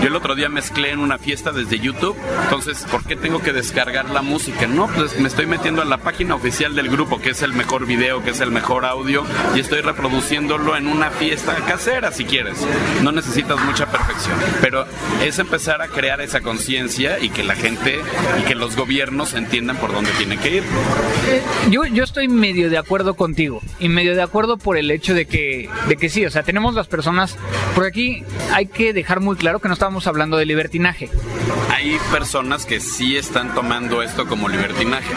Yo 0.01 0.07
el 0.07 0.15
otro 0.15 0.33
día 0.33 0.49
mezclé 0.49 0.91
en 0.91 1.02
una 1.03 1.17
fiesta 1.17 1.51
desde 1.51 1.79
YouTube, 1.79 2.15
entonces, 2.43 2.85
¿por 2.89 3.03
qué 3.03 3.15
tengo 3.15 3.41
que 3.41 3.53
descargar 3.53 4.09
la 4.09 4.21
música? 4.21 4.67
No, 4.67 4.87
pues 4.87 5.19
me 5.19 5.27
estoy 5.27 5.45
metiendo 5.45 5.81
a 5.81 5.85
la 5.85 5.97
página 5.97 6.35
oficial 6.35 6.75
del 6.75 6.89
grupo, 6.89 7.19
que 7.21 7.31
es 7.31 7.41
el 7.41 7.53
mejor 7.53 7.85
video, 7.85 8.23
que 8.23 8.31
es 8.31 8.41
el 8.41 8.51
mejor 8.51 8.85
audio, 8.85 9.23
y 9.55 9.59
estoy 9.59 9.81
reproduciéndolo 9.81 10.75
en 10.77 10.87
una 10.87 11.09
fiesta 11.11 11.55
casera, 11.67 12.11
si 12.11 12.25
quieres. 12.25 12.57
No 13.01 13.11
necesitas 13.11 13.59
mucha 13.65 13.85
perfección, 13.87 14.37
pero 14.61 14.85
es 15.23 15.39
empezar 15.39 15.81
a 15.81 15.87
crear 15.87 16.21
esa 16.21 16.41
conciencia 16.41 17.19
y 17.19 17.29
que 17.29 17.43
la 17.43 17.55
gente 17.55 17.99
y 18.39 18.43
que 18.43 18.55
los 18.55 18.75
gobiernos 18.75 19.33
entiendan 19.33 19.77
por 19.77 19.93
dónde 19.93 20.11
tienen 20.17 20.39
que 20.39 20.57
ir. 20.57 20.63
Yo, 21.69 21.85
yo 21.85 22.03
estoy 22.03 22.27
medio 22.27 22.69
de 22.69 22.77
acuerdo 22.77 23.15
contigo 23.15 23.61
y 23.79 23.89
medio 23.89 24.15
de 24.15 24.21
acuerdo 24.21 24.57
por 24.57 24.77
el 24.77 24.91
hecho 24.91 25.13
de 25.13 25.25
que, 25.25 25.69
de 25.87 25.95
que 25.97 26.09
sí, 26.09 26.25
o 26.25 26.29
sea, 26.29 26.43
tenemos 26.43 26.73
las 26.75 26.87
personas, 26.87 27.37
por 27.75 27.85
aquí 27.85 28.23
hay 28.53 28.67
que 28.67 28.93
dejar 28.93 29.19
muy 29.19 29.35
claro 29.35 29.59
que 29.59 29.67
no 29.67 29.73
estamos 29.73 30.07
hablando 30.07 30.37
de 30.37 30.45
libertinaje. 30.45 30.92
Hay 31.69 31.97
personas 32.11 32.65
que 32.65 32.79
sí 32.79 33.17
están 33.17 33.53
tomando 33.53 34.01
esto 34.01 34.27
como 34.27 34.47
libertinaje. 34.47 35.13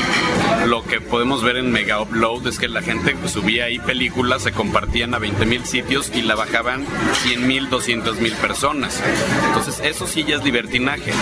Lo 0.66 0.82
que 0.82 1.00
podemos 1.00 1.44
ver 1.44 1.58
en 1.58 1.70
Mega 1.70 2.00
Upload 2.00 2.48
es 2.48 2.58
que 2.58 2.66
la 2.66 2.82
gente 2.82 3.14
subía 3.28 3.66
ahí 3.66 3.78
películas, 3.78 4.42
se 4.42 4.50
compartían 4.50 5.14
a 5.14 5.20
20 5.20 5.46
mil 5.46 5.64
sitios 5.64 6.10
y 6.12 6.22
la 6.22 6.34
bajaban 6.34 6.84
100 7.22 7.46
mil, 7.46 7.70
200 7.70 8.20
mil 8.20 8.32
personas. 8.32 9.00
Entonces 9.46 9.78
eso 9.84 10.08
sí 10.08 10.24
ya 10.24 10.34
es 10.34 10.42
libertinaje. 10.44 11.12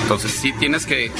Entonces 0.00 0.30
sí 0.30 0.54
tienes 0.58 0.86
que, 0.86 1.10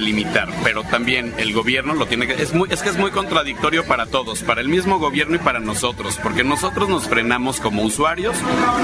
limitar, 0.00 0.48
pero 0.62 0.82
también 0.82 1.34
el 1.38 1.52
gobierno 1.52 1.94
lo 1.94 2.06
tiene 2.06 2.26
que... 2.26 2.34
Es, 2.34 2.52
muy, 2.52 2.68
es 2.70 2.82
que 2.82 2.90
es 2.90 2.98
muy 2.98 3.10
contradictorio 3.10 3.84
para 3.84 4.06
todos, 4.06 4.42
para 4.42 4.60
el 4.60 4.68
mismo 4.68 4.98
gobierno 4.98 5.36
y 5.36 5.38
para 5.38 5.60
nosotros, 5.60 6.18
porque 6.22 6.44
nosotros 6.44 6.88
nos 6.88 7.08
frenamos 7.08 7.60
como 7.60 7.82
usuarios, 7.82 8.36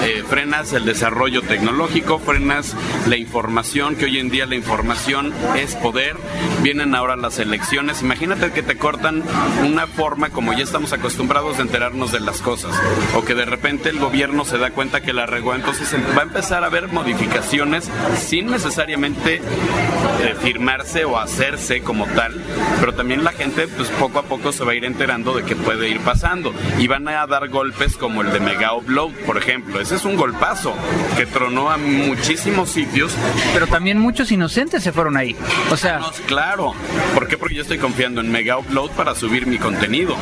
eh, 0.05 0.23
frenas 0.29 0.73
el 0.73 0.85
desarrollo 0.85 1.43
tecnológico, 1.43 2.19
frenas 2.21 2.75
la 3.09 3.17
información, 3.17 3.97
que 3.97 4.07
hoy 4.07 4.19
en 4.19 4.31
día 4.31 4.47
la 4.47 4.55
información 4.55 5.33
es 5.57 5.75
poder, 5.75 6.17
vienen 6.63 6.95
ahora 6.95 7.17
las 7.17 7.39
elecciones, 7.41 8.03
imagínate 8.03 8.40
que 8.49 8.63
te 8.63 8.77
cortan 8.77 9.23
una 9.65 9.87
forma 9.87 10.31
como 10.31 10.53
ya 10.53 10.65
estamos 10.65 10.93
acostumbrados 10.93 11.57
de 11.57 11.65
enterarnos 11.65 12.13
de 12.13 12.21
las 12.21 12.41
cosas, 12.41 12.75
o 13.15 13.25
que 13.25 13.35
de 13.35 13.45
repente 13.45 13.91
el 13.91 13.99
gobierno 13.99 14.45
se 14.45 14.59
da 14.59 14.71
cuenta 14.71 15.01
que 15.01 15.13
la 15.13 15.27
regó, 15.27 15.55
entonces 15.55 15.95
va 16.17 16.23
a 16.23 16.25
empezar 16.25 16.65
a 16.65 16.67
haber 16.67 16.89
modificaciones 16.89 17.89
sin 18.19 18.51
necesariamente 18.51 19.37
eh, 19.37 20.35
firmarse 20.41 21.05
o 21.05 21.19
hacerse 21.19 21.83
como 21.83 22.07
tal, 22.07 22.41
pero 22.81 22.95
también 22.95 23.25
la 23.25 23.33
gente 23.33 23.69
pues 23.69 23.89
poco 23.91 24.19
a 24.19 24.23
poco 24.23 24.53
se 24.53 24.65
va 24.65 24.73
a 24.73 24.75
ir 24.75 24.85
enterando 24.85 25.35
de 25.35 25.45
que 25.45 25.57
puede 25.57 25.89
ir 25.89 26.01
pasando 26.01 26.55
y 26.79 26.87
van 26.87 27.07
a 27.09 27.27
dar 27.27 27.49
golpes 27.49 27.97
como 27.97 28.23
el 28.23 28.33
de 28.33 28.41
Mega 28.41 28.75
Upload, 28.75 29.13
por 29.27 29.37
ejemplo. 29.37 29.81
Ese 29.81 29.97
es 29.97 30.05
un 30.05 30.17
golpazo 30.17 30.75
que 31.17 31.27
tronó 31.27 31.71
a 31.71 31.77
muchísimos 31.77 32.71
sitios 32.71 33.15
pero 33.53 33.67
también 33.67 33.99
muchos 33.99 34.31
inocentes 34.33 34.83
se 34.83 34.93
fueron 34.93 35.17
ahí. 35.17 35.37
O 35.71 35.77
sea, 35.77 36.01
claro. 36.27 36.75
¿Por 37.15 37.29
qué? 37.29 37.37
Porque 37.37 37.55
yo 37.55 37.63
estoy 37.63 37.79
confiando 37.79 38.21
en 38.21 38.30
Mega 38.31 38.59
Upload 38.59 38.91
para 38.93 39.15
subir 39.15 39.47
mi 39.47 39.59
contenido 39.59 40.17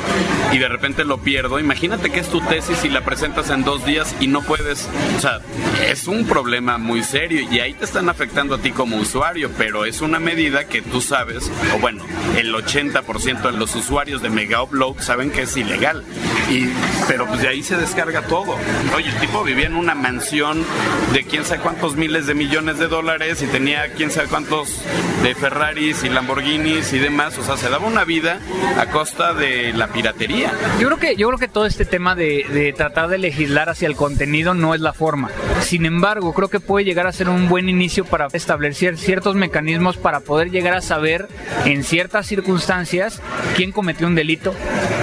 y 0.53 0.59
de 0.59 0.69
repente 0.69 1.05
lo 1.05 1.19
pierdo. 1.19 1.59
Imagínate 1.59 2.11
que 2.11 2.21
es 2.21 2.29
tu 2.29 2.41
tesis 2.41 2.85
y 2.85 2.89
la 2.89 3.03
presentas 3.03 3.51
en 3.51 3.65
dos 3.65 3.85
días 3.85 4.15
y 4.21 4.27
no 4.27 4.43
puedes. 4.43 4.89
O 5.17 5.21
sea, 5.21 5.41
es 5.87 6.07
un 6.07 6.27
problema 6.27 6.79
muy 6.79 7.03
serio 7.03 7.41
y 7.51 7.61
ahí 7.61 7.75
te 7.75 7.85
están 7.85 8.09
afectando 8.09 8.57
a 8.57 8.59
ti 8.59 8.73
como 8.73 8.97
usuario, 8.97 9.51
pero 9.57 9.85
es 9.85 10.01
una 10.01 10.19
medida 10.19 10.67
que 10.67 10.83
tú 10.83 11.01
sabes, 11.01 11.51
o 11.75 11.79
bueno, 11.79 12.05
el 12.37 12.55
80% 12.55 13.43
de 13.43 13.53
los 13.53 13.75
usuarios 13.75 14.23
de 14.23 14.31
Mega 14.31 14.63
Upload 14.63 15.01
saben 15.01 15.31
que 15.31 15.43
es 15.43 15.57
ilegal. 15.57 16.05
Y, 16.51 16.69
pero 17.07 17.27
pues 17.27 17.43
de 17.43 17.49
ahí 17.49 17.63
se 17.63 17.77
descarga 17.77 18.23
todo. 18.23 18.57
Oye, 18.97 19.09
el 19.09 19.17
tipo 19.17 19.45
vivía 19.45 19.67
en 19.67 19.77
una 19.77 19.95
mansión 19.95 20.65
de 21.13 21.25
quién 21.25 21.45
sabe 21.45 21.61
cuántos 21.61 21.97
miles 21.97 22.27
de 22.27 22.35
millones 22.35 22.79
de 22.79 22.89
dólares 22.89 23.43
y 23.43 23.47
tenía 23.47 23.93
quién 23.93 24.11
sabe 24.11 24.29
cuántos 24.29 24.83
de 25.23 25.35
Ferraris 25.35 26.05
y 26.05 26.09
Lamborghinis 26.09 26.93
y 26.93 26.99
demás. 26.99 27.37
O 27.39 27.43
sea, 27.43 27.57
se 27.57 27.69
daba 27.69 27.87
una 27.89 28.05
vida 28.05 28.39
a 28.79 28.87
costa 28.87 29.35
de 29.35 29.73
la 29.73 29.89
piratería. 29.89 30.53
Yo 30.79 30.87
creo 30.87 30.99
que, 30.99 31.17
yo 31.17 31.29
creo 31.29 31.39
que 31.39 31.49
todo 31.49 31.67
este 31.67 31.85
tema 31.85 32.15
de, 32.15 32.47
de 32.53 32.73
tratar 32.73 33.09
de 33.09 33.19
legislar 33.19 33.69
hacia 33.69 33.89
el 33.89 33.97
contenido 33.97 34.55
no 34.55 34.75
es 34.75 34.81
la 34.81 34.93
forma. 34.93 35.31
Sin 35.63 35.87
embargo, 35.87 36.33
creo 36.33 36.49
que 36.49 36.61
puede 36.61 36.85
llegar 36.85 37.07
a 37.07 37.13
ser 37.13 37.29
un 37.29 37.49
buen 37.49 37.69
inicio 37.69 38.05
para 38.05 38.29
establecer 38.33 38.97
ciertos 38.97 39.35
mecanismos 39.35 39.97
para 39.97 40.21
poder 40.21 40.51
llegar 40.51 40.75
a 40.75 40.81
saber 40.81 41.29
en 41.65 41.85
ciertas 41.85 42.27
circunstancias 42.27 43.21
quién 43.57 43.73
cometió 43.73 44.07
un 44.07 44.15
delito 44.15 44.55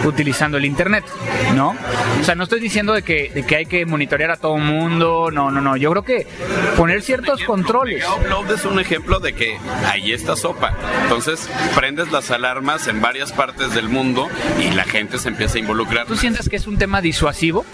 utilizando 0.03 0.57
el 0.57 0.65
Internet, 0.65 1.03
¿no? 1.55 1.75
O 2.21 2.23
sea, 2.23 2.35
no 2.35 2.43
estoy 2.43 2.59
diciendo 2.59 2.93
de 2.93 3.01
que, 3.01 3.31
de 3.33 3.43
que 3.45 3.55
hay 3.55 3.65
que 3.65 3.85
monitorear 3.85 4.31
a 4.31 4.37
todo 4.37 4.57
el 4.57 4.63
mundo, 4.63 5.29
no, 5.31 5.51
no, 5.51 5.61
no. 5.61 5.77
Yo 5.77 5.91
creo 5.91 6.03
que 6.03 6.27
poner 6.77 7.01
ciertos 7.01 7.43
controles. 7.43 8.05
Upload 8.07 8.51
es 8.51 8.65
un 8.65 8.79
ejemplo 8.79 9.19
de 9.19 9.33
que 9.33 9.57
ahí 9.87 10.11
está 10.11 10.35
sopa. 10.35 10.73
Entonces, 11.03 11.49
prendes 11.75 12.11
las 12.11 12.31
alarmas 12.31 12.74
en 12.87 13.01
varias 13.01 13.31
partes 13.31 13.73
del 13.73 13.89
mundo 13.89 14.27
y 14.59 14.73
la 14.73 14.83
gente 14.83 15.17
se 15.17 15.29
empieza 15.29 15.57
a 15.57 15.61
involucrar. 15.61 16.05
¿Tú 16.05 16.15
sientes 16.15 16.49
que 16.49 16.57
es 16.57 16.67
un 16.67 16.77
tema 16.77 17.01
disuasivo, 17.01 17.65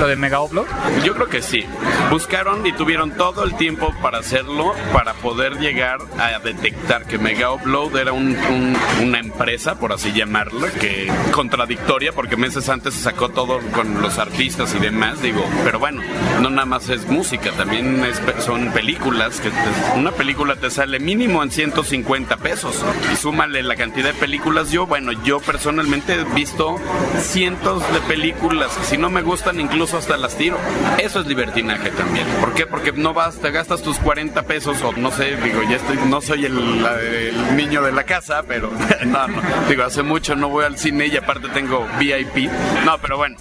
lo 0.00 0.08
de 0.08 0.16
Mega 0.16 0.40
Upload? 0.40 0.66
Yo 1.04 1.14
creo 1.14 1.28
que 1.28 1.42
sí. 1.42 1.64
Buscaron 2.10 2.66
y 2.66 2.72
tuvieron 2.72 3.12
todo 3.12 3.44
el 3.44 3.56
tiempo 3.56 3.94
para 4.00 4.18
hacerlo, 4.18 4.74
para 4.92 5.14
poder 5.14 5.58
llegar 5.58 5.98
a 6.18 6.38
detectar 6.38 7.06
que 7.06 7.18
Mega 7.18 7.52
Upload 7.52 7.96
era 7.96 8.12
una 8.12 9.18
empresa, 9.18 9.78
por 9.78 9.92
así 9.92 10.12
llamarlo, 10.12 10.66
que 10.80 11.10
contradictoria, 11.32 12.12
porque 12.12 12.36
meses 12.36 12.68
antes 12.68 12.94
se 12.94 13.02
sacó 13.02 13.28
todo 13.28 13.60
con 13.72 14.00
los 14.00 14.18
artistas 14.18 14.74
y 14.74 14.78
demás, 14.78 15.20
digo, 15.20 15.44
pero 15.64 15.78
bueno, 15.78 16.02
no 16.40 16.50
nada 16.50 16.66
más 16.66 16.88
es 16.88 17.06
música, 17.08 17.50
también 17.52 18.02
son 18.38 18.72
películas, 18.72 19.40
que 19.40 19.50
una 19.96 20.12
película 20.12 20.56
te 20.56 20.70
sale 20.70 20.98
mínimo 20.98 21.42
en 21.42 21.50
150 21.50 22.36
pesos, 22.38 22.84
y 23.12 23.16
súmale 23.16 23.62
la 23.62 23.76
cantidad 23.76 24.12
de 24.12 24.14
películas, 24.14 24.36
yo, 24.70 24.86
bueno, 24.86 25.12
yo 25.24 25.40
personalmente 25.40 26.14
he 26.14 26.24
visto 26.24 26.76
cientos 27.20 27.82
de 27.92 28.00
películas, 28.00 28.70
si 28.84 28.96
no 28.96 29.10
me 29.10 29.22
gustan 29.22 29.60
incluso 29.60 29.98
hasta 29.98 30.16
las 30.16 30.36
tiro, 30.36 30.56
eso 30.98 31.20
es 31.20 31.26
libertinaje 31.26 31.90
también, 31.90 32.26
¿por 32.40 32.54
qué? 32.54 32.64
Porque 32.64 32.92
no 32.92 33.12
vas, 33.12 33.36
te 33.38 33.50
gastas 33.50 33.82
tus 33.82 33.98
40 33.98 34.42
pesos 34.44 34.80
o 34.82 34.92
no 34.92 35.10
sé, 35.10 35.36
digo, 35.36 35.62
ya 35.68 35.76
estoy, 35.76 35.98
no 36.08 36.20
soy 36.20 36.46
el, 36.46 36.56
el 36.56 37.56
niño 37.56 37.82
de 37.82 37.92
la 37.92 38.04
casa, 38.04 38.44
pero 38.46 38.70
no, 39.06 39.28
no, 39.28 39.42
digo, 39.68 39.82
hace 39.82 40.02
mucho 40.02 40.36
no 40.36 40.48
voy 40.48 40.64
al 40.64 40.78
cine 40.78 41.08
y 41.08 41.16
aparte 41.16 41.48
tengo 41.48 41.86
VIP. 41.98 42.50
No, 42.84 42.98
pero 42.98 43.16
bueno, 43.16 43.36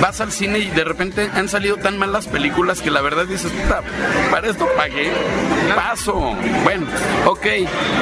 vas 0.00 0.20
al 0.20 0.32
cine 0.32 0.58
y 0.58 0.70
de 0.70 0.84
repente 0.84 1.30
han 1.34 1.48
salido 1.48 1.76
tan 1.76 1.98
malas 1.98 2.26
películas 2.26 2.82
que 2.82 2.90
la 2.90 3.00
verdad 3.00 3.26
dices, 3.26 3.52
para 4.30 4.48
esto 4.48 4.68
pagué, 4.76 5.12
paso. 5.74 6.34
Bueno, 6.64 6.86
ok, 7.26 7.46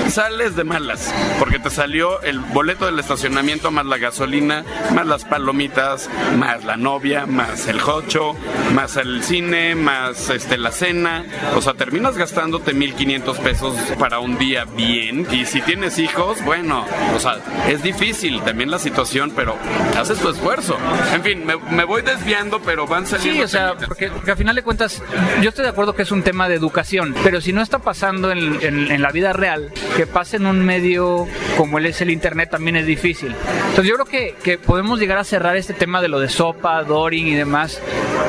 sales 0.09 0.57
de 0.57 0.65
malas, 0.65 1.13
porque 1.39 1.59
te 1.59 1.71
salió 1.71 2.23
el 2.23 2.41
boleto 2.53 2.87
del 2.87 2.99
estacionamiento 2.99 3.71
más 3.71 3.87
la 3.87 3.99
gasolina, 3.99 4.65
más 4.95 5.07
las 5.07 5.25
palomitas, 5.25 6.09
más 6.37 6.65
la 6.65 6.77
novia, 6.77 7.27
más 7.27 7.67
el 7.69 7.81
hocho, 7.81 8.35
más 8.75 8.97
el 8.97 9.23
cine, 9.23 9.75
más 9.75 10.31
este 10.31 10.59
la 10.59 10.71
cena. 10.71 11.25
O 11.55 11.63
sea, 11.63 11.75
terminas 11.75 12.17
gastándote 12.17 12.73
1500 12.73 13.39
pesos 13.39 13.77
para 13.99 14.19
un 14.19 14.39
día 14.39 14.65
bien. 14.65 15.27
Y 15.31 15.45
si 15.47 15.61
tienes 15.61 15.99
hijos, 15.99 16.43
bueno, 16.45 16.85
o 17.15 17.19
sea, 17.19 17.39
es 17.69 17.83
difícil 17.83 18.41
también 18.43 18.71
la 18.71 18.79
situación, 18.79 19.33
pero 19.35 19.57
haces 19.97 20.19
tu 20.19 20.29
esfuerzo. 20.29 20.77
En 21.13 21.23
fin, 21.23 21.45
me, 21.45 21.85
voy 21.85 22.03
desviando, 22.03 22.61
pero 22.61 22.87
van 22.87 23.07
saliendo. 23.07 23.39
Sí, 23.39 23.43
o 23.43 23.49
sea, 23.49 23.75
porque, 23.75 24.09
porque, 24.09 24.31
a 24.31 24.37
final 24.37 24.57
de 24.57 24.63
cuentas, 24.63 25.03
yo 25.43 25.49
estoy 25.51 25.65
de 25.65 25.71
acuerdo 25.71 25.95
que 25.95 26.03
es 26.03 26.11
un 26.11 26.23
tema 26.23 26.49
de 26.49 26.55
educación, 26.55 27.15
pero 27.23 27.41
si 27.41 27.53
no 27.53 27.63
está 27.63 27.79
pasando 27.79 28.31
en, 28.31 28.59
en, 28.63 29.03
la 29.03 29.11
vida 29.11 29.33
real, 29.33 29.73
que 29.97 30.07
pase 30.07 30.37
en 30.37 30.47
un 30.47 30.65
medio 30.65 31.27
como 31.57 31.79
él 31.79 31.87
es 31.87 32.01
el 32.01 32.11
Internet 32.11 32.36
también 32.45 32.77
es 32.77 32.85
difícil. 32.85 33.35
Entonces 33.69 33.87
yo 33.87 33.95
creo 33.95 34.05
que, 34.05 34.35
que 34.43 34.59
podemos 34.59 35.01
llegar 35.01 35.17
a 35.17 35.25
cerrar 35.25 35.57
este 35.57 35.73
tema 35.73 36.03
de 36.03 36.09
lo 36.09 36.21
de 36.21 36.29
sopa, 36.29 36.83
Doring 36.83 37.29
y 37.29 37.35
demás, 37.35 37.81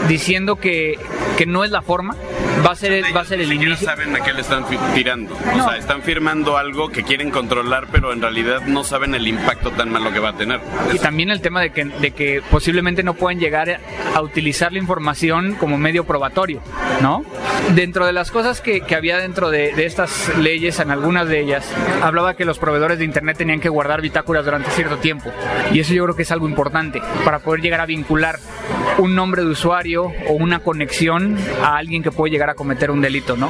diciendo 0.07 0.55
que, 0.55 0.97
que 1.37 1.45
no 1.45 1.65
es 1.65 1.71
la 1.71 1.81
forma, 1.81 2.15
va 2.65 2.71
a 2.71 2.75
ser 2.75 2.91
el, 2.91 3.15
va 3.15 3.21
a 3.21 3.25
ser 3.25 3.41
el 3.41 3.51
inicio. 3.51 3.87
saben 3.87 4.15
a 4.15 4.19
qué 4.21 4.33
le 4.33 4.41
están 4.41 4.65
tirando. 4.93 5.33
O 5.33 5.63
sea, 5.63 5.77
están 5.77 6.01
firmando 6.01 6.57
algo 6.57 6.89
que 6.89 7.03
quieren 7.03 7.31
controlar, 7.31 7.87
pero 7.91 8.13
en 8.13 8.21
realidad 8.21 8.61
no 8.65 8.83
saben 8.83 9.15
el 9.15 9.27
impacto 9.27 9.71
tan 9.71 9.91
malo 9.91 10.11
que 10.11 10.19
va 10.19 10.29
a 10.29 10.37
tener. 10.37 10.59
Y 10.93 10.99
también 10.99 11.29
el 11.29 11.41
tema 11.41 11.61
de 11.61 11.71
que, 11.71 11.85
de 11.85 12.11
que 12.11 12.41
posiblemente 12.49 13.03
no 13.03 13.13
pueden 13.13 13.39
llegar 13.39 13.79
a 14.13 14.21
utilizar 14.21 14.71
la 14.71 14.79
información 14.79 15.55
como 15.55 15.77
medio 15.77 16.03
probatorio, 16.05 16.61
¿no? 17.01 17.23
Dentro 17.75 18.05
de 18.05 18.13
las 18.13 18.31
cosas 18.31 18.61
que, 18.61 18.83
había 18.95 19.17
dentro 19.17 19.49
de, 19.49 19.73
de, 19.73 19.85
estas 19.85 20.35
leyes, 20.37 20.79
en 20.79 20.89
algunas 20.89 21.27
de 21.27 21.41
ellas, 21.41 21.65
hablaba 22.01 22.35
que 22.35 22.45
los 22.45 22.59
proveedores 22.59 22.97
de 22.97 23.05
Internet 23.05 23.37
tenían 23.37 23.59
que 23.59 23.69
guardar 23.69 24.01
bitácoras 24.01 24.45
durante 24.45 24.71
cierto 24.71 24.97
tiempo. 24.97 25.31
Y 25.73 25.79
eso 25.79 25.93
yo 25.93 26.03
creo 26.05 26.15
que 26.15 26.23
es 26.23 26.31
algo 26.31 26.47
importante 26.47 27.01
para 27.25 27.39
poder 27.39 27.61
llegar 27.61 27.81
a 27.81 27.85
vincular 27.85 28.39
un 28.97 29.15
nombre 29.15 29.43
de 29.43 29.49
usuario 29.49 30.11
o 30.27 30.33
una 30.33 30.59
conexión 30.59 31.37
a 31.61 31.77
alguien 31.77 32.03
que 32.03 32.11
puede 32.11 32.31
llegar 32.31 32.49
a 32.49 32.55
cometer 32.55 32.89
un 32.89 33.01
delito, 33.01 33.35
¿no? 33.35 33.49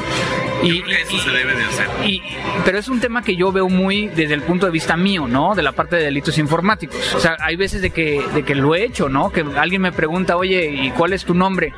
Y, 0.63 0.83
eso 0.91 1.19
se 1.19 1.31
debe 1.31 1.55
de 1.55 1.63
hacer. 1.63 1.87
Y, 2.05 2.21
pero 2.65 2.79
es 2.79 2.87
un 2.87 2.99
tema 2.99 3.21
que 3.21 3.35
yo 3.35 3.51
veo 3.51 3.69
muy 3.69 4.07
desde 4.07 4.33
el 4.33 4.41
punto 4.41 4.65
de 4.65 4.71
vista 4.71 4.97
mío, 4.97 5.27
¿no? 5.27 5.55
De 5.55 5.63
la 5.63 5.71
parte 5.71 5.95
de 5.97 6.03
delitos 6.03 6.37
informáticos. 6.37 7.13
O 7.15 7.19
sea, 7.19 7.37
hay 7.39 7.55
veces 7.55 7.81
de 7.81 7.91
que, 7.91 8.23
de 8.33 8.43
que 8.43 8.55
lo 8.55 8.75
he 8.75 8.83
hecho, 8.83 9.09
¿no? 9.09 9.31
Que 9.31 9.45
alguien 9.55 9.81
me 9.81 9.91
pregunta, 9.91 10.37
oye, 10.37 10.69
¿y 10.69 10.91
cuál 10.91 11.13
es 11.13 11.25
tu 11.25 11.33
nombre? 11.33 11.73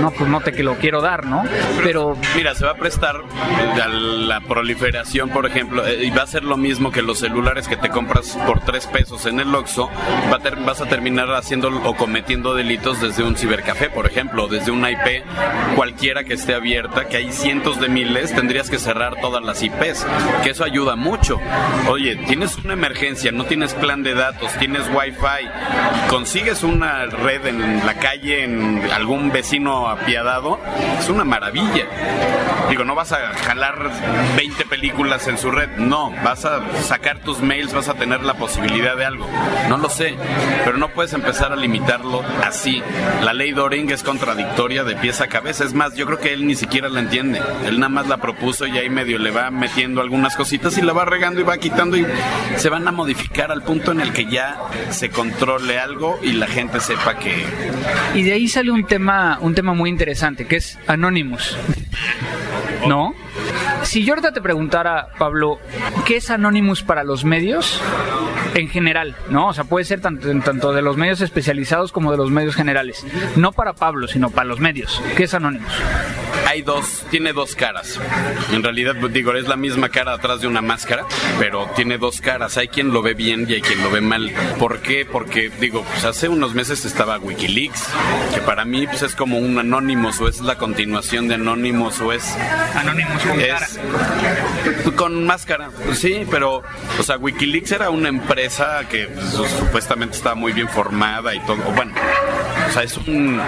No, 0.00 0.10
pues 0.10 0.28
no 0.28 0.40
te 0.40 0.52
que 0.52 0.62
lo 0.62 0.76
quiero 0.76 1.00
dar, 1.00 1.26
¿no? 1.26 1.44
Pero... 1.82 2.16
Mira, 2.36 2.54
se 2.54 2.64
va 2.64 2.72
a 2.72 2.76
prestar 2.76 3.16
a 3.16 3.88
la 3.88 4.40
proliferación, 4.40 5.30
por 5.30 5.46
ejemplo, 5.46 5.86
eh, 5.86 6.04
y 6.04 6.10
va 6.10 6.22
a 6.22 6.26
ser 6.26 6.44
lo 6.44 6.56
mismo 6.56 6.90
que 6.90 7.02
los 7.02 7.18
celulares 7.18 7.68
que 7.68 7.76
te 7.76 7.88
compras 7.88 8.38
por 8.46 8.60
tres 8.60 8.86
pesos 8.86 9.26
en 9.26 9.40
el 9.40 9.54
Oxxo, 9.54 9.90
va 10.32 10.38
vas 10.64 10.80
a 10.80 10.86
terminar 10.86 11.30
haciendo 11.34 11.68
o 11.68 11.94
cometiendo 11.96 12.54
delitos 12.54 13.00
desde 13.00 13.22
un 13.22 13.36
cibercafé, 13.36 13.90
por 13.90 14.06
ejemplo, 14.06 14.48
desde 14.48 14.70
una 14.70 14.90
IP 14.90 15.24
cualquiera 15.74 16.24
que 16.24 16.34
esté 16.34 16.54
abierta, 16.54 17.08
que 17.08 17.18
hay 17.18 17.32
cientos 17.32 17.80
de 17.80 17.88
miles, 17.88 18.07
tendrías 18.34 18.70
que 18.70 18.78
cerrar 18.78 19.20
todas 19.20 19.42
las 19.44 19.62
IPs, 19.62 20.06
que 20.42 20.50
eso 20.50 20.64
ayuda 20.64 20.96
mucho. 20.96 21.38
Oye, 21.88 22.16
tienes 22.16 22.56
una 22.58 22.72
emergencia, 22.72 23.32
no 23.32 23.44
tienes 23.44 23.74
plan 23.74 24.02
de 24.02 24.14
datos, 24.14 24.50
tienes 24.58 24.82
wifi, 24.88 25.46
consigues 26.08 26.62
una 26.62 27.06
red 27.06 27.46
en 27.46 27.84
la 27.86 27.94
calle, 27.94 28.44
en 28.44 28.82
algún 28.92 29.30
vecino 29.30 29.88
apiadado, 29.88 30.58
es 30.98 31.08
una 31.08 31.24
maravilla. 31.24 31.86
Digo, 32.70 32.84
no 32.84 32.94
vas 32.94 33.12
a 33.12 33.32
jalar 33.34 33.90
20 34.36 34.64
películas 34.66 35.26
en 35.28 35.38
su 35.38 35.50
red, 35.50 35.70
no, 35.78 36.12
vas 36.22 36.44
a 36.44 36.60
sacar 36.82 37.20
tus 37.20 37.40
mails, 37.40 37.72
vas 37.72 37.88
a 37.88 37.94
tener 37.94 38.22
la 38.22 38.34
posibilidad 38.34 38.96
de 38.96 39.04
algo. 39.04 39.26
No 39.68 39.78
lo 39.78 39.88
sé, 39.88 40.16
pero 40.64 40.76
no 40.76 40.88
puedes 40.88 41.12
empezar 41.12 41.52
a 41.52 41.56
limitarlo 41.56 42.22
así. 42.44 42.82
La 43.22 43.32
ley 43.32 43.52
Doring 43.52 43.90
es 43.90 44.02
contradictoria 44.02 44.84
de 44.84 44.96
pieza 44.96 45.24
a 45.24 45.28
cabeza. 45.28 45.64
Es 45.64 45.72
más, 45.72 45.94
yo 45.94 46.06
creo 46.06 46.18
que 46.18 46.32
él 46.32 46.46
ni 46.46 46.56
siquiera 46.56 46.88
la 46.88 47.00
entiende. 47.00 47.40
Él 47.64 47.78
nada 47.78 47.88
más 47.88 47.97
la 48.06 48.18
propuso 48.18 48.66
y 48.66 48.78
ahí 48.78 48.88
medio 48.88 49.18
le 49.18 49.30
va 49.30 49.50
metiendo 49.50 50.00
algunas 50.00 50.36
cositas 50.36 50.76
y 50.78 50.82
la 50.82 50.92
va 50.92 51.04
regando 51.04 51.40
y 51.40 51.44
va 51.44 51.58
quitando 51.58 51.96
y 51.96 52.06
se 52.56 52.68
van 52.68 52.86
a 52.86 52.92
modificar 52.92 53.50
al 53.50 53.62
punto 53.62 53.92
en 53.92 54.00
el 54.00 54.12
que 54.12 54.26
ya 54.26 54.58
se 54.90 55.10
controle 55.10 55.78
algo 55.78 56.18
y 56.22 56.32
la 56.32 56.46
gente 56.46 56.80
sepa 56.80 57.18
que... 57.18 57.44
Y 58.14 58.22
de 58.22 58.32
ahí 58.32 58.48
sale 58.48 58.70
un 58.70 58.84
tema, 58.86 59.38
un 59.40 59.54
tema 59.54 59.74
muy 59.74 59.90
interesante, 59.90 60.46
que 60.46 60.56
es 60.56 60.78
Anonymous. 60.86 61.56
¿No? 62.86 63.14
Si 63.82 64.04
yo 64.04 64.12
ahorita 64.12 64.32
te 64.32 64.40
preguntara, 64.40 65.08
Pablo, 65.18 65.58
¿qué 66.06 66.16
es 66.16 66.30
Anonymous 66.30 66.82
para 66.82 67.04
los 67.04 67.24
medios? 67.24 67.80
En 68.54 68.68
general, 68.68 69.16
¿no? 69.30 69.48
O 69.48 69.54
sea, 69.54 69.64
puede 69.64 69.84
ser 69.84 70.00
tanto, 70.00 70.28
tanto 70.40 70.72
de 70.72 70.82
los 70.82 70.96
medios 70.96 71.20
especializados 71.20 71.92
como 71.92 72.10
de 72.10 72.16
los 72.16 72.30
medios 72.30 72.54
generales. 72.54 73.06
No 73.36 73.52
para 73.52 73.72
Pablo, 73.72 74.08
sino 74.08 74.30
para 74.30 74.46
los 74.46 74.60
medios. 74.60 75.02
¿Qué 75.16 75.24
es 75.24 75.34
Anonymous? 75.34 75.72
hay 76.48 76.62
dos, 76.62 77.04
tiene 77.10 77.34
dos 77.34 77.54
caras. 77.54 78.00
En 78.52 78.62
realidad, 78.62 78.96
pues, 78.98 79.12
digo, 79.12 79.34
es 79.34 79.48
la 79.48 79.56
misma 79.56 79.90
cara 79.90 80.14
atrás 80.14 80.40
de 80.40 80.46
una 80.46 80.62
máscara, 80.62 81.04
pero 81.38 81.68
tiene 81.76 81.98
dos 81.98 82.22
caras. 82.22 82.56
Hay 82.56 82.68
quien 82.68 82.90
lo 82.90 83.02
ve 83.02 83.12
bien 83.12 83.44
y 83.46 83.54
hay 83.54 83.60
quien 83.60 83.82
lo 83.82 83.90
ve 83.90 84.00
mal. 84.00 84.32
¿Por 84.58 84.80
qué? 84.80 85.04
Porque, 85.04 85.50
digo, 85.60 85.84
pues 85.84 86.06
hace 86.06 86.28
unos 86.28 86.54
meses 86.54 86.86
estaba 86.86 87.18
Wikileaks, 87.18 87.88
que 88.34 88.40
para 88.40 88.64
mí 88.64 88.86
pues, 88.86 89.02
es 89.02 89.14
como 89.14 89.38
un 89.38 89.58
Anonymous 89.58 90.20
o 90.22 90.28
es 90.28 90.40
la 90.40 90.56
continuación 90.56 91.28
de 91.28 91.34
Anonymous 91.34 92.00
o 92.00 92.12
es... 92.12 92.34
Anonymous 92.74 93.26
con 93.28 93.40
es, 93.40 93.80
Con 94.96 95.26
máscara, 95.26 95.70
pues, 95.84 95.98
sí, 95.98 96.26
pero, 96.30 96.62
o 96.98 97.02
sea, 97.02 97.16
Wikileaks 97.16 97.72
era 97.72 97.90
una 97.90 98.08
empresa 98.08 98.82
que 98.88 99.06
pues, 99.06 99.50
supuestamente 99.58 100.16
estaba 100.16 100.34
muy 100.34 100.52
bien 100.52 100.68
formada 100.68 101.34
y 101.34 101.40
todo. 101.40 101.56
Bueno, 101.74 101.92
o 102.68 102.72
sea, 102.72 102.82
es 102.82 102.96
un... 102.96 103.40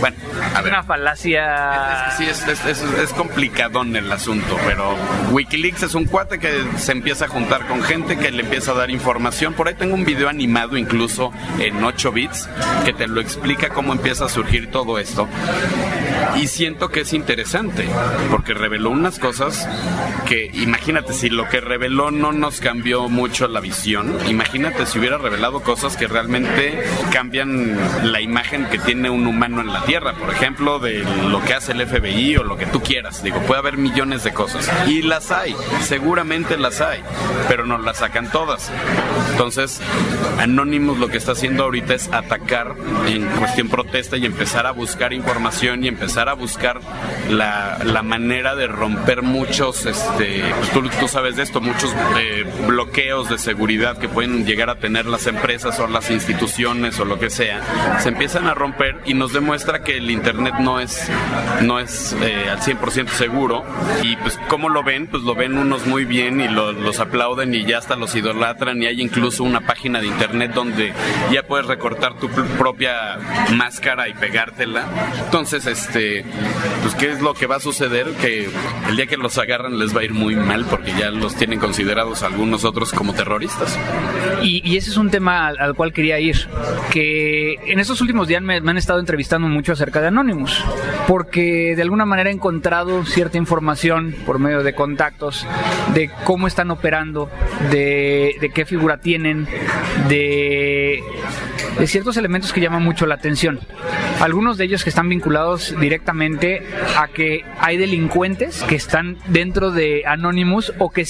Bueno, 0.00 0.16
a 0.54 0.62
ver. 0.62 0.72
Una 0.72 0.82
falacia... 0.82 2.08
Es 2.08 2.16
que 2.16 2.24
sí, 2.24 2.30
es, 2.30 2.66
es, 2.66 2.82
es, 2.82 3.12
complicadón 3.12 3.96
el 3.96 4.10
asunto, 4.10 4.56
pero 4.66 4.94
Wikileaks 5.32 5.82
es 5.84 5.94
un 5.94 6.04
cuate 6.04 6.38
que 6.38 6.64
se 6.76 6.92
empieza 6.92 7.26
a 7.26 7.28
juntar 7.28 7.66
con 7.66 7.82
gente 7.82 8.16
que 8.16 8.30
le 8.30 8.42
empieza 8.42 8.72
a 8.72 8.74
dar 8.74 8.90
información. 8.90 9.54
Por 9.54 9.68
ahí 9.68 9.74
tengo 9.74 9.94
un 9.94 10.04
video 10.04 10.28
animado 10.28 10.76
incluso 10.76 11.32
en 11.58 11.82
8 11.82 12.12
bits 12.12 12.48
que 12.84 12.92
te 12.92 13.06
lo 13.06 13.20
explica 13.20 13.68
cómo 13.70 13.92
empieza 13.92 14.26
a 14.26 14.28
surgir 14.28 14.70
todo 14.70 14.98
esto. 14.98 15.28
Y 16.36 16.46
siento 16.46 16.88
que 16.90 17.00
es 17.00 17.12
interesante, 17.12 17.88
porque 18.30 18.54
reveló 18.54 18.90
unas 18.90 19.18
cosas 19.18 19.68
que, 20.26 20.50
imagínate, 20.52 21.12
si 21.12 21.30
lo 21.30 21.48
que 21.48 21.60
reveló 21.60 22.10
no 22.10 22.32
nos 22.32 22.60
cambió 22.60 23.08
mucho 23.08 23.48
la 23.48 23.60
visión, 23.60 24.16
imagínate 24.28 24.86
si 24.86 24.98
hubiera 24.98 25.18
revelado 25.18 25.60
cosas 25.60 25.96
que 25.96 26.06
realmente 26.06 26.84
cambian 27.12 27.78
la 28.12 28.20
imagen 28.20 28.66
que 28.66 28.78
tiene 28.78 29.10
un 29.10 29.26
humano 29.26 29.60
en 29.60 29.72
la 29.72 29.84
Tierra, 29.84 30.14
por 30.14 30.30
ejemplo, 30.30 30.78
de 30.78 31.04
lo 31.30 31.42
que 31.44 31.54
hace 31.54 31.72
el 31.72 31.86
FBI 31.86 32.36
o 32.36 32.44
lo 32.44 32.56
que 32.56 32.66
tú 32.66 32.82
quieras. 32.82 33.22
Digo, 33.22 33.40
puede 33.42 33.60
haber 33.60 33.76
millones 33.76 34.24
de 34.24 34.32
cosas. 34.32 34.70
Y 34.86 35.02
las 35.02 35.30
hay, 35.30 35.54
seguramente 35.82 36.56
las 36.56 36.80
hay, 36.80 37.00
pero 37.48 37.64
no 37.64 37.78
las 37.78 37.98
sacan 37.98 38.30
todas. 38.30 38.70
Entonces, 39.32 39.80
Anonymous 40.38 40.98
lo 40.98 41.08
que 41.08 41.18
está 41.18 41.32
haciendo 41.32 41.64
ahorita 41.64 41.94
es 41.94 42.08
atacar 42.12 42.74
en 43.06 43.26
cuestión 43.38 43.68
protesta 43.68 44.16
y 44.16 44.26
empezar 44.26 44.66
a 44.66 44.72
buscar 44.72 45.12
información 45.12 45.84
y 45.84 45.88
empezar 45.88 46.07
a 46.16 46.34
buscar 46.34 46.80
la, 47.30 47.78
la 47.84 48.02
manera 48.02 48.54
de 48.54 48.66
romper 48.66 49.22
muchos, 49.22 49.86
este, 49.86 50.42
pues 50.56 50.70
tú, 50.70 50.82
tú, 51.00 51.08
sabes 51.08 51.36
de 51.36 51.42
esto, 51.42 51.60
muchos 51.60 51.94
eh, 52.18 52.44
bloqueos 52.66 53.28
de 53.28 53.38
seguridad 53.38 53.98
que 53.98 54.08
pueden 54.08 54.46
llegar 54.46 54.70
a 54.70 54.76
tener 54.76 55.06
las 55.06 55.26
empresas 55.26 55.78
o 55.78 55.86
las 55.86 56.10
instituciones 56.10 56.98
o 56.98 57.04
lo 57.04 57.18
que 57.18 57.30
sea, 57.30 57.60
se 58.00 58.08
empiezan 58.08 58.46
a 58.46 58.54
romper 58.54 58.96
y 59.04 59.14
nos 59.14 59.32
demuestra 59.32 59.82
que 59.82 59.98
el 59.98 60.10
Internet 60.10 60.54
no 60.60 60.80
es, 60.80 61.08
no 61.62 61.78
es 61.78 62.16
eh, 62.22 62.48
al 62.50 62.60
100% 62.60 63.08
seguro. 63.08 63.64
Y 64.02 64.16
pues 64.16 64.38
cómo 64.48 64.68
lo 64.68 64.82
ven, 64.82 65.06
pues 65.06 65.22
lo 65.22 65.34
ven 65.34 65.58
unos 65.58 65.86
muy 65.86 66.04
bien 66.04 66.40
y 66.40 66.48
lo, 66.48 66.72
los 66.72 67.00
aplauden 67.00 67.54
y 67.54 67.64
ya 67.64 67.78
hasta 67.78 67.96
los 67.96 68.14
idolatran. 68.14 68.82
Y 68.82 68.86
hay 68.86 69.00
incluso 69.00 69.44
una 69.44 69.60
página 69.60 70.00
de 70.00 70.06
Internet 70.06 70.52
donde 70.54 70.92
ya 71.32 71.42
puedes 71.42 71.66
recortar 71.66 72.18
tu 72.18 72.28
propia 72.28 73.18
máscara 73.54 74.08
y 74.08 74.14
pegártela. 74.14 74.84
Entonces, 75.24 75.66
este, 75.66 75.97
pues 76.82 76.94
qué 76.94 77.10
es 77.10 77.20
lo 77.20 77.34
que 77.34 77.46
va 77.46 77.56
a 77.56 77.60
suceder 77.60 78.06
que 78.20 78.48
el 78.88 78.96
día 78.96 79.06
que 79.06 79.16
los 79.16 79.38
agarran 79.38 79.78
les 79.78 79.94
va 79.94 80.00
a 80.00 80.04
ir 80.04 80.12
muy 80.12 80.36
mal 80.36 80.64
porque 80.68 80.92
ya 80.98 81.10
los 81.10 81.34
tienen 81.34 81.58
considerados 81.58 82.22
algunos 82.22 82.64
otros 82.64 82.92
como 82.92 83.14
terroristas. 83.14 83.78
Y, 84.42 84.62
y 84.68 84.76
ese 84.76 84.90
es 84.90 84.96
un 84.96 85.10
tema 85.10 85.48
al, 85.48 85.58
al, 85.58 85.74
cual 85.74 85.92
quería 85.92 86.20
ir, 86.20 86.48
que 86.90 87.54
en 87.66 87.80
estos 87.80 88.00
últimos 88.00 88.28
días 88.28 88.42
me, 88.42 88.60
me, 88.60 88.70
han 88.70 88.78
estado 88.78 89.00
entrevistando 89.00 89.48
mucho 89.48 89.72
acerca 89.72 90.00
de 90.00 90.08
Anonymous, 90.08 90.64
porque 91.06 91.74
de 91.76 91.82
alguna 91.82 92.04
manera 92.04 92.30
he 92.30 92.32
encontrado 92.32 93.04
cierta 93.04 93.38
información 93.38 94.14
por 94.26 94.38
medio 94.38 94.62
de 94.62 94.74
contactos 94.74 95.46
de 95.94 96.10
cómo 96.24 96.46
están 96.46 96.70
operando, 96.70 97.28
de, 97.70 98.36
de 98.40 98.50
qué 98.50 98.64
figura 98.64 98.98
tienen, 98.98 99.46
de, 100.08 101.02
de 101.78 101.86
ciertos 101.86 102.16
elementos 102.16 102.52
que 102.52 102.60
llaman 102.60 102.82
mucho 102.82 103.06
la 103.06 103.14
atención. 103.14 103.60
Algunos 104.20 104.58
de 104.58 104.64
ellos 104.64 104.82
que 104.82 104.90
están 104.90 105.08
vinculados 105.08 105.74
directamente 105.78 106.66
a 106.96 107.08
que 107.08 107.44
hay 107.60 107.76
delincuentes 107.76 108.62
que 108.64 108.74
están 108.74 109.16
dentro 109.26 109.70
de 109.70 110.02
Anonymous 110.06 110.72
o 110.78 110.90
que 110.90 111.06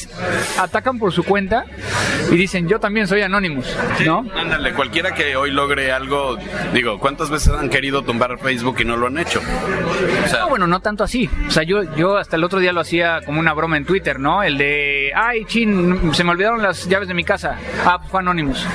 atacan 0.59 0.99
por 0.99 1.13
su 1.13 1.25
cuenta 1.25 1.65
y 2.31 2.37
dicen 2.37 2.69
yo 2.69 2.81
también 2.81 3.07
soy 3.07 3.23
Anonymous, 3.23 3.77
¿no? 4.05 4.25
Sí, 4.25 4.31
ándale, 4.37 4.75
cualquiera 4.75 5.15
que 5.15 5.37
hoy 5.37 5.51
logre 5.51 5.93
algo, 5.93 6.37
digo, 6.75 6.99
¿cuántas 6.99 7.31
veces 7.31 7.53
han 7.55 7.71
querido 7.71 8.03
tumbar 8.03 8.39
Facebook 8.39 8.77
y 8.81 8.85
no 8.85 8.97
lo 8.97 9.07
han 9.07 9.19
hecho? 9.19 9.41
O 10.25 10.29
sea, 10.29 10.41
no, 10.41 10.49
bueno, 10.51 10.67
no 10.67 10.81
tanto 10.81 11.05
así. 11.05 11.29
O 11.47 11.51
sea, 11.51 11.63
yo, 11.63 11.83
yo 11.95 12.17
hasta 12.17 12.37
el 12.37 12.45
otro 12.45 12.61
día 12.61 12.73
lo 12.73 12.81
hacía 12.81 13.21
como 13.25 13.41
una 13.41 13.53
broma 13.53 13.77
en 13.77 13.85
Twitter, 13.85 14.21
¿no? 14.21 14.43
El 14.43 14.59
de, 14.59 15.13
ay, 15.15 15.45
chin, 15.47 16.13
se 16.15 16.25
me 16.25 16.31
olvidaron 16.31 16.63
las 16.63 16.89
llaves 16.89 17.09
de 17.09 17.15
mi 17.15 17.25
casa. 17.25 17.57
Ah, 17.85 17.99
fue 17.99 18.21
Anonymous. 18.21 18.67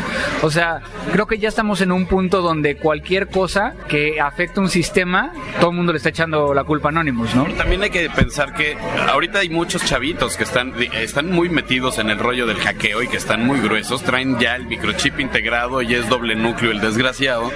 O 0.42 0.50
sea, 0.50 0.82
creo 1.12 1.28
que 1.28 1.38
ya 1.38 1.50
estamos 1.50 1.73
en 1.82 1.92
un 1.92 2.06
punto 2.06 2.42
donde 2.42 2.76
cualquier 2.76 3.28
cosa 3.30 3.74
que 3.88 4.20
afecta 4.20 4.62
un 4.62 4.70
sistema, 4.70 5.32
todo 5.60 5.72
el 5.72 5.78
mundo 5.78 5.94
le 5.94 5.98
está 5.98 6.10
echando 6.10 6.54
la 6.54 6.64
culpa 6.64 6.90
a 6.90 6.92
Anonymous, 6.92 7.36
¿no? 7.36 7.46
También 7.56 7.84
hay 7.84 7.90
que 7.90 8.10
pensar 8.10 8.54
que 8.54 8.78
ahorita 9.10 9.40
hay 9.40 9.50
muchos 9.50 9.84
chavitos 9.86 10.38
que 10.38 10.44
están, 10.44 10.74
están 10.94 11.32
muy 11.32 11.50
metidos 11.50 12.00
en 12.00 12.10
el 12.10 12.20
rollo 12.20 12.46
del 12.46 12.58
hackeo 12.58 13.04
y 13.04 13.08
que 13.08 13.18
están 13.18 13.46
muy 13.46 13.60
gruesos, 13.60 14.04
traen 14.04 14.40
ya 14.40 14.56
el 14.56 14.66
microchip 14.66 15.20
integrado 15.20 15.82
y 15.82 15.94
es 15.94 16.08
doble 16.10 16.36
núcleo 16.36 16.72
el 16.72 16.80
desgraciado, 16.80 17.52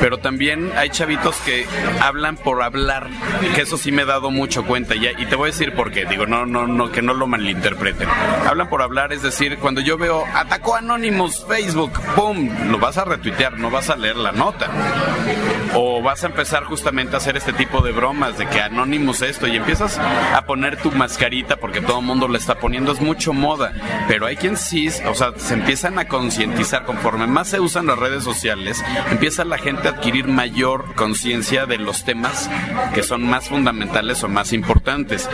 pero 0.00 0.18
también 0.18 0.72
hay 0.76 0.90
chavitos 0.90 1.36
que 1.38 1.66
hablan 2.00 2.36
por 2.36 2.62
hablar, 2.62 3.08
que 3.54 3.62
eso 3.62 3.76
sí 3.76 3.92
me 3.92 4.02
he 4.02 4.06
dado 4.06 4.30
mucho 4.30 4.64
cuenta 4.64 4.94
ya, 4.94 5.12
y 5.12 5.26
te 5.26 5.36
voy 5.36 5.48
a 5.48 5.52
decir 5.52 5.74
por 5.74 5.90
qué, 5.90 6.04
digo, 6.06 6.26
no, 6.26 6.46
no, 6.46 6.66
no, 6.66 6.90
que 6.90 7.02
no 7.02 7.14
lo 7.14 7.26
malinterpreten. 7.26 8.08
Hablan 8.46 8.68
por 8.68 8.82
hablar, 8.82 9.12
es 9.12 9.22
decir, 9.22 9.58
cuando 9.58 9.80
yo 9.80 9.98
veo 9.98 10.24
atacó 10.34 10.76
Anonymous 10.76 11.44
Facebook, 11.46 11.92
¡pum! 12.14 12.48
Lo 12.70 12.78
vas 12.78 12.98
a 12.98 13.04
retuitear, 13.04 13.51
no 13.58 13.70
vas 13.70 13.90
a 13.90 13.96
leer 13.96 14.16
la 14.16 14.32
nota. 14.32 14.68
O 15.74 16.02
vas 16.02 16.22
a 16.24 16.26
empezar 16.26 16.64
justamente 16.64 17.14
a 17.14 17.18
hacer 17.18 17.36
este 17.36 17.52
tipo 17.52 17.80
de 17.80 17.92
bromas 17.92 18.36
de 18.38 18.46
que 18.46 18.60
Anonymous 18.60 19.22
esto 19.22 19.46
y 19.46 19.56
empiezas 19.56 19.98
a 19.98 20.44
poner 20.44 20.76
tu 20.76 20.90
mascarita 20.90 21.56
porque 21.56 21.80
todo 21.80 22.00
el 22.00 22.04
mundo 22.04 22.28
la 22.28 22.38
está 22.38 22.56
poniendo, 22.56 22.92
es 22.92 23.00
mucho 23.00 23.32
moda, 23.32 23.72
pero 24.08 24.26
hay 24.26 24.36
quien 24.36 24.56
sí, 24.56 24.88
o 25.06 25.14
sea, 25.14 25.32
se 25.36 25.54
empiezan 25.54 25.98
a 25.98 26.08
concientizar 26.08 26.84
conforme 26.84 27.26
más 27.26 27.48
se 27.48 27.60
usan 27.60 27.86
las 27.86 27.98
redes 27.98 28.24
sociales, 28.24 28.82
empieza 29.10 29.44
la 29.44 29.58
gente 29.58 29.88
a 29.88 29.92
adquirir 29.92 30.26
mayor 30.26 30.94
conciencia 30.94 31.66
de 31.66 31.78
los 31.78 32.04
temas 32.04 32.50
que 32.94 33.02
son 33.02 33.22
más 33.22 33.48
fundamentales 33.48 34.22
o 34.24 34.28
más 34.28 34.52
importantes. 34.52 35.28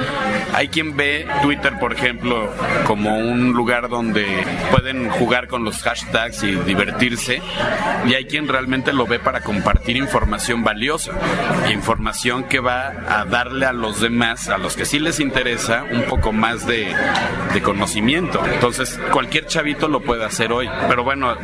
Hay 0.54 0.68
quien 0.68 0.96
ve 0.96 1.26
Twitter, 1.42 1.78
por 1.78 1.92
ejemplo, 1.92 2.50
como 2.86 3.18
un 3.18 3.52
lugar 3.52 3.88
donde 3.88 4.26
pueden 4.70 5.10
jugar 5.10 5.48
con 5.48 5.64
los 5.64 5.82
hashtags 5.82 6.42
y 6.42 6.54
divertirse, 6.54 7.42
y 8.08 8.14
hay 8.14 8.24
quien 8.24 8.48
realmente 8.48 8.92
lo 8.92 9.06
ve 9.06 9.18
para 9.18 9.42
compartir 9.42 9.96
información 9.96 10.64
valiosa, 10.64 11.12
información 11.70 12.44
que 12.44 12.58
va 12.58 12.92
a 13.08 13.24
darle 13.26 13.66
a 13.66 13.72
los 13.72 14.00
demás, 14.00 14.48
a 14.48 14.56
los 14.58 14.76
que 14.76 14.86
sí 14.86 14.98
les 14.98 15.20
interesa, 15.20 15.84
un 15.90 16.04
poco 16.04 16.32
más 16.32 16.66
de, 16.66 16.94
de 17.52 17.62
conocimiento. 17.62 18.42
Entonces, 18.46 18.98
cualquier 19.12 19.46
chavito 19.46 19.88
lo 19.88 20.00
puede 20.00 20.24
hacer 20.24 20.52
hoy, 20.52 20.68
pero 20.88 21.04
bueno. 21.04 21.34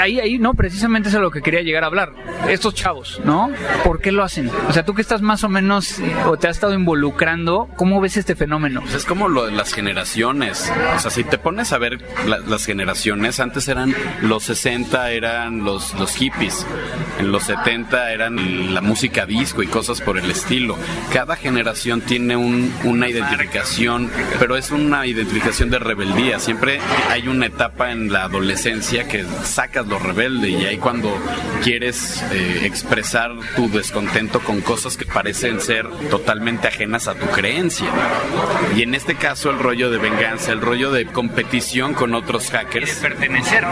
Ahí, 0.00 0.20
ahí, 0.20 0.38
no, 0.38 0.54
precisamente 0.54 1.08
es 1.08 1.14
a 1.14 1.20
lo 1.20 1.30
que 1.30 1.40
quería 1.40 1.62
llegar 1.62 1.84
a 1.84 1.86
hablar. 1.86 2.12
Estos 2.48 2.74
chavos, 2.74 3.20
¿no? 3.24 3.50
¿Por 3.84 4.00
qué 4.00 4.12
lo 4.12 4.22
hacen? 4.22 4.50
O 4.68 4.72
sea, 4.72 4.84
tú 4.84 4.94
que 4.94 5.02
estás 5.02 5.22
más 5.22 5.42
o 5.44 5.48
menos 5.48 6.00
o 6.26 6.36
te 6.36 6.48
has 6.48 6.56
estado 6.56 6.74
involucrando, 6.74 7.68
¿cómo 7.76 8.00
ves 8.00 8.16
este 8.16 8.34
fenómeno? 8.34 8.80
Pues 8.82 8.94
es 8.94 9.04
como 9.04 9.28
lo 9.28 9.46
de 9.46 9.52
las 9.52 9.72
generaciones. 9.72 10.70
O 10.96 10.98
sea, 10.98 11.10
si 11.10 11.24
te 11.24 11.38
pones 11.38 11.72
a 11.72 11.78
ver 11.78 11.98
la, 12.26 12.38
las 12.38 12.66
generaciones, 12.66 13.40
antes 13.40 13.68
eran 13.68 13.94
los 14.22 14.44
60 14.44 15.10
eran 15.12 15.64
los, 15.64 15.94
los 15.94 16.09
hippies, 16.16 16.66
en 17.18 17.32
los 17.32 17.44
70 17.44 18.12
eran 18.12 18.74
la 18.74 18.80
música 18.80 19.26
disco 19.26 19.62
y 19.62 19.66
cosas 19.66 20.00
por 20.00 20.18
el 20.18 20.30
estilo. 20.30 20.76
Cada 21.12 21.36
generación 21.36 22.00
tiene 22.00 22.36
un, 22.36 22.72
una 22.84 23.08
identificación, 23.08 24.10
pero 24.38 24.56
es 24.56 24.70
una 24.70 25.06
identificación 25.06 25.70
de 25.70 25.78
rebeldía. 25.78 26.38
Siempre 26.38 26.80
hay 27.08 27.28
una 27.28 27.46
etapa 27.46 27.92
en 27.92 28.12
la 28.12 28.24
adolescencia 28.24 29.06
que 29.06 29.24
sacas 29.44 29.86
lo 29.86 29.98
rebelde 29.98 30.48
y 30.50 30.64
ahí 30.64 30.78
cuando 30.78 31.16
quieres 31.62 32.22
eh, 32.32 32.62
expresar 32.64 33.32
tu 33.56 33.68
descontento 33.70 34.40
con 34.40 34.60
cosas 34.60 34.96
que 34.96 35.04
parecen 35.04 35.60
ser 35.60 35.88
totalmente 36.10 36.68
ajenas 36.68 37.08
a 37.08 37.14
tu 37.14 37.26
creencia. 37.26 37.88
Y 38.76 38.82
en 38.82 38.94
este 38.94 39.14
caso 39.14 39.50
el 39.50 39.58
rollo 39.58 39.90
de 39.90 39.98
venganza, 39.98 40.52
el 40.52 40.60
rollo 40.60 40.90
de 40.90 41.06
competición 41.06 41.94
con 41.94 42.14
otros 42.14 42.50
hackers. 42.50 42.90
Y 42.90 42.94
de 42.94 43.00
pertenecer. 43.00 43.64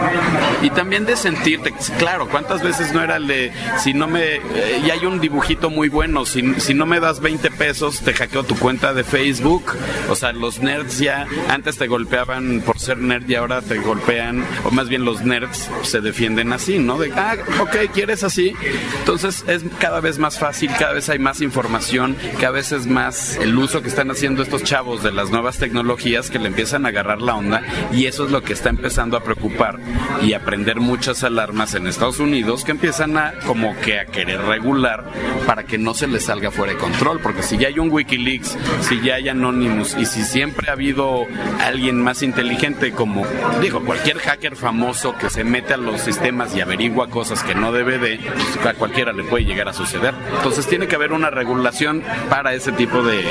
Y 0.61 0.69
también 0.69 1.05
de 1.05 1.15
sentirte, 1.15 1.73
claro, 1.97 2.28
¿Cuántas 2.31 2.61
veces 2.63 2.93
no 2.93 3.01
era 3.01 3.17
el 3.17 3.27
de, 3.27 3.51
si 3.79 3.93
no 3.93 4.07
me, 4.07 4.35
eh, 4.35 4.81
y 4.85 4.89
hay 4.89 5.05
un 5.05 5.19
dibujito 5.19 5.69
muy 5.69 5.89
bueno, 5.89 6.25
si, 6.25 6.59
si 6.59 6.73
no 6.73 6.85
me 6.85 6.99
das 6.99 7.19
20 7.19 7.51
pesos, 7.51 8.01
te 8.01 8.13
hackeo 8.13 8.43
tu 8.43 8.57
cuenta 8.57 8.93
de 8.93 9.03
Facebook? 9.03 9.63
O 10.09 10.15
sea, 10.15 10.31
los 10.31 10.59
nerds 10.59 10.99
ya 10.99 11.27
antes 11.49 11.77
te 11.77 11.87
golpeaban 11.87 12.61
por 12.65 12.79
ser 12.79 12.97
nerd 12.97 13.29
y 13.29 13.35
ahora 13.35 13.61
te 13.61 13.77
golpean, 13.77 14.45
o 14.63 14.71
más 14.71 14.89
bien 14.89 15.05
los 15.05 15.21
nerds 15.21 15.69
se 15.83 16.01
defienden 16.01 16.53
así, 16.53 16.79
¿no? 16.79 16.97
De, 16.97 17.11
ah, 17.15 17.35
ok, 17.59 17.91
¿quieres 17.93 18.23
así? 18.23 18.53
Entonces 18.99 19.43
es 19.47 19.63
cada 19.79 19.99
vez 19.99 20.19
más 20.19 20.39
fácil, 20.39 20.71
cada 20.77 20.93
vez 20.93 21.09
hay 21.09 21.19
más 21.19 21.41
información, 21.41 22.15
cada 22.39 22.51
vez 22.51 22.71
es 22.71 22.87
más 22.87 23.37
el 23.37 23.57
uso 23.57 23.81
que 23.81 23.89
están 23.89 24.11
haciendo 24.11 24.43
estos 24.43 24.63
chavos 24.63 25.03
de 25.03 25.11
las 25.11 25.31
nuevas 25.31 25.57
tecnologías 25.57 26.29
que 26.29 26.39
le 26.39 26.47
empiezan 26.47 26.85
a 26.85 26.89
agarrar 26.89 27.21
la 27.21 27.35
onda 27.35 27.63
y 27.91 28.05
eso 28.05 28.25
es 28.25 28.31
lo 28.31 28.41
que 28.41 28.53
está 28.53 28.69
empezando 28.69 29.17
a 29.17 29.23
preocupar 29.23 29.79
y 30.21 30.33
a 30.33 30.43
prender 30.43 30.79
muchas 30.79 31.23
alarmas 31.23 31.73
en 31.75 31.87
Estados 31.87 32.18
Unidos 32.19 32.63
que 32.63 32.71
empiezan 32.71 33.17
a 33.17 33.33
como 33.45 33.75
que 33.79 33.99
a 33.99 34.05
querer 34.05 34.41
regular 34.41 35.05
para 35.45 35.63
que 35.63 35.77
no 35.77 35.93
se 35.93 36.07
les 36.07 36.25
salga 36.25 36.51
fuera 36.51 36.73
de 36.73 36.79
control, 36.79 37.19
porque 37.21 37.43
si 37.43 37.57
ya 37.57 37.67
hay 37.67 37.79
un 37.79 37.91
Wikileaks, 37.91 38.57
si 38.81 39.01
ya 39.01 39.15
hay 39.15 39.29
Anonymous 39.29 39.95
y 39.97 40.05
si 40.05 40.23
siempre 40.23 40.69
ha 40.69 40.73
habido 40.73 41.25
alguien 41.59 42.01
más 42.01 42.21
inteligente 42.21 42.91
como, 42.91 43.25
digo, 43.61 43.81
cualquier 43.81 44.19
hacker 44.19 44.55
famoso 44.55 45.15
que 45.17 45.29
se 45.29 45.43
mete 45.43 45.73
a 45.73 45.77
los 45.77 46.01
sistemas 46.01 46.55
y 46.55 46.61
averigua 46.61 47.09
cosas 47.09 47.43
que 47.43 47.55
no 47.55 47.71
debe 47.71 47.97
de, 47.97 48.19
pues, 48.19 48.65
a 48.65 48.73
cualquiera 48.73 49.13
le 49.13 49.23
puede 49.23 49.45
llegar 49.45 49.69
a 49.69 49.73
suceder. 49.73 50.13
Entonces 50.37 50.67
tiene 50.67 50.87
que 50.87 50.95
haber 50.95 51.13
una 51.13 51.29
regulación 51.29 52.03
para 52.29 52.53
ese 52.53 52.71
tipo 52.71 53.03
de, 53.03 53.23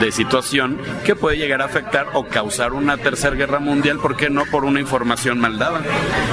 de 0.00 0.12
situación 0.12 0.78
que 1.04 1.16
puede 1.16 1.36
llegar 1.36 1.62
a 1.62 1.66
afectar 1.66 2.06
o 2.14 2.26
causar 2.26 2.72
una 2.72 2.96
tercera 2.96 3.34
guerra 3.36 3.58
mundial, 3.58 3.98
¿por 3.98 4.16
qué 4.16 4.30
no? 4.30 4.44
Por 4.46 4.64
una 4.64 4.80
información 4.80 5.40
mal 5.40 5.58
dada. 5.58 5.80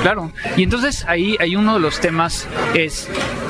Claro, 0.02 0.32
y 0.56 0.64
entonces 0.64 1.06
ahí 1.08 1.36
hay 1.40 1.56
uno 1.56 1.77
de 1.78 1.84
los 1.84 2.00
temas 2.00 2.48
es 2.74 3.08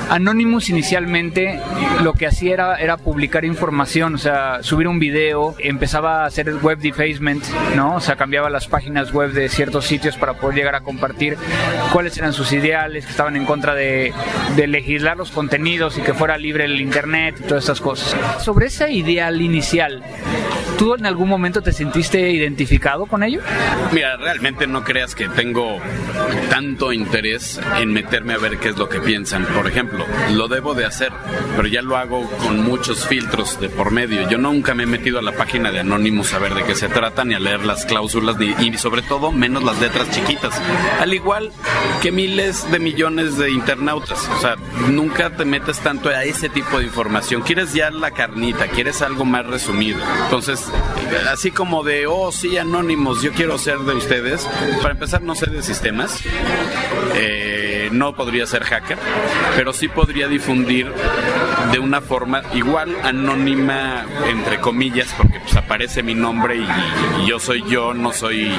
Anonymous 0.09 0.69
inicialmente 0.69 1.59
lo 2.01 2.13
que 2.13 2.28
hacía 2.28 2.53
era, 2.53 2.75
era 2.75 2.97
publicar 2.97 3.43
información, 3.45 4.15
o 4.15 4.17
sea, 4.17 4.63
subir 4.63 4.88
un 4.88 4.99
video, 4.99 5.55
empezaba 5.59 6.23
a 6.23 6.25
hacer 6.25 6.53
web 6.55 6.78
defacement, 6.80 7.43
¿no? 7.75 7.95
O 7.95 7.99
sea, 7.99 8.15
cambiaba 8.15 8.49
las 8.49 8.67
páginas 8.67 9.11
web 9.11 9.32
de 9.32 9.49
ciertos 9.49 9.86
sitios 9.86 10.15
para 10.15 10.34
poder 10.34 10.55
llegar 10.55 10.75
a 10.75 10.82
compartir 10.82 11.38
cuáles 11.91 12.17
eran 12.17 12.34
sus 12.34 12.51
ideales, 12.53 13.05
que 13.05 13.11
estaban 13.11 13.36
en 13.36 13.45
contra 13.45 13.75
de, 13.75 14.13
de 14.55 14.67
legislar 14.67 15.17
los 15.17 15.32
contenidos 15.32 15.97
y 15.97 16.01
que 16.01 16.13
fuera 16.13 16.38
libre 16.38 16.65
el 16.65 16.80
internet 16.80 17.36
y 17.39 17.43
todas 17.43 17.63
estas 17.63 17.82
cosas. 17.82 18.15
Sobre 18.41 18.67
ese 18.67 18.91
ideal 18.91 19.41
inicial, 19.41 20.03
¿tú 20.78 20.95
en 20.95 21.05
algún 21.05 21.28
momento 21.28 21.61
te 21.61 21.73
sentiste 21.73 22.30
identificado 22.32 23.07
con 23.07 23.23
ello? 23.23 23.41
Mira, 23.91 24.15
realmente 24.17 24.67
no 24.67 24.84
creas 24.84 25.15
que 25.15 25.28
tengo 25.30 25.80
tanto 26.49 26.93
interés 26.93 27.59
en 27.80 27.93
meterme 28.18 28.34
a 28.34 28.49
ver 28.49 28.57
qué 28.57 28.70
es 28.70 28.78
lo 28.78 28.89
que 28.89 28.99
piensan. 28.99 29.45
Por 29.45 29.68
ejemplo, 29.68 30.03
lo 30.32 30.47
debo 30.47 30.74
de 30.74 30.86
hacer, 30.86 31.11
pero 31.55 31.68
ya 31.68 31.84
lo 31.84 31.97
hago 31.97 32.28
con 32.43 32.63
muchos 32.63 33.05
filtros 33.05 33.59
de 33.59 33.70
por 33.70 33.91
medio. 33.91 34.28
Yo 34.28 34.39
nunca 34.39 34.74
me 34.74 34.84
he 34.84 34.86
metido 34.88 35.20
a 35.20 35.22
la 35.22 35.34
página 35.34 35.72
de 35.72 35.82
Anonymous 35.82 36.34
a 36.34 36.39
ver 36.39 36.55
de 36.55 36.63
qué 36.63 36.74
se 36.74 36.89
trata, 36.89 37.24
ni 37.26 37.36
a 37.36 37.39
leer 37.39 37.63
las 37.63 37.86
cláusulas, 37.86 38.38
ni, 38.38 38.55
y 38.59 38.76
sobre 38.80 39.03
todo 39.03 39.32
menos 39.32 39.63
las 39.63 39.80
letras 39.80 40.09
chiquitas. 40.09 40.59
Al 40.99 41.13
igual 41.13 41.51
que 42.01 42.11
miles 42.11 42.72
de 42.72 42.80
millones 42.80 43.38
de 43.38 43.51
internautas. 43.51 44.28
O 44.36 44.41
sea, 44.41 44.55
nunca 44.89 45.30
te 45.30 45.45
metes 45.45 45.80
tanto 45.80 46.09
a 46.09 46.24
ese 46.24 46.49
tipo 46.49 46.80
de 46.80 46.86
información. 46.86 47.43
Quieres 47.43 47.74
ya 47.74 47.91
la 47.91 48.09
carnita, 48.09 48.65
quieres 48.68 49.03
algo 49.03 49.26
más 49.26 49.45
resumido. 49.45 49.99
Entonces, 50.24 50.65
así 51.32 51.51
como 51.51 51.84
de, 51.84 52.07
oh, 52.07 52.32
sí, 52.32 52.57
Anonymous, 52.57 53.22
yo 53.22 53.32
quiero 53.32 53.59
ser 53.59 53.78
de 53.80 53.93
ustedes. 53.93 54.47
Para 54.82 54.93
empezar, 54.93 55.22
no 55.22 55.36
sé 55.36 55.51
de 55.51 55.61
sistemas. 55.61 56.20
Eh, 57.13 57.66
no 57.92 58.14
podría 58.14 58.46
ser 58.46 58.64
hacker, 58.64 58.98
pero 59.56 59.74
sí 59.74 59.88
podría 59.88 60.28
difundir 60.28 60.92
de 61.72 61.80
una 61.80 62.02
forma 62.02 62.42
igual 62.54 62.96
anónima, 63.04 64.06
entre 64.30 64.60
comillas, 64.60 65.14
porque 65.18 65.40
pues 65.40 65.56
aparece 65.56 66.04
mi 66.04 66.16
nombre 66.16 66.58
y, 66.58 66.68
y 67.24 67.28
yo 67.28 67.40
soy 67.40 67.64
yo, 67.70 67.94
no 67.94 68.14
soy 68.14 68.52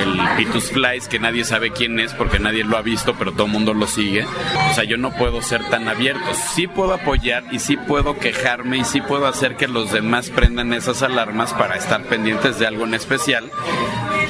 el 0.00 0.20
Pitus 0.36 0.70
Flies, 0.70 1.08
que 1.08 1.18
nadie 1.18 1.44
sabe 1.44 1.70
quién 1.70 1.98
es 2.00 2.12
porque 2.12 2.38
nadie 2.38 2.64
lo 2.64 2.76
ha 2.76 2.82
visto, 2.82 3.14
pero 3.18 3.32
todo 3.32 3.46
el 3.46 3.52
mundo 3.52 3.74
lo 3.74 3.86
sigue. 3.86 4.26
O 4.70 4.74
sea, 4.74 4.84
yo 4.84 4.96
no 4.96 5.12
puedo 5.12 5.42
ser 5.42 5.64
tan 5.70 5.88
abierto. 5.88 6.24
Sí 6.54 6.66
puedo 6.66 6.94
apoyar 6.94 7.44
y 7.50 7.58
sí 7.58 7.76
puedo 7.76 8.18
quejarme 8.18 8.78
y 8.78 8.84
sí 8.84 9.00
puedo 9.00 9.26
hacer 9.26 9.56
que 9.56 9.68
los 9.68 9.92
demás 9.92 10.30
prendan 10.30 10.72
esas 10.72 11.02
alarmas 11.02 11.52
para 11.54 11.76
estar 11.76 12.02
pendientes 12.04 12.58
de 12.58 12.66
algo 12.66 12.84
en 12.84 12.94
especial 12.94 13.50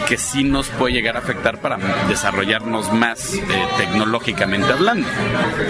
que 0.07 0.18
sí 0.18 0.44
nos 0.44 0.68
puede 0.68 0.94
llegar 0.94 1.16
a 1.16 1.20
afectar 1.20 1.59
para 1.59 1.78
desarrollarnos 2.09 2.92
más 2.92 3.34
eh, 3.34 3.40
tecnológicamente 3.78 4.72
hablando. 4.72 5.09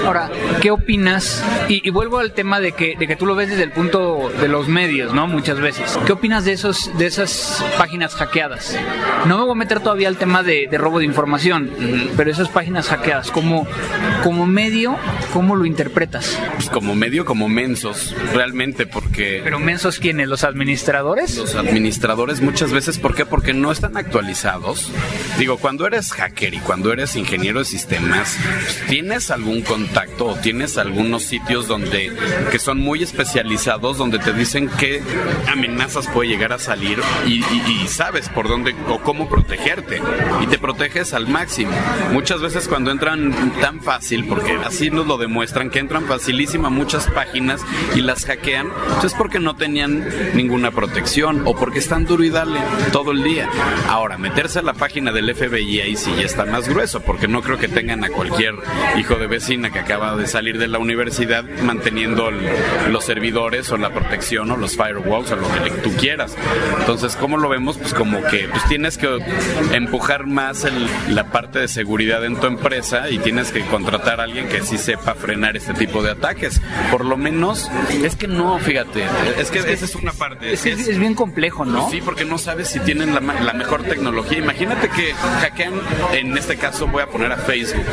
Ahora, 0.04 0.30
¿qué 0.60 0.70
opinas? 0.70 1.44
Y, 1.68 1.86
y, 1.86 1.90
vuelvo 1.90 2.18
al 2.18 2.32
tema 2.32 2.60
de 2.60 2.72
que, 2.72 2.96
de 2.98 3.06
que 3.06 3.16
tú 3.16 3.26
lo 3.26 3.34
ves 3.34 3.50
desde 3.50 3.62
el 3.62 3.70
punto 3.70 4.30
de 4.40 4.48
los 4.48 4.68
medios, 4.68 5.14
¿no? 5.14 5.26
Muchas 5.26 5.60
veces. 5.60 5.98
¿Qué 6.06 6.12
opinas 6.12 6.44
de 6.44 6.52
esos 6.52 6.96
de 6.98 7.06
esas 7.06 7.64
páginas 7.78 8.14
hackeadas? 8.14 8.76
No 9.26 9.38
me 9.38 9.44
voy 9.44 9.52
a 9.52 9.56
meter 9.56 9.80
todavía 9.80 10.08
al 10.08 10.16
tema 10.16 10.42
de, 10.42 10.66
de 10.70 10.78
robo 10.78 10.98
de 10.98 11.04
información, 11.04 11.70
pero 12.16 12.30
esas 12.30 12.48
páginas 12.48 12.88
hackeadas, 12.88 13.30
como, 13.30 13.66
como 14.22 14.46
medio, 14.46 14.96
¿cómo 15.32 15.56
lo 15.56 15.64
interpretas? 15.64 16.38
Pues 16.54 16.68
como 16.70 16.94
medio, 16.94 17.24
como 17.24 17.48
mensos, 17.48 18.14
realmente, 18.32 18.86
porque... 18.86 19.40
¿Pero 19.44 19.58
mensos 19.58 19.98
quiénes? 19.98 20.28
¿Los 20.28 20.44
administradores? 20.44 21.36
Los 21.36 21.54
administradores 21.54 22.40
muchas 22.40 22.72
veces, 22.72 22.98
¿por 22.98 23.14
qué? 23.14 23.24
Porque 23.26 23.52
no 23.52 23.70
están 23.70 23.96
actualizados 23.96 24.23
Digo, 25.38 25.58
cuando 25.58 25.86
eres 25.86 26.12
hacker 26.12 26.54
y 26.54 26.58
cuando 26.58 26.92
eres 26.92 27.16
ingeniero 27.16 27.60
de 27.60 27.64
sistemas, 27.64 28.36
¿tienes 28.88 29.30
algún 29.30 29.62
contacto 29.62 30.26
o 30.26 30.36
tienes 30.36 30.78
algunos 30.78 31.24
sitios 31.24 31.68
donde 31.68 32.12
que 32.50 32.58
son 32.58 32.78
muy 32.80 33.02
especializados 33.02 33.98
donde 33.98 34.18
te 34.18 34.32
dicen 34.32 34.70
qué 34.78 35.02
amenazas 35.50 36.06
puede 36.08 36.28
llegar 36.28 36.52
a 36.52 36.58
salir 36.58 36.98
y, 37.26 37.42
sabes 37.88 38.28
por 38.28 38.48
dónde 38.48 38.74
o 38.88 38.98
cómo 39.00 39.28
protegerte 39.28 40.00
y 40.40 40.46
te 40.46 40.58
proteges 40.58 41.12
al 41.14 41.28
máximo. 41.28 41.72
Muchas 42.12 42.40
veces 42.40 42.66
cuando 42.66 42.90
entran 42.90 43.32
tan 43.60 43.80
fácil, 43.80 44.26
porque 44.26 44.56
así 44.64 44.90
nos 44.90 45.06
lo 45.06 45.16
demuestran, 45.16 45.70
que 45.70 45.78
entran 45.78 46.06
facilísimo 46.06 46.66
a 46.66 46.70
muchas 46.70 47.06
páginas 47.08 47.60
y 47.94 48.00
las 48.00 48.24
hackean, 48.24 48.68
pues 48.94 49.04
es 49.04 49.14
porque 49.14 49.38
no 49.38 49.54
tenían 49.54 50.08
ninguna 50.34 50.70
protección 50.70 51.42
o 51.44 51.54
porque 51.54 51.78
están 51.78 52.04
duro 52.04 52.24
y 52.24 52.30
dale 52.30 52.60
todo 52.92 53.12
el 53.12 53.22
día. 53.22 53.48
Ahora, 53.88 54.13
meterse 54.18 54.60
a 54.60 54.62
la 54.62 54.74
página 54.74 55.12
del 55.12 55.34
FBI 55.34 55.80
ahí 55.80 55.96
sí 55.96 56.12
ya 56.16 56.24
está 56.24 56.44
más 56.44 56.68
grueso, 56.68 57.00
porque 57.00 57.28
no 57.28 57.42
creo 57.42 57.58
que 57.58 57.68
tengan 57.68 58.04
a 58.04 58.08
cualquier 58.10 58.54
hijo 58.98 59.16
de 59.16 59.26
vecina 59.26 59.70
que 59.70 59.78
acaba 59.78 60.16
de 60.16 60.26
salir 60.26 60.58
de 60.58 60.68
la 60.68 60.78
universidad 60.78 61.44
manteniendo 61.62 62.28
el, 62.28 62.40
los 62.90 63.04
servidores 63.04 63.70
o 63.70 63.76
la 63.76 63.90
protección 63.90 64.50
o 64.50 64.56
los 64.56 64.76
firewalls 64.76 65.30
o 65.32 65.36
lo 65.36 65.48
que 65.52 65.70
tú 65.82 65.92
quieras. 65.96 66.36
Entonces, 66.78 67.16
¿cómo 67.16 67.36
lo 67.36 67.48
vemos? 67.48 67.78
Pues 67.78 67.94
como 67.94 68.22
que 68.24 68.48
pues 68.48 68.64
tienes 68.68 68.98
que 68.98 69.18
empujar 69.72 70.26
más 70.26 70.64
el, 70.64 70.86
la 71.08 71.30
parte 71.30 71.58
de 71.58 71.68
seguridad 71.68 72.24
en 72.24 72.36
tu 72.36 72.46
empresa 72.46 73.10
y 73.10 73.18
tienes 73.18 73.52
que 73.52 73.62
contratar 73.66 74.20
a 74.20 74.24
alguien 74.24 74.48
que 74.48 74.62
sí 74.62 74.78
sepa 74.78 75.14
frenar 75.14 75.56
este 75.56 75.74
tipo 75.74 76.02
de 76.02 76.12
ataques. 76.12 76.60
Por 76.90 77.04
lo 77.04 77.16
menos, 77.16 77.70
es 78.02 78.16
que 78.16 78.28
no, 78.28 78.58
fíjate, 78.58 79.04
es 79.38 79.50
que 79.50 79.58
esa 79.58 79.84
es 79.84 79.94
una 79.94 80.12
parte. 80.12 80.52
Es, 80.52 80.66
es, 80.66 80.88
es 80.88 80.98
bien 80.98 81.14
complejo, 81.14 81.64
¿no? 81.64 81.90
Sí, 81.90 82.00
porque 82.04 82.24
no 82.24 82.38
sabes 82.38 82.68
si 82.68 82.80
tienen 82.80 83.14
la, 83.14 83.20
la 83.20 83.52
mejor 83.52 83.82
tecnología. 83.82 84.03
Imagínate 84.36 84.88
que 84.90 85.12
hackean, 85.14 85.74
en 86.12 86.36
este 86.36 86.56
caso 86.56 86.86
voy 86.86 87.02
a 87.02 87.06
poner 87.06 87.32
a 87.32 87.36
Facebook. 87.36 87.84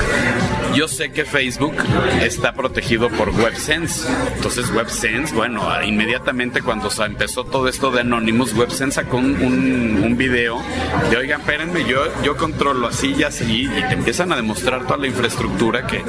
Yo 0.74 0.88
sé 0.88 1.12
que 1.12 1.26
Facebook 1.26 1.76
está 2.22 2.54
protegido 2.54 3.10
por 3.10 3.30
WebSense. 3.30 4.08
Entonces 4.36 4.70
WebSense, 4.72 5.34
bueno, 5.34 5.62
inmediatamente 5.84 6.62
cuando 6.62 6.90
empezó 7.06 7.44
todo 7.44 7.68
esto 7.68 7.92
de 7.92 8.02
Anonymous, 8.02 8.54
WebSense 8.54 8.96
sacó 8.96 9.18
un, 9.18 9.36
un, 9.42 10.04
un 10.04 10.18
video 10.18 10.62
de, 11.10 11.18
oigan, 11.18 11.42
espérenme, 11.42 11.86
yo, 11.86 12.04
yo 12.24 12.36
controlo 12.36 12.88
así 12.88 13.16
y 13.18 13.24
así, 13.24 13.64
y 13.64 13.82
te 13.84 13.94
empiezan 13.94 14.32
a 14.32 14.36
demostrar 14.36 14.84
toda 14.84 14.98
la 14.98 15.08
infraestructura 15.08 15.88
que, 15.88 16.04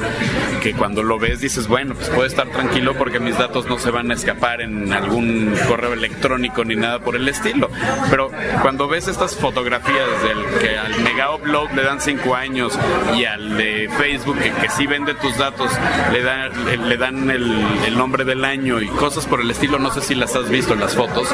que 0.61 0.73
cuando 0.73 1.03
lo 1.03 1.19
ves 1.19 1.39
dices, 1.39 1.67
bueno, 1.67 1.95
pues 1.95 2.09
puedo 2.09 2.25
estar 2.25 2.49
tranquilo 2.49 2.95
porque 2.97 3.19
mis 3.19 3.37
datos 3.37 3.67
no 3.67 3.79
se 3.79 3.91
van 3.91 4.11
a 4.11 4.13
escapar 4.13 4.61
en 4.61 4.91
algún 4.91 5.53
correo 5.67 5.93
electrónico 5.93 6.63
ni 6.63 6.75
nada 6.75 6.99
por 6.99 7.15
el 7.15 7.27
estilo. 7.27 7.69
Pero 8.09 8.31
cuando 8.61 8.87
ves 8.87 9.07
estas 9.07 9.35
fotografías 9.35 9.92
del 9.93 10.59
que 10.59 10.77
al 10.77 10.99
mega 11.01 11.35
upload 11.35 11.71
le 11.71 11.83
dan 11.83 12.01
5 12.01 12.35
años 12.35 12.77
y 13.15 13.25
al 13.25 13.57
de 13.57 13.89
Facebook 13.97 14.37
que, 14.39 14.51
que 14.51 14.69
sí 14.69 14.87
vende 14.87 15.13
tus 15.13 15.37
datos 15.37 15.71
le, 16.11 16.23
da, 16.23 16.47
le, 16.49 16.77
le 16.77 16.97
dan 16.97 17.29
el, 17.29 17.65
el, 17.85 17.97
nombre 17.97 18.25
del 18.25 18.43
año 18.43 18.81
y 18.81 18.87
cosas 18.87 19.27
por 19.27 19.41
el 19.41 19.51
estilo, 19.51 19.77
no 19.79 19.91
sé 19.91 20.01
si 20.01 20.15
las 20.15 20.35
has 20.35 20.49
visto 20.49 20.73
en 20.73 20.79
las 20.79 20.95
fotos, 20.95 21.29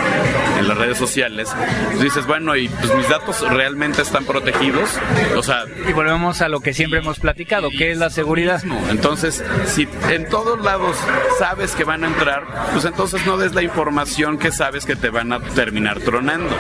en 0.58 0.68
las 0.68 0.78
redes 0.78 0.98
sociales, 0.98 1.50
pues 1.88 2.02
dices, 2.02 2.26
bueno, 2.28 2.56
y 2.56 2.68
pues 2.68 2.94
mis 2.96 3.08
datos 3.08 3.42
realmente 3.50 4.02
están 4.02 4.26
protegidos, 4.26 4.90
o 5.36 5.44
sea... 5.44 5.64
Y 5.88 5.94
volvemos 5.94 6.42
a 6.42 6.50
lo 6.50 6.60
que 6.60 6.74
siempre 6.74 7.00
hemos 7.00 7.20
platicado, 7.20 7.70
que 7.70 7.92
es 7.92 7.98
la 7.98 8.10
seguridad. 8.10 8.62
Entonces, 8.90 9.44
si 9.66 9.88
en 10.10 10.28
todos 10.30 10.60
lados 10.62 10.98
sabes 11.38 11.76
que 11.76 11.84
van 11.84 12.04
a 12.04 12.08
entrar, 12.08 12.46
pues 12.74 12.86
entonces 12.86 13.26
no 13.26 13.38
des 13.38 13.54
la 13.54 13.64
información 13.64 14.38
que 14.38 14.52
sabes 14.52 14.86
que 14.86 14.96
te 14.96 15.10
van 15.10 15.32
a 15.32 15.40
terminar 15.40 16.00
tronando. 16.00 16.56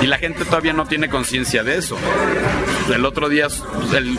Y 0.00 0.06
la 0.06 0.18
gente 0.18 0.44
todavía 0.44 0.72
no 0.72 0.86
tiene 0.86 1.08
conciencia 1.08 1.25
de 1.30 1.76
eso. 1.76 1.96
El 2.94 3.04
otro 3.04 3.28
día 3.28 3.48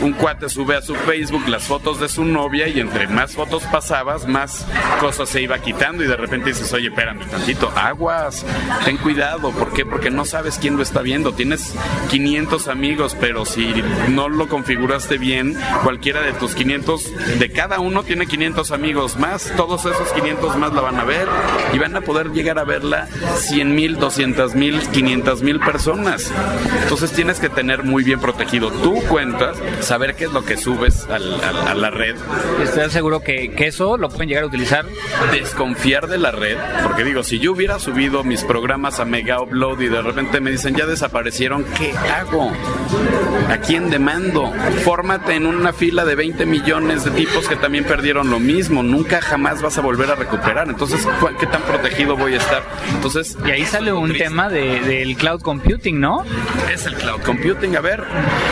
un 0.01 0.14
cuate 0.14 0.49
sube 0.49 0.76
a 0.76 0.82
su 0.82 0.93
Facebook 0.93 1.47
las 1.47 1.64
fotos 1.64 2.01
de 2.01 2.10
su 2.10 2.26
novia 2.26 2.68
y 2.68 2.82
entre 2.82 3.08
más 3.08 3.34
fotos 3.34 3.64
pasabas, 3.64 4.28
más 4.28 4.66
cosas 4.99 5.30
se 5.30 5.41
iba 5.41 5.58
quitando 5.60 6.03
y 6.03 6.08
de 6.08 6.18
repente 6.18 6.49
dices, 6.49 6.72
oye, 6.74 6.89
espérame 6.89 7.26
tantito, 7.30 7.72
aguas, 7.76 8.45
ten 8.84 8.97
cuidado, 8.97 9.51
¿por 9.51 9.72
qué? 9.72 9.86
Porque 9.86 10.10
no 10.10 10.26
sabes 10.26 10.58
quién 10.60 10.76
lo 10.76 10.84
está 10.84 11.01
viendo. 11.01 11.34
Tienes 11.34 11.74
500 12.10 12.68
amigos, 12.68 13.16
pero 13.20 13.45
si 13.45 13.74
no 14.10 14.28
lo 14.28 14.49
configuraste 14.49 15.18
bien, 15.18 15.58
cualquiera 15.84 16.22
de 16.22 16.34
tus 16.34 16.55
500, 16.55 17.39
de 17.39 17.51
cada 17.51 17.80
uno 17.80 18.03
tiene 18.03 18.28
500 18.28 18.72
amigos 18.72 19.18
más, 19.18 19.53
todos 19.55 19.86
esos 19.86 20.12
500 20.12 20.58
más 20.58 20.74
la 20.74 20.82
van 20.82 20.99
a 20.99 21.05
ver 21.05 21.28
y 21.74 21.80
van 21.80 21.95
a 21.95 22.01
poder 22.01 22.32
llegar 22.32 22.60
a 22.60 22.66
verla 22.66 23.08
100 23.38 23.74
mil, 23.74 23.97
200 23.97 24.55
mil, 24.55 24.82
500 24.89 25.41
mil 25.41 25.60
personas. 25.62 26.32
Entonces 26.84 26.97
tienes 27.06 27.39
que 27.39 27.50
tener 27.50 27.84
muy 27.84 28.04
bien 28.04 28.20
protegido 28.20 28.72
tu 28.72 28.95
cuenta, 29.04 29.54
saber 29.82 30.16
qué 30.16 30.26
es 30.26 30.32
lo 30.34 30.43
que 30.43 30.58
subes 30.58 31.08
a 31.10 31.20
la 31.20 31.89
red. 31.91 32.16
¿Estás 32.64 32.91
seguro 32.91 33.22
que, 33.22 33.52
que 33.52 33.68
eso 33.68 33.98
lo 33.98 34.10
pueden 34.10 34.30
llegar 34.30 34.43
a 34.43 34.48
utilizar? 34.48 34.86
Desconfiar 35.32 36.08
de 36.08 36.18
la 36.18 36.32
red, 36.32 36.58
porque 36.84 37.04
digo, 37.04 37.24
si 37.24 37.39
yo 37.39 37.52
hubiera 37.52 37.80
subido 37.80 38.24
mis 38.24 38.43
programas 38.43 39.00
a 39.00 39.06
Mega 39.06 39.41
Upload 39.41 39.80
y 39.82 39.88
de 39.89 40.02
repente 40.02 40.41
me 40.41 40.52
dicen 40.52 40.76
ya 40.76 40.86
desaparecieron, 40.86 41.66
¿qué 41.78 41.93
hago? 41.98 42.52
¿A 43.50 43.58
quién 43.58 43.89
demando? 43.89 44.52
Fórmate 44.84 45.36
en 45.36 45.45
una 45.45 45.74
fila 45.74 46.04
de 46.04 46.16
20 46.16 46.45
millones 46.45 47.06
de 47.06 47.12
tipos 47.12 47.48
que 47.48 47.56
también 47.56 47.84
perdieron 47.86 48.30
lo 48.30 48.39
mismo. 48.39 48.84
Nunca 48.84 49.22
jamás 49.22 49.62
vas 49.62 49.78
a 49.78 49.82
volver 49.82 50.10
a 50.12 50.16
recuperar. 50.16 50.68
Entonces, 50.68 51.08
¿qué 51.39 51.45
tan 51.48 51.62
protegido 51.62 52.18
voy 52.18 52.34
a 52.34 52.38
estar? 52.38 52.64
Entonces, 52.93 53.38
y 53.45 53.52
ahí 53.52 53.66
sale 53.66 53.93
un 53.93 54.14
tema 54.14 54.50
de, 54.50 54.82
del 54.82 55.16
cloud 55.16 55.41
computing, 55.41 56.00
¿no? 56.00 56.24
Es 56.72 56.87
el 56.88 56.96
cloud 56.96 57.22
computing. 57.22 57.76
A 57.76 57.82
ver, 57.82 58.04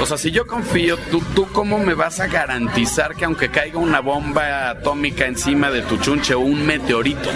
o 0.02 0.06
sea, 0.06 0.18
si 0.18 0.32
yo 0.32 0.46
confío, 0.46 0.98
¿tú, 1.10 1.22
¿tú 1.34 1.48
cómo 1.52 1.80
me 1.80 1.94
vas 1.94 2.20
a 2.20 2.28
garantizar 2.28 3.16
que 3.16 3.26
aunque 3.26 3.50
caiga 3.50 3.80
una 3.80 4.00
bomba 4.00 4.70
atómica 4.70 5.26
encima 5.26 5.72
de 5.72 5.82
tu 5.82 5.98
chunche 5.98 6.34
o 6.34 6.40
un 6.40 6.66
meteorito, 6.66 7.30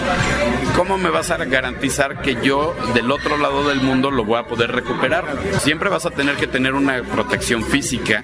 ¿cómo 0.76 0.98
me 0.98 1.10
vas 1.10 1.32
a 1.32 1.38
garantizar 1.38 2.22
que 2.22 2.38
yo 2.44 2.76
del 2.94 3.12
otro 3.12 3.38
lado 3.38 3.68
del 3.68 3.82
mundo 3.82 4.12
lo 4.12 4.26
voy 4.26 4.40
a 4.40 4.44
poder 4.44 4.72
recuperar? 4.72 5.26
Siempre 5.60 5.90
vas 5.90 6.06
a 6.06 6.12
tener 6.12 6.36
que 6.36 6.48
tener 6.48 6.74
una 6.74 7.02
protección 7.04 7.64
física 7.64 8.24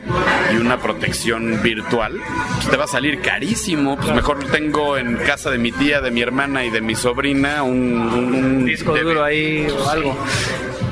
y 0.54 0.58
una 0.58 0.78
protección 0.80 1.62
virtual. 1.62 2.20
Pues 2.56 2.70
te 2.70 2.78
va 2.78 2.86
a 2.86 2.88
salir 2.88 3.22
carísimo. 3.22 3.98
Pues 3.98 4.14
mejor 4.14 4.44
tengo 4.46 4.98
en 4.98 5.18
casa 5.18 5.50
de 5.50 5.58
mi 5.58 5.72
tía, 5.72 6.02
de 6.02 6.12
mi 6.12 6.22
hermana 6.22 6.66
y 6.66 6.70
de 6.70 6.82
mi 6.82 6.96
sobrina 6.96 7.64
un, 7.64 8.66
disco 8.66 8.96
duro 8.96 9.24
ahí 9.24 9.68
o 9.70 9.90
algo. 9.90 10.18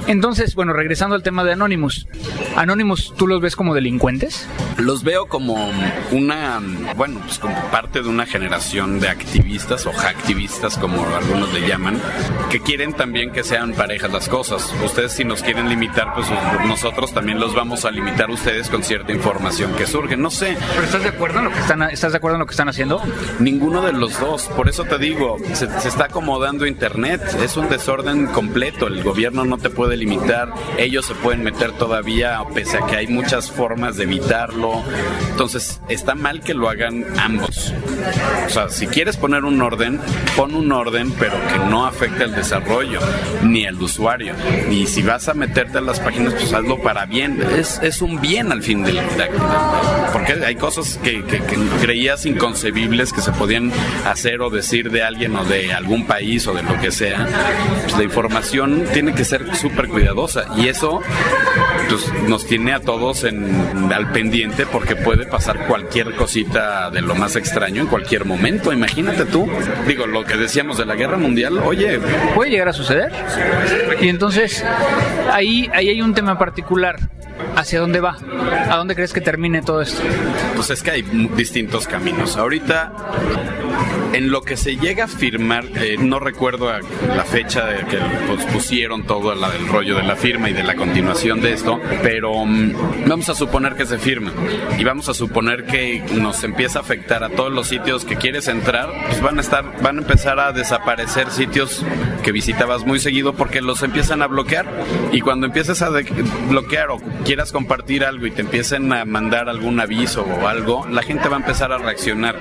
Entonces, 0.07 0.55
bueno, 0.55 0.73
regresando 0.73 1.15
al 1.15 1.23
tema 1.23 1.43
de 1.43 1.53
Anonymous. 1.53 2.07
Anonymous, 2.55 3.13
¿tú 3.17 3.27
los 3.27 3.41
ves 3.41 3.55
como 3.55 3.73
delincuentes? 3.73 4.47
Los 4.77 5.03
veo 5.03 5.27
como 5.27 5.71
una, 6.11 6.61
bueno, 6.95 7.21
pues 7.25 7.39
como 7.39 7.55
parte 7.71 8.01
de 8.01 8.09
una 8.09 8.25
generación 8.25 8.99
de 8.99 9.09
activistas 9.09 9.85
o 9.85 9.93
hacktivistas, 9.93 10.77
como 10.77 11.05
algunos 11.15 11.53
le 11.53 11.67
llaman, 11.67 12.01
que 12.49 12.59
quieren 12.59 12.93
también 12.93 13.31
que 13.31 13.43
sean 13.43 13.73
parejas 13.73 14.11
las 14.11 14.27
cosas. 14.27 14.73
Ustedes 14.83 15.13
si 15.13 15.23
nos 15.23 15.41
quieren 15.41 15.69
limitar, 15.69 16.13
pues 16.13 16.27
nosotros 16.67 17.13
también 17.13 17.39
los 17.39 17.55
vamos 17.55 17.85
a 17.85 17.91
limitar 17.91 18.29
a 18.29 18.33
ustedes 18.33 18.69
con 18.69 18.83
cierta 18.83 19.11
información 19.11 19.73
que 19.75 19.87
surge. 19.87 20.17
No 20.17 20.29
sé. 20.29 20.57
¿Pero 20.73 20.83
estás 20.83 21.03
de 21.03 21.09
acuerdo 21.09 21.39
en 21.39 21.45
lo 21.45 21.51
que 21.51 21.59
están, 21.59 21.81
estás 21.83 22.11
de 22.11 22.17
acuerdo 22.17 22.35
en 22.35 22.39
lo 22.41 22.45
que 22.45 22.53
están 22.53 22.69
haciendo? 22.69 23.01
Ninguno 23.39 23.81
de 23.81 23.93
los 23.93 24.19
dos. 24.19 24.47
Por 24.55 24.67
eso 24.69 24.83
te 24.83 24.97
digo, 24.97 25.37
se, 25.53 25.67
se 25.79 25.87
está 25.87 26.05
acomodando 26.05 26.65
Internet. 26.65 27.21
Es 27.41 27.57
un 27.57 27.69
desorden 27.69 28.27
completo. 28.27 28.87
El 28.87 29.03
gobierno 29.03 29.45
no 29.45 29.57
te 29.57 29.69
puede 29.69 29.92
limitar, 29.97 30.49
ellos 30.77 31.05
se 31.05 31.15
pueden 31.15 31.43
meter 31.43 31.71
todavía, 31.73 32.39
pese 32.53 32.77
a 32.77 32.85
que 32.85 32.95
hay 32.95 33.07
muchas 33.07 33.51
formas 33.51 33.97
de 33.97 34.03
evitarlo. 34.03 34.83
Entonces, 35.29 35.81
está 35.89 36.15
mal 36.15 36.41
que 36.41 36.53
lo 36.53 36.69
hagan 36.69 37.05
ambos. 37.19 37.73
O 38.45 38.49
sea, 38.49 38.69
si 38.69 38.87
quieres 38.87 39.17
poner 39.17 39.43
un 39.43 39.61
orden, 39.61 39.99
pon 40.35 40.55
un 40.55 40.71
orden, 40.71 41.11
pero 41.19 41.33
que 41.47 41.59
no 41.69 41.85
afecte 41.85 42.23
al 42.23 42.35
desarrollo, 42.35 42.99
ni 43.43 43.65
al 43.65 43.81
usuario. 43.81 44.33
Y 44.69 44.87
si 44.87 45.01
vas 45.01 45.27
a 45.27 45.33
meterte 45.33 45.77
a 45.77 45.81
las 45.81 45.99
páginas, 45.99 46.33
pues 46.33 46.53
hazlo 46.53 46.81
para 46.81 47.05
bien. 47.05 47.41
Es, 47.57 47.79
es 47.81 48.01
un 48.01 48.19
bien 48.21 48.51
al 48.51 48.63
fin 48.63 48.83
del. 48.83 48.99
Porque 50.11 50.33
hay 50.45 50.55
cosas 50.55 50.99
que 51.03 51.23
creías 51.81 52.25
inconcebibles 52.25 53.13
que 53.13 53.21
se 53.21 53.31
podían 53.31 53.71
hacer 54.05 54.41
o 54.41 54.49
decir 54.49 54.91
de 54.91 55.03
alguien 55.03 55.35
o 55.35 55.43
de 55.45 55.73
algún 55.73 56.05
país 56.05 56.45
o 56.47 56.53
de 56.53 56.63
lo 56.63 56.79
que 56.79 56.91
sea. 56.91 57.27
Pues 57.83 57.97
la 57.97 58.03
información 58.03 58.83
tiene 58.93 59.13
que 59.13 59.25
ser 59.25 59.55
súper 59.55 59.82
cuidadosa 59.87 60.45
y 60.57 60.67
eso 60.67 61.01
pues, 61.89 62.11
nos 62.27 62.45
tiene 62.45 62.73
a 62.73 62.79
todos 62.79 63.23
en, 63.23 63.91
al 63.91 64.11
pendiente 64.11 64.65
porque 64.65 64.95
puede 64.95 65.25
pasar 65.25 65.67
cualquier 65.67 66.15
cosita 66.15 66.89
de 66.89 67.01
lo 67.01 67.15
más 67.15 67.35
extraño 67.35 67.81
en 67.81 67.87
cualquier 67.87 68.25
momento. 68.25 68.71
Imagínate 68.73 69.25
tú, 69.25 69.47
digo, 69.87 70.07
lo 70.07 70.23
que 70.23 70.37
decíamos 70.37 70.77
de 70.77 70.85
la 70.85 70.95
guerra 70.95 71.17
mundial, 71.17 71.59
oye. 71.59 71.99
Puede 72.35 72.51
llegar 72.51 72.69
a 72.69 72.73
suceder. 72.73 73.11
Y 74.01 74.09
entonces, 74.09 74.63
ahí, 75.31 75.69
ahí 75.73 75.89
hay 75.89 76.01
un 76.01 76.13
tema 76.13 76.37
particular. 76.37 76.97
¿Hacia 77.55 77.79
dónde 77.79 77.99
va? 77.99 78.17
¿A 78.69 78.77
dónde 78.77 78.95
crees 78.95 79.13
que 79.13 79.21
termine 79.21 79.61
todo 79.61 79.81
esto? 79.81 80.01
Pues 80.55 80.69
es 80.69 80.81
que 80.81 80.91
hay 80.91 81.01
distintos 81.35 81.87
caminos. 81.87 82.37
Ahorita 82.37 82.91
en 84.13 84.31
lo 84.31 84.41
que 84.41 84.57
se 84.57 84.77
llega 84.77 85.05
a 85.05 85.07
firmar, 85.07 85.65
eh, 85.75 85.97
no 85.99 86.19
recuerdo 86.19 86.71
la 86.71 87.23
fecha 87.23 87.65
de 87.65 87.85
que 87.85 87.97
pues, 88.27 88.45
pusieron 88.45 89.05
todo 89.05 89.33
la 89.33 89.49
rollo 89.71 89.95
de 89.95 90.03
la 90.03 90.15
firma 90.15 90.49
y 90.49 90.53
de 90.53 90.63
la 90.63 90.75
continuación 90.75 91.41
de 91.41 91.53
esto, 91.53 91.79
pero 92.01 92.45
mm, 92.45 93.07
vamos 93.07 93.29
a 93.29 93.35
suponer 93.35 93.75
que 93.75 93.85
se 93.85 93.97
firma. 93.97 94.31
Y 94.77 94.83
vamos 94.83 95.09
a 95.09 95.13
suponer 95.13 95.65
que 95.65 96.03
nos 96.13 96.43
empieza 96.43 96.79
a 96.79 96.81
afectar 96.81 97.23
a 97.23 97.29
todos 97.29 97.51
los 97.51 97.67
sitios 97.67 98.05
que 98.05 98.15
quieres 98.15 98.47
entrar, 98.47 98.89
pues 99.07 99.21
van 99.21 99.37
a 99.37 99.41
estar, 99.41 99.81
van 99.81 99.97
a 99.97 100.01
empezar 100.01 100.39
a 100.39 100.51
desaparecer 100.51 101.29
sitios 101.31 101.83
que 102.23 102.31
visitabas 102.31 102.85
muy 102.85 102.99
seguido 102.99 103.33
porque 103.33 103.61
los 103.61 103.83
empiezan 103.83 104.21
a 104.21 104.27
bloquear. 104.27 104.65
Y 105.11 105.21
cuando 105.21 105.47
empieces 105.47 105.81
a 105.81 105.89
bloquear 106.49 106.91
o 106.91 106.97
quieras 107.25 107.51
compartir 107.51 108.05
algo 108.05 108.27
y 108.27 108.31
te 108.31 108.41
empiecen 108.41 108.91
a 108.93 109.05
mandar 109.05 109.49
algún 109.49 109.79
aviso 109.79 110.23
o 110.23 110.47
algo, 110.47 110.85
la 110.89 111.01
gente 111.01 111.29
va 111.29 111.37
a 111.37 111.39
empezar 111.39 111.71
a 111.71 111.77
reaccionar 111.77 112.39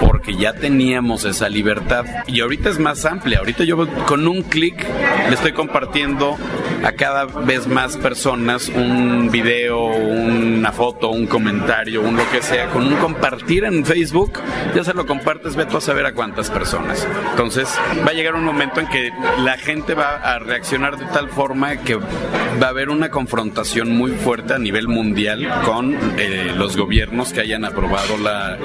porque 0.00 0.36
ya 0.36 0.54
teníamos 0.74 1.24
esa 1.24 1.48
libertad. 1.48 2.04
Y 2.26 2.40
ahorita 2.40 2.68
es 2.68 2.80
más 2.80 3.04
amplia. 3.04 3.38
Ahorita 3.38 3.62
yo 3.62 3.86
con 4.06 4.26
un 4.26 4.42
clic 4.42 4.84
le 5.28 5.32
estoy 5.32 5.52
compartiendo 5.52 6.36
a 6.82 6.92
cada 6.92 7.26
vez 7.26 7.68
más 7.68 7.96
personas 7.96 8.68
un 8.68 9.30
video, 9.30 9.86
una 9.86 10.72
foto, 10.72 11.10
un 11.10 11.28
comentario, 11.28 12.02
un 12.02 12.16
lo 12.16 12.28
que 12.32 12.42
sea. 12.42 12.70
Con 12.70 12.88
un 12.88 12.96
compartir 12.96 13.64
en 13.64 13.84
Facebook, 13.86 14.40
ya 14.74 14.82
se 14.82 14.94
lo 14.94 15.06
compartes, 15.06 15.54
ve 15.54 15.64
tú 15.64 15.76
a 15.76 15.80
saber 15.80 16.06
a 16.06 16.12
cuántas 16.12 16.50
personas. 16.50 17.06
Entonces 17.30 17.68
va 18.04 18.10
a 18.10 18.14
llegar 18.14 18.34
un 18.34 18.44
momento 18.44 18.80
en 18.80 18.88
que 18.88 19.12
la 19.44 19.56
gente 19.56 19.94
va 19.94 20.16
a 20.16 20.40
reaccionar 20.40 20.98
de 20.98 21.06
tal 21.06 21.28
forma 21.28 21.76
que 21.76 21.94
va 21.94 22.66
a 22.66 22.70
haber 22.70 22.90
una 22.90 23.10
confrontación 23.10 23.96
muy 23.96 24.10
fuerte 24.10 24.54
a 24.54 24.58
nivel 24.58 24.88
mundial 24.88 25.48
con 25.64 25.94
eh, 26.18 26.52
los 26.56 26.76
gobiernos 26.76 27.32
que 27.32 27.40
hayan 27.40 27.64
aprobado 27.64 28.18
la, 28.18 28.58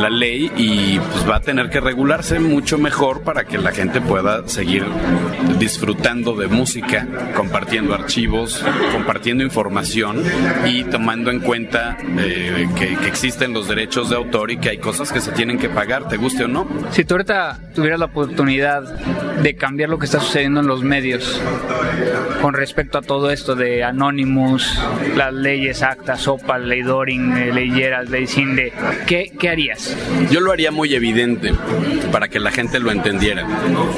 la 0.00 0.08
ley 0.08 0.50
y 0.56 0.98
pues 0.98 1.28
va 1.28 1.36
a 1.36 1.40
tener 1.40 1.49
que 1.50 1.80
regularse 1.80 2.38
mucho 2.38 2.78
mejor 2.78 3.22
para 3.22 3.44
que 3.44 3.58
la 3.58 3.72
gente 3.72 4.00
pueda 4.00 4.46
seguir 4.46 4.84
disfrutando 5.58 6.36
de 6.36 6.46
música, 6.46 7.08
compartiendo 7.34 7.92
archivos, 7.92 8.64
compartiendo 8.92 9.42
información 9.42 10.22
y 10.64 10.84
tomando 10.84 11.30
en 11.30 11.40
cuenta 11.40 11.98
eh, 12.18 12.68
que, 12.76 12.92
existen 13.08 13.52
los 13.52 13.66
derechos 13.66 14.10
de 14.10 14.16
autor 14.16 14.52
y 14.52 14.58
que 14.58 14.70
hay 14.70 14.78
cosas 14.78 15.12
que 15.12 15.20
se 15.20 15.32
tienen 15.32 15.58
que 15.58 15.68
pagar, 15.68 16.08
te 16.08 16.16
guste 16.16 16.44
o 16.44 16.48
no. 16.48 16.68
Si 16.92 17.04
tú 17.04 17.14
ahorita 17.14 17.58
tuvieras 17.74 17.98
la 17.98 18.06
oportunidad 18.06 18.82
de 19.42 19.56
cambiar 19.56 19.90
lo 19.90 19.98
que 19.98 20.04
está 20.04 20.20
sucediendo 20.20 20.60
en 20.60 20.68
los 20.68 20.84
medios 20.84 21.40
con 22.40 22.54
respecto 22.54 22.98
a 22.98 23.02
todo 23.02 23.32
esto 23.32 23.56
de 23.56 23.82
Anonymous, 23.82 24.80
las 25.16 25.34
leyes 25.34 25.82
acta, 25.82 26.16
SOPA, 26.16 26.58
ley 26.58 26.82
Doring, 26.82 27.32
eh, 27.36 27.52
ley 27.52 27.70
ley 28.08 28.26
Cinde, 28.28 28.72
¿qué, 29.06 29.32
¿qué 29.36 29.48
harías? 29.48 29.96
Yo 30.30 30.40
lo 30.40 30.52
haría 30.52 30.70
muy 30.70 30.94
evidente 30.94 31.39
para 32.12 32.28
que 32.28 32.40
la 32.40 32.50
gente 32.50 32.80
lo 32.80 32.90
entendiera. 32.90 33.46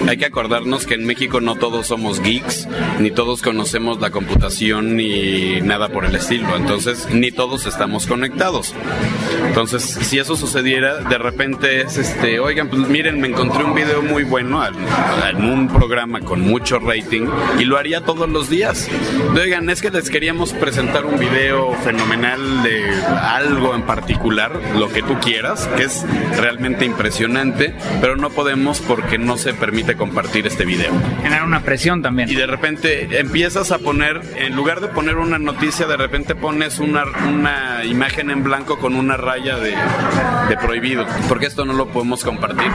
Hay 0.08 0.16
que 0.16 0.26
acordarnos 0.26 0.86
que 0.86 0.94
en 0.94 1.06
México 1.06 1.40
no 1.40 1.56
todos 1.56 1.86
somos 1.86 2.20
geeks, 2.20 2.68
ni 2.98 3.10
todos 3.10 3.42
conocemos 3.42 4.00
la 4.00 4.10
computación 4.10 4.96
ni 4.96 5.60
nada 5.60 5.88
por 5.88 6.04
el 6.04 6.14
estilo, 6.14 6.56
entonces 6.56 7.08
ni 7.10 7.30
todos 7.30 7.66
estamos 7.66 8.06
conectados. 8.06 8.74
Entonces, 9.46 9.82
si 9.82 10.18
eso 10.18 10.36
sucediera, 10.36 10.98
de 10.98 11.18
repente 11.18 11.82
es 11.82 11.98
este, 11.98 12.40
oigan, 12.40 12.68
pues 12.68 12.88
miren, 12.88 13.20
me 13.20 13.28
encontré 13.28 13.64
un 13.64 13.74
video 13.74 14.02
muy 14.02 14.24
bueno 14.24 14.62
en 14.66 15.44
un 15.44 15.68
programa 15.68 16.20
con 16.20 16.40
mucho 16.40 16.78
rating 16.78 17.26
y 17.58 17.64
lo 17.64 17.78
haría 17.78 18.02
todos 18.02 18.28
los 18.28 18.48
días. 18.48 18.88
Oigan, 19.34 19.68
es 19.70 19.82
que 19.82 19.90
les 19.90 20.10
queríamos 20.10 20.52
presentar 20.52 21.04
un 21.04 21.18
video 21.18 21.72
fenomenal 21.84 22.62
de 22.62 22.84
algo 23.22 23.74
en 23.74 23.82
particular, 23.82 24.52
lo 24.76 24.88
que 24.88 25.02
tú 25.02 25.18
quieras, 25.20 25.68
que 25.76 25.84
es 25.84 26.04
realmente 26.38 26.84
impresionante, 26.84 27.31
pero 28.00 28.16
no 28.16 28.30
podemos 28.30 28.80
porque 28.80 29.16
no 29.18 29.36
se 29.36 29.54
permite 29.54 29.96
compartir 29.96 30.46
este 30.46 30.64
video. 30.64 30.92
Generar 31.22 31.44
una 31.44 31.60
presión 31.60 32.02
también. 32.02 32.28
Y 32.28 32.34
de 32.34 32.46
repente 32.46 33.18
empiezas 33.18 33.72
a 33.72 33.78
poner, 33.78 34.20
en 34.36 34.54
lugar 34.54 34.80
de 34.80 34.88
poner 34.88 35.16
una 35.16 35.38
noticia, 35.38 35.86
de 35.86 35.96
repente 35.96 36.34
pones 36.34 36.78
una, 36.78 37.04
una 37.28 37.84
imagen 37.84 38.30
en 38.30 38.44
blanco 38.44 38.78
con 38.78 38.94
una 38.94 39.16
raya 39.16 39.56
de, 39.56 39.74
de 40.48 40.56
prohibido, 40.58 41.06
porque 41.28 41.46
esto 41.46 41.64
no 41.64 41.72
lo 41.72 41.88
podemos 41.88 42.22
compartir. 42.22 42.70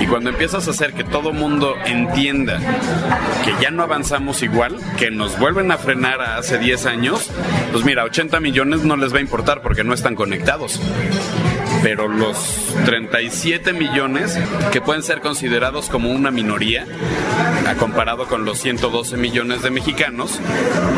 Y 0.00 0.06
cuando 0.06 0.30
empiezas 0.30 0.68
a 0.68 0.72
hacer 0.72 0.92
que 0.92 1.04
todo 1.04 1.32
mundo 1.32 1.74
entienda 1.86 2.58
que 3.44 3.54
ya 3.62 3.70
no 3.70 3.82
avanzamos 3.82 4.42
igual, 4.42 4.76
que 4.98 5.10
nos 5.10 5.38
vuelven 5.38 5.70
a 5.70 5.78
frenar 5.78 6.20
a 6.20 6.36
hace 6.36 6.58
10 6.58 6.86
años, 6.86 7.30
pues 7.72 7.84
mira, 7.84 8.04
80 8.04 8.38
millones 8.40 8.84
no 8.84 8.96
les 8.96 9.14
va 9.14 9.18
a 9.18 9.22
importar 9.22 9.62
porque 9.62 9.82
no 9.82 9.94
están 9.94 10.14
conectados 10.14 10.80
pero 11.84 12.08
los 12.08 12.74
37 12.86 13.74
millones 13.74 14.38
que 14.72 14.80
pueden 14.80 15.02
ser 15.02 15.20
considerados 15.20 15.90
como 15.90 16.10
una 16.10 16.30
minoría, 16.30 16.86
comparado 17.78 18.26
con 18.26 18.46
los 18.46 18.58
112 18.60 19.18
millones 19.18 19.60
de 19.60 19.70
mexicanos, 19.70 20.40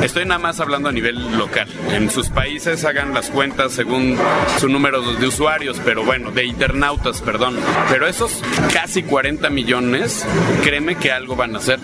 estoy 0.04 0.26
nada 0.26 0.38
más 0.38 0.60
hablando 0.60 0.88
a 0.88 0.92
nivel 0.92 1.36
local. 1.36 1.66
En 1.90 2.08
sus 2.08 2.28
países 2.28 2.84
hagan 2.84 3.12
las 3.14 3.30
cuentas 3.30 3.72
según 3.72 4.16
su 4.60 4.68
número 4.68 5.02
de 5.02 5.26
usuarios, 5.26 5.80
pero 5.84 6.04
bueno, 6.04 6.30
de 6.30 6.44
internautas, 6.44 7.20
perdón. 7.20 7.56
Pero 7.90 8.06
esos 8.06 8.40
casi 8.72 9.02
40 9.02 9.50
millones, 9.50 10.24
créeme 10.62 10.94
que 10.94 11.10
algo 11.10 11.34
van 11.34 11.56
a 11.56 11.58
hacer. 11.58 11.80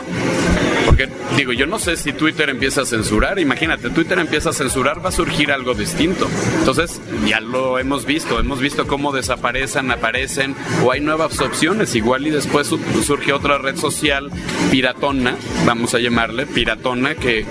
Porque 0.92 1.08
digo, 1.38 1.54
yo 1.54 1.64
no 1.64 1.78
sé 1.78 1.96
si 1.96 2.12
Twitter 2.12 2.50
empieza 2.50 2.82
a 2.82 2.84
censurar, 2.84 3.38
imagínate, 3.38 3.88
Twitter 3.88 4.18
empieza 4.18 4.50
a 4.50 4.52
censurar, 4.52 5.02
va 5.02 5.08
a 5.08 5.12
surgir 5.12 5.50
algo 5.50 5.72
distinto. 5.72 6.28
Entonces, 6.58 7.00
ya 7.26 7.40
lo 7.40 7.78
hemos 7.78 8.04
visto, 8.04 8.38
hemos 8.38 8.60
visto 8.60 8.86
cómo 8.86 9.10
desaparecen, 9.10 9.90
aparecen, 9.90 10.54
o 10.84 10.92
hay 10.92 11.00
nuevas 11.00 11.40
opciones, 11.40 11.94
igual 11.94 12.26
y 12.26 12.30
después 12.30 12.66
surge 13.06 13.32
otra 13.32 13.56
red 13.56 13.76
social 13.76 14.30
piratona, 14.70 15.34
vamos 15.64 15.94
a 15.94 15.98
llamarle, 15.98 16.44
piratona, 16.44 17.14
que 17.14 17.46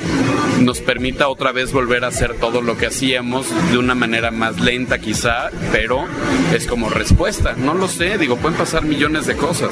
nos 0.59 0.79
permita 0.79 1.27
otra 1.27 1.51
vez 1.51 1.73
volver 1.73 2.03
a 2.03 2.09
hacer 2.09 2.35
todo 2.35 2.61
lo 2.61 2.77
que 2.77 2.85
hacíamos 2.85 3.47
de 3.71 3.79
una 3.79 3.95
manera 3.95 4.29
más 4.29 4.59
lenta 4.59 4.99
quizá, 4.99 5.49
pero 5.71 6.05
es 6.53 6.67
como 6.67 6.91
respuesta, 6.91 7.55
no 7.57 7.73
lo 7.73 7.87
sé, 7.87 8.19
digo, 8.19 8.37
pueden 8.37 8.59
pasar 8.59 8.83
millones 8.83 9.25
de 9.25 9.35
cosas. 9.35 9.71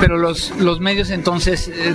Pero 0.00 0.16
los, 0.16 0.52
los 0.58 0.80
medios 0.80 1.10
entonces, 1.10 1.68
eh, 1.68 1.94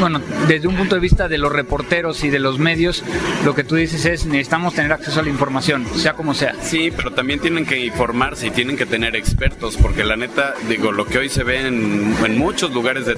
bueno, 0.00 0.20
desde 0.48 0.68
un 0.68 0.76
punto 0.76 0.94
de 0.94 1.00
vista 1.00 1.28
de 1.28 1.38
los 1.38 1.52
reporteros 1.52 2.24
y 2.24 2.30
de 2.30 2.38
los 2.38 2.58
medios, 2.58 3.02
lo 3.44 3.54
que 3.54 3.64
tú 3.64 3.76
dices 3.76 4.04
es 4.04 4.26
necesitamos 4.26 4.74
tener 4.74 4.92
acceso 4.92 5.20
a 5.20 5.22
la 5.22 5.28
información, 5.28 5.86
sea 5.96 6.14
como 6.14 6.34
sea. 6.34 6.54
Sí, 6.62 6.90
pero 6.94 7.12
también 7.12 7.40
tienen 7.40 7.66
que 7.66 7.78
informarse 7.78 8.46
y 8.48 8.50
tienen 8.50 8.76
que 8.76 8.86
tener 8.86 9.16
expertos, 9.16 9.76
porque 9.76 10.04
la 10.04 10.16
neta, 10.16 10.54
digo, 10.68 10.92
lo 10.92 11.06
que 11.06 11.18
hoy 11.18 11.28
se 11.28 11.44
ve 11.44 11.66
en, 11.66 12.14
en 12.24 12.38
muchos 12.38 12.72
lugares 12.72 13.06
de 13.06 13.16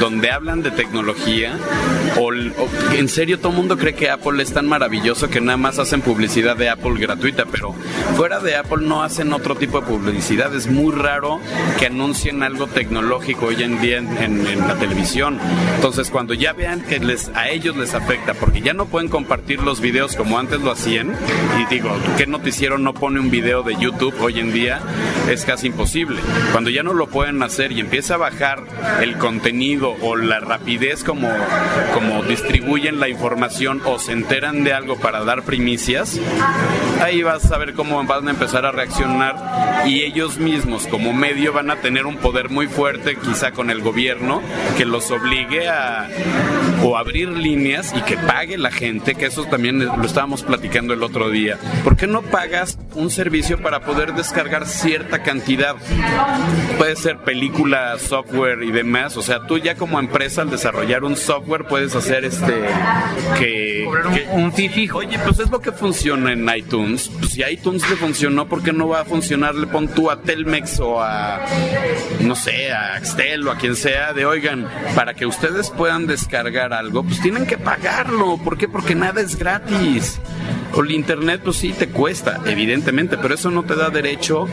donde 0.00 0.30
hablan 0.30 0.62
de 0.62 0.70
tecnología, 0.70 1.56
o, 2.18 2.32
en 2.32 3.08
serio 3.08 3.38
todo 3.38 3.50
el 3.50 3.56
mundo 3.56 3.76
cree 3.76 3.94
que 3.94 4.10
Apple 4.10 4.42
es 4.42 4.52
tan 4.52 4.66
maravilloso 4.66 5.28
que 5.28 5.40
nada 5.40 5.56
más 5.56 5.78
hacen 5.78 6.02
publicidad 6.02 6.56
de 6.56 6.68
Apple 6.68 6.94
gratuita, 6.98 7.44
pero 7.46 7.74
fuera 8.16 8.40
de 8.40 8.56
Apple 8.56 8.86
no 8.86 9.02
hacen 9.02 9.32
otro 9.32 9.54
tipo 9.56 9.80
de 9.80 9.86
publicidad. 9.86 10.54
Es 10.54 10.66
muy 10.66 10.92
raro 10.92 11.40
que 11.78 11.86
anuncien 11.86 12.42
algo 12.42 12.66
tecnológico 12.66 13.50
hoy 13.54 13.62
en 13.62 13.80
día 13.80 13.98
en, 13.98 14.44
la 14.66 14.74
televisión. 14.76 15.38
Entonces, 15.76 16.10
cuando 16.10 16.34
ya 16.34 16.52
vean 16.52 16.80
que 16.80 16.98
les, 16.98 17.28
a 17.34 17.48
ellos 17.48 17.76
les 17.76 17.94
afecta, 17.94 18.34
porque 18.34 18.60
ya 18.60 18.72
no 18.72 18.86
pueden 18.86 19.08
compartir 19.08 19.60
los 19.62 19.80
videos 19.80 20.16
como 20.16 20.38
antes 20.38 20.60
lo 20.60 20.70
hacían, 20.70 21.14
y 21.60 21.72
digo, 21.72 21.90
¿qué 22.16 22.26
noticiero 22.26 22.78
no 22.78 22.94
pone 22.94 23.20
un 23.20 23.30
video 23.30 23.62
de 23.62 23.76
YouTube 23.76 24.14
hoy 24.20 24.40
en 24.40 24.52
día? 24.52 24.80
Es 25.28 25.44
casi 25.44 25.68
imposible. 25.68 26.20
Cuando 26.52 26.70
ya 26.70 26.82
no 26.82 26.92
lo 26.92 27.06
pueden 27.08 27.42
hacer 27.42 27.72
y 27.72 27.80
empieza 27.80 28.14
a 28.14 28.18
bajar 28.18 28.64
el 29.00 29.18
contenido 29.18 29.94
o 30.02 30.16
la 30.16 30.40
rapidez 30.40 31.04
como, 31.04 31.28
como 31.92 32.22
distribuyen 32.22 33.00
la 33.00 33.08
información 33.08 33.80
o 33.84 33.98
se 33.98 34.12
enteran 34.12 34.64
de 34.64 34.72
algo 34.72 34.96
para 34.96 35.24
dar 35.24 35.42
primicias, 35.42 36.18
ahí 37.02 37.22
vas 37.22 37.50
a 37.50 37.58
ver 37.58 37.74
cómo 37.74 38.02
van 38.04 38.28
a 38.28 38.30
empezar 38.30 38.66
a 38.66 38.72
reaccionar 38.72 39.84
y 39.86 40.02
ellos 40.02 40.38
mismos 40.38 40.86
como 40.86 41.12
medio 41.12 41.52
van 41.52 41.70
a 41.70 41.76
tener 41.76 42.06
un 42.06 42.16
poder 42.16 42.48
muy 42.50 42.66
fuerte, 42.66 43.16
con 43.52 43.70
el 43.70 43.80
gobierno 43.80 44.42
que 44.76 44.84
los 44.84 45.10
obligue 45.10 45.68
a 45.68 46.08
o 46.82 46.98
abrir 46.98 47.28
líneas 47.30 47.94
y 47.96 48.02
que 48.02 48.16
pague 48.16 48.58
la 48.58 48.70
gente, 48.70 49.14
que 49.14 49.26
eso 49.26 49.44
también 49.46 49.84
lo 49.84 50.04
estábamos 50.04 50.42
platicando 50.42 50.92
el 50.92 51.02
otro 51.02 51.30
día. 51.30 51.58
¿Por 51.82 51.96
qué 51.96 52.06
no 52.06 52.22
pagas 52.22 52.78
un 52.94 53.10
servicio 53.10 53.60
para 53.60 53.80
poder 53.80 54.14
descargar 54.14 54.66
cierta 54.66 55.22
cantidad? 55.22 55.76
Puede 56.76 56.96
ser 56.96 57.18
película, 57.18 57.98
software 57.98 58.62
y 58.62 58.70
demás. 58.70 59.16
O 59.16 59.22
sea, 59.22 59.46
tú 59.46 59.58
ya 59.58 59.76
como 59.76 59.98
empresa 59.98 60.42
al 60.42 60.50
desarrollar 60.50 61.04
un 61.04 61.16
software 61.16 61.64
puedes 61.64 61.94
hacer 61.96 62.24
este 62.24 62.52
que, 63.38 63.88
un, 64.32 64.52
fee 64.52 64.68
fijo. 64.68 64.98
Oye, 64.98 65.18
pues 65.24 65.38
es 65.38 65.50
lo 65.50 65.60
que 65.60 65.72
funciona 65.72 66.32
en 66.32 66.48
iTunes. 66.54 67.10
Pues 67.18 67.32
si 67.32 67.42
iTunes 67.42 67.88
le 67.88 67.96
funcionó, 67.96 68.46
¿por 68.46 68.62
qué 68.62 68.72
no 68.72 68.88
va 68.88 69.00
a 69.00 69.04
funcionar? 69.04 69.54
Le 69.54 69.66
pon 69.66 69.88
tú 69.88 70.10
a 70.10 70.20
Telmex 70.20 70.80
o 70.80 71.02
a 71.02 71.40
no 72.20 72.34
sé, 72.34 72.72
a 72.72 72.94
Axtel 72.94 73.33
o 73.42 73.50
a 73.50 73.56
quien 73.56 73.74
sea 73.74 74.12
de, 74.12 74.26
oigan, 74.26 74.68
para 74.94 75.14
que 75.14 75.26
ustedes 75.26 75.70
puedan 75.70 76.06
descargar 76.06 76.72
algo, 76.72 77.02
pues 77.02 77.20
tienen 77.20 77.46
que 77.46 77.58
pagarlo. 77.58 78.38
¿Por 78.38 78.56
qué? 78.56 78.68
Porque 78.68 78.94
nada 78.94 79.20
es 79.20 79.36
gratis. 79.36 80.20
O 80.74 80.82
el 80.82 80.90
internet, 80.90 81.40
pues 81.44 81.56
sí, 81.56 81.72
te 81.72 81.88
cuesta, 81.88 82.40
evidentemente, 82.46 83.16
pero 83.16 83.34
eso 83.34 83.50
no 83.50 83.62
te 83.62 83.76
da 83.76 83.90
derecho 83.90 84.48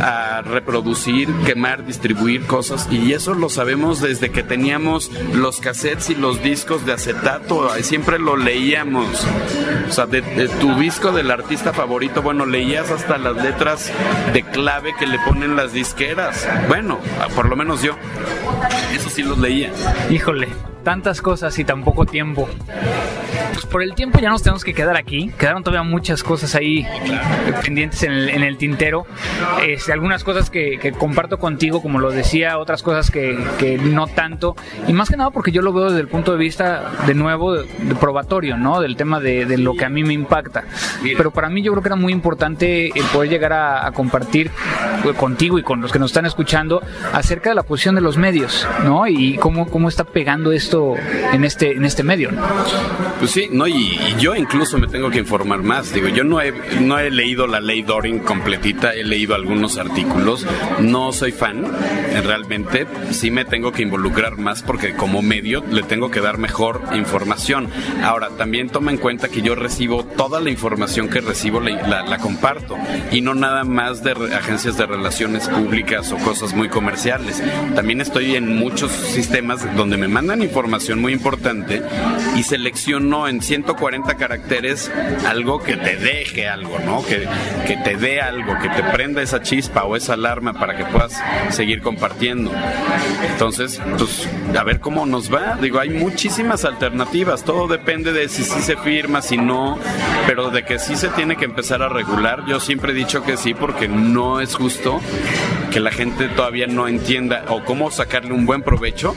a 0.00 0.42
reproducir, 0.42 1.28
quemar, 1.44 1.84
distribuir 1.84 2.46
cosas. 2.46 2.88
Y 2.90 3.12
eso 3.12 3.34
lo 3.34 3.48
sabemos 3.48 4.00
desde 4.00 4.30
que 4.30 4.42
teníamos 4.42 5.10
los 5.34 5.60
cassettes 5.60 6.10
y 6.10 6.14
los 6.14 6.42
discos 6.42 6.86
de 6.86 6.92
acetato. 6.92 7.70
Siempre 7.82 8.18
lo 8.18 8.36
leíamos. 8.36 9.26
O 9.88 9.92
sea, 9.92 10.06
de, 10.06 10.22
tu 10.60 10.74
disco 10.76 11.12
del 11.12 11.30
artista 11.30 11.72
favorito, 11.72 12.22
bueno, 12.22 12.46
leías 12.46 12.90
hasta 12.90 13.18
las 13.18 13.36
letras 13.36 13.92
de 14.32 14.42
clave 14.42 14.94
que 14.98 15.06
le 15.06 15.18
ponen 15.20 15.56
las 15.56 15.72
disqueras. 15.72 16.48
Bueno, 16.68 16.98
por 17.34 17.48
lo 17.48 17.56
menos 17.56 17.82
yo. 17.82 17.96
Eso 18.94 19.10
sí 19.10 19.22
los 19.22 19.38
leía. 19.38 19.72
Híjole, 20.10 20.48
tantas 20.84 21.20
cosas 21.20 21.58
y 21.58 21.64
tan 21.64 21.84
poco 21.84 22.06
tiempo. 22.06 22.48
Pues 23.56 23.64
por 23.64 23.82
el 23.82 23.94
tiempo 23.94 24.18
ya 24.18 24.28
nos 24.28 24.42
tenemos 24.42 24.64
que 24.64 24.74
quedar 24.74 24.98
aquí. 24.98 25.30
Quedaron 25.38 25.64
todavía 25.64 25.82
muchas 25.82 26.22
cosas 26.22 26.54
ahí 26.54 26.86
pendientes 27.62 28.02
en 28.02 28.12
el, 28.12 28.58
tintero. 28.58 29.06
Este, 29.66 29.94
algunas 29.94 30.24
cosas 30.24 30.50
que, 30.50 30.92
comparto 30.98 31.38
contigo, 31.38 31.80
como 31.80 31.98
lo 31.98 32.10
decía, 32.10 32.58
otras 32.58 32.82
cosas 32.82 33.10
que, 33.10 33.80
no 33.82 34.08
tanto. 34.08 34.56
Y 34.86 34.92
más 34.92 35.08
que 35.08 35.16
nada 35.16 35.30
porque 35.30 35.52
yo 35.52 35.62
lo 35.62 35.72
veo 35.72 35.86
desde 35.86 36.00
el 36.00 36.08
punto 36.08 36.32
de 36.32 36.38
vista, 36.38 36.92
de 37.06 37.14
nuevo, 37.14 37.56
probatorio, 37.98 38.58
¿no? 38.58 38.82
Del 38.82 38.94
tema 38.94 39.20
de, 39.20 39.46
lo 39.56 39.72
que 39.72 39.86
a 39.86 39.88
mí 39.88 40.04
me 40.04 40.12
impacta. 40.12 40.64
Pero 41.16 41.30
para 41.30 41.48
mí 41.48 41.62
yo 41.62 41.72
creo 41.72 41.82
que 41.82 41.88
era 41.88 41.96
muy 41.96 42.12
importante 42.12 42.88
el 42.88 43.06
poder 43.06 43.30
llegar 43.30 43.54
a, 43.54 43.90
compartir 43.92 44.50
contigo 45.16 45.58
y 45.58 45.62
con 45.62 45.80
los 45.80 45.92
que 45.92 45.98
nos 45.98 46.10
están 46.10 46.26
escuchando 46.26 46.82
acerca 47.14 47.48
de 47.48 47.56
la 47.56 47.62
posición 47.62 47.94
de 47.94 48.02
los 48.02 48.18
medios, 48.18 48.68
¿no? 48.84 49.06
Y 49.06 49.38
cómo, 49.38 49.66
cómo 49.70 49.88
está 49.88 50.04
pegando 50.04 50.52
esto 50.52 50.94
en 51.32 51.42
este, 51.42 51.72
en 51.72 51.86
este 51.86 52.02
medio. 52.02 52.28
Pues 53.18 53.30
sí, 53.30 53.45
no, 53.50 53.66
y, 53.66 53.98
yo 54.18 54.34
incluso 54.34 54.78
me 54.78 54.86
tengo 54.86 55.10
que 55.10 55.18
informar 55.18 55.62
más. 55.62 55.92
Digo, 55.92 56.08
yo 56.08 56.24
no 56.24 56.40
he, 56.40 56.52
no 56.80 56.98
he 56.98 57.10
leído 57.10 57.46
la 57.46 57.60
ley 57.60 57.82
Doring 57.82 58.20
completita, 58.20 58.94
he 58.94 59.04
leído 59.04 59.34
algunos 59.34 59.78
artículos, 59.78 60.46
no 60.80 61.12
soy 61.12 61.32
fan, 61.32 61.64
eh, 61.64 62.20
realmente 62.22 62.86
sí 63.10 63.30
me 63.30 63.44
tengo 63.44 63.72
que 63.72 63.82
involucrar 63.82 64.36
más 64.38 64.62
porque 64.62 64.94
como 64.94 65.22
medio 65.22 65.62
le 65.70 65.82
tengo 65.82 66.10
que 66.10 66.20
dar 66.20 66.38
mejor 66.38 66.82
información. 66.94 67.68
Ahora, 68.02 68.30
también 68.30 68.68
toma 68.68 68.90
en 68.90 68.98
cuenta 68.98 69.28
que 69.28 69.42
yo 69.42 69.54
recibo 69.54 70.04
toda 70.04 70.40
la 70.40 70.50
información 70.50 71.08
que 71.08 71.20
recibo, 71.20 71.60
la, 71.60 72.02
la 72.02 72.18
comparto, 72.18 72.76
y 73.10 73.20
no 73.20 73.34
nada 73.34 73.64
más 73.64 74.02
de 74.02 74.12
agencias 74.34 74.76
de 74.76 74.86
relaciones 74.86 75.48
públicas 75.48 76.12
o 76.12 76.16
cosas 76.18 76.54
muy 76.54 76.68
comerciales. 76.68 77.42
También 77.74 78.00
estoy 78.00 78.36
en 78.36 78.56
muchos 78.56 78.92
sistemas 78.92 79.64
donde 79.76 79.96
me 79.96 80.08
mandan 80.08 80.42
información 80.42 81.00
muy 81.00 81.12
importante 81.12 81.82
y 82.36 82.42
seleccionó 82.42 83.28
en 83.28 83.35
140 83.40 84.16
caracteres 84.16 84.90
algo 85.26 85.62
que 85.62 85.76
te 85.76 85.96
deje 85.96 86.48
algo, 86.48 86.78
¿no? 86.80 87.04
Que, 87.04 87.28
que 87.66 87.76
te 87.76 87.96
dé 87.96 88.20
algo, 88.20 88.58
que 88.60 88.68
te 88.68 88.82
prenda 88.84 89.22
esa 89.22 89.42
chispa 89.42 89.84
o 89.84 89.96
esa 89.96 90.14
alarma 90.14 90.54
para 90.54 90.76
que 90.76 90.84
puedas 90.84 91.20
seguir 91.50 91.82
compartiendo. 91.82 92.52
Entonces, 93.30 93.80
pues 93.98 94.28
a 94.58 94.64
ver 94.64 94.80
cómo 94.80 95.06
nos 95.06 95.32
va. 95.32 95.56
Digo, 95.60 95.78
hay 95.78 95.90
muchísimas 95.90 96.64
alternativas, 96.64 97.44
todo 97.44 97.68
depende 97.68 98.12
de 98.12 98.28
si 98.28 98.44
sí 98.44 98.60
se 98.60 98.76
firma, 98.76 99.22
si 99.22 99.36
no, 99.36 99.78
pero 100.26 100.50
de 100.50 100.64
que 100.64 100.78
sí 100.78 100.96
se 100.96 101.08
tiene 101.08 101.36
que 101.36 101.44
empezar 101.44 101.82
a 101.82 101.88
regular, 101.88 102.44
yo 102.46 102.60
siempre 102.60 102.92
he 102.92 102.94
dicho 102.94 103.22
que 103.22 103.36
sí 103.36 103.54
porque 103.54 103.88
no 103.88 104.40
es 104.40 104.54
justo 104.54 105.00
que 105.70 105.80
la 105.80 105.90
gente 105.90 106.28
todavía 106.28 106.66
no 106.66 106.88
entienda 106.88 107.44
o 107.48 107.64
cómo 107.64 107.90
sacarle 107.90 108.32
un 108.32 108.46
buen 108.46 108.62
provecho. 108.62 109.14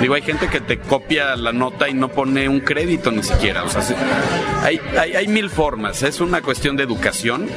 Digo, 0.00 0.14
hay 0.14 0.22
gente 0.22 0.48
que 0.48 0.60
te 0.60 0.78
copia 0.78 1.36
la 1.36 1.52
nota 1.52 1.88
y 1.88 1.94
no 1.94 2.08
pone 2.08 2.48
un 2.48 2.60
crédito 2.60 3.10
ni 3.10 3.22
siquiera. 3.22 3.49
O 3.58 3.68
sea, 3.68 3.82
hay, 4.62 4.80
hay, 4.98 5.16
hay 5.16 5.28
mil 5.28 5.50
formas. 5.50 6.02
Es 6.02 6.20
una 6.20 6.40
cuestión 6.42 6.76
de 6.76 6.84
educación 6.84 7.48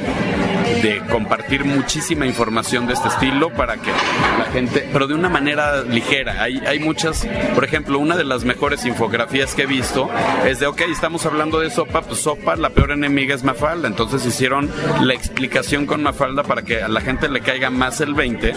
de 0.82 1.02
compartir 1.10 1.64
muchísima 1.64 2.26
información 2.26 2.86
de 2.86 2.94
este 2.94 3.08
estilo 3.08 3.50
para 3.50 3.76
que 3.76 3.90
la 4.38 4.46
gente, 4.52 4.88
pero 4.92 5.06
de 5.06 5.14
una 5.14 5.28
manera 5.28 5.82
ligera. 5.82 6.42
Hay, 6.42 6.58
hay 6.66 6.78
muchas, 6.78 7.26
por 7.54 7.64
ejemplo, 7.64 7.98
una 7.98 8.16
de 8.16 8.24
las 8.24 8.44
mejores 8.44 8.84
infografías 8.84 9.54
que 9.54 9.62
he 9.62 9.66
visto 9.66 10.10
es 10.46 10.60
de, 10.60 10.66
ok, 10.66 10.82
estamos 10.82 11.26
hablando 11.26 11.60
de 11.60 11.70
sopa, 11.70 12.02
pues 12.02 12.20
sopa, 12.20 12.56
la 12.56 12.70
peor 12.70 12.92
enemiga 12.92 13.34
es 13.34 13.44
Mafalda. 13.44 13.88
Entonces 13.88 14.24
hicieron 14.26 14.70
la 15.02 15.14
explicación 15.14 15.86
con 15.86 16.02
Mafalda 16.02 16.42
para 16.42 16.62
que 16.62 16.82
a 16.82 16.88
la 16.88 17.00
gente 17.00 17.28
le 17.28 17.40
caiga 17.40 17.70
más 17.70 18.00
el 18.00 18.14
20 18.14 18.54